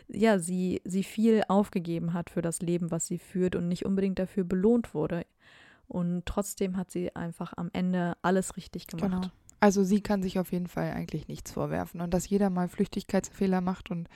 [0.08, 4.18] ja, sie, sie viel aufgegeben hat für das Leben, was sie führt und nicht unbedingt
[4.18, 5.24] dafür belohnt wurde.
[5.88, 9.10] Und trotzdem hat sie einfach am Ende alles richtig gemacht.
[9.10, 9.32] Genau.
[9.58, 13.60] Also sie kann sich auf jeden Fall eigentlich nichts vorwerfen und dass jeder mal Flüchtigkeitsfehler
[13.60, 14.08] macht und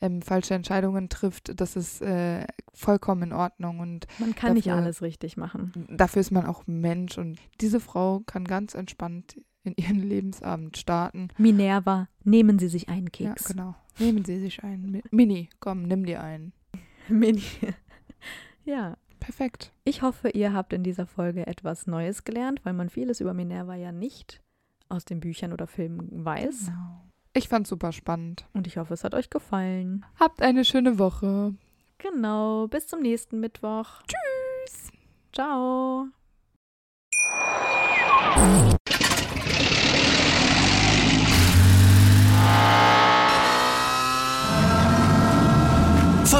[0.00, 4.76] ähm, falsche Entscheidungen trifft, das ist äh, vollkommen in Ordnung und Man kann nicht Dafür-
[4.82, 5.86] alles richtig machen.
[5.90, 11.28] dafür ist man auch Mensch und diese Frau kann ganz entspannt in ihren Lebensabend starten.
[11.38, 13.48] Minerva, nehmen Sie sich einen Keks.
[13.48, 13.74] Ja, genau.
[13.98, 14.90] Nehmen Sie sich einen.
[14.90, 16.52] Mi- Mini, komm, nimm dir einen.
[17.08, 17.42] Mini.
[18.64, 18.96] ja.
[19.18, 19.72] Perfekt.
[19.84, 23.74] Ich hoffe, ihr habt in dieser Folge etwas Neues gelernt, weil man vieles über Minerva
[23.74, 24.40] ja nicht
[24.88, 26.66] aus den Büchern oder Filmen weiß.
[26.66, 27.02] Genau.
[27.32, 28.46] Ich fand's super spannend.
[28.52, 30.04] Und ich hoffe, es hat euch gefallen.
[30.20, 31.54] Habt eine schöne Woche.
[31.98, 34.02] Genau, bis zum nächsten Mittwoch.
[34.06, 34.90] Tschüss.
[35.32, 36.06] Ciao.